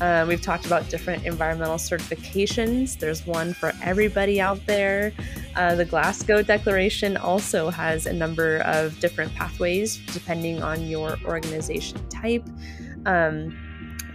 Uh, 0.00 0.24
we've 0.26 0.42
talked 0.42 0.66
about 0.66 0.88
different 0.88 1.24
environmental 1.24 1.76
certifications. 1.76 2.98
There's 2.98 3.26
one 3.26 3.52
for 3.52 3.72
everybody 3.82 4.40
out 4.40 4.64
there. 4.66 5.12
Uh, 5.56 5.74
the 5.74 5.84
Glasgow 5.84 6.42
Declaration 6.42 7.16
also 7.16 7.70
has 7.70 8.06
a 8.06 8.12
number 8.12 8.58
of 8.58 8.98
different 9.00 9.34
pathways 9.34 9.98
depending 10.12 10.62
on 10.62 10.86
your 10.86 11.16
organization 11.24 12.08
type. 12.08 12.46
Um, 13.06 13.56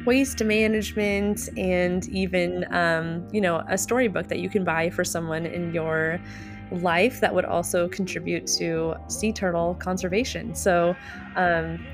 waste 0.06 0.44
management, 0.44 1.50
and 1.58 2.08
even, 2.10 2.66
um, 2.74 3.28
you 3.32 3.42
know, 3.42 3.64
a 3.70 3.78
storybook 3.78 4.28
that 4.28 4.40
you 4.40 4.50
can 4.50 4.64
buy 4.64 4.90
for 4.90 5.04
someone 5.04 5.46
in 5.46 5.74
your 5.74 6.20
life 6.72 7.20
that 7.22 7.34
would 7.34 7.46
also 7.46 7.88
contribute 7.88 8.48
to 8.48 8.96
sea 9.08 9.32
turtle 9.32 9.76
conservation. 9.76 10.56
So, 10.56 10.96
um, 11.36 11.86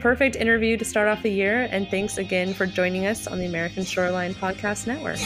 Perfect 0.00 0.34
interview 0.36 0.78
to 0.78 0.84
start 0.84 1.08
off 1.08 1.22
the 1.22 1.30
year, 1.30 1.68
and 1.70 1.86
thanks 1.88 2.16
again 2.16 2.54
for 2.54 2.64
joining 2.64 3.04
us 3.04 3.26
on 3.26 3.38
the 3.38 3.44
American 3.44 3.84
Shoreline 3.84 4.32
Podcast 4.32 4.86
Network. 4.86 5.18